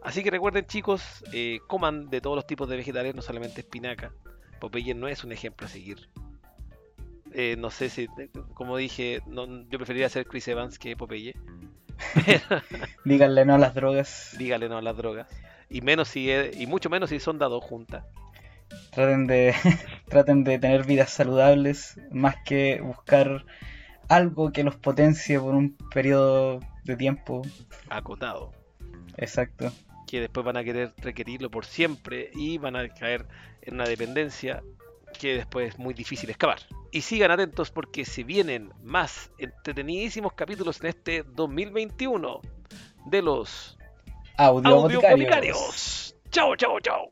Así 0.00 0.22
que 0.22 0.30
recuerden 0.30 0.66
chicos, 0.66 1.02
eh, 1.32 1.58
coman 1.66 2.08
de 2.08 2.20
todos 2.20 2.36
los 2.36 2.46
tipos 2.46 2.68
de 2.68 2.76
vegetales, 2.76 3.16
no 3.16 3.20
solamente 3.22 3.62
espinaca. 3.62 4.12
Popeye 4.60 4.94
no 4.94 5.08
es 5.08 5.24
un 5.24 5.32
ejemplo 5.32 5.66
a 5.66 5.70
seguir. 5.70 6.08
Eh, 7.32 7.56
no 7.58 7.72
sé 7.72 7.90
si, 7.90 8.06
como 8.54 8.76
dije, 8.76 9.22
no- 9.26 9.68
yo 9.68 9.76
preferiría 9.78 10.08
ser 10.08 10.24
Chris 10.24 10.46
Evans 10.46 10.78
que 10.78 10.96
Popeye. 10.96 11.34
Díganle 13.04 13.44
no 13.44 13.54
a 13.54 13.58
las 13.58 13.74
drogas. 13.74 14.34
Dígale 14.38 14.68
no 14.68 14.78
a 14.78 14.82
las 14.82 14.96
drogas. 14.96 15.26
Y 15.68 15.80
menos 15.80 16.08
si 16.08 16.30
es- 16.30 16.56
y 16.58 16.66
mucho 16.66 16.90
menos 16.90 17.10
si 17.10 17.20
son 17.20 17.38
dados 17.38 17.62
juntas. 17.64 18.04
Traten 18.90 19.26
de, 19.26 19.54
traten 20.08 20.44
de 20.44 20.58
tener 20.58 20.84
vidas 20.86 21.10
saludables, 21.10 22.00
más 22.10 22.36
que 22.44 22.80
buscar 22.80 23.44
algo 24.08 24.52
que 24.52 24.62
los 24.64 24.76
potencie 24.76 25.38
por 25.38 25.54
un 25.54 25.76
periodo 25.92 26.60
de 26.84 26.96
tiempo 26.96 27.42
Acotado. 27.88 28.52
exacto. 29.16 29.72
Que 30.06 30.20
después 30.20 30.46
van 30.46 30.56
a 30.56 30.62
querer 30.62 30.92
requerirlo 30.98 31.50
por 31.50 31.64
siempre 31.64 32.30
y 32.34 32.58
van 32.58 32.76
a 32.76 32.88
caer 32.88 33.26
en 33.62 33.74
una 33.74 33.84
dependencia 33.86 34.62
que 35.16 35.34
después 35.34 35.74
es 35.74 35.78
muy 35.78 35.94
difícil 35.94 36.30
escapar. 36.30 36.58
Y 36.90 37.02
sigan 37.02 37.30
atentos 37.30 37.70
porque 37.70 38.04
se 38.04 38.24
vienen 38.24 38.72
más 38.82 39.30
entretenidísimos 39.38 40.32
capítulos 40.32 40.80
en 40.80 40.86
este 40.86 41.22
2021 41.22 42.40
de 43.06 43.22
los 43.22 43.76
Audio. 44.38 45.00
Chao, 46.30 46.54
chao, 46.56 46.78
chao. 46.80 47.10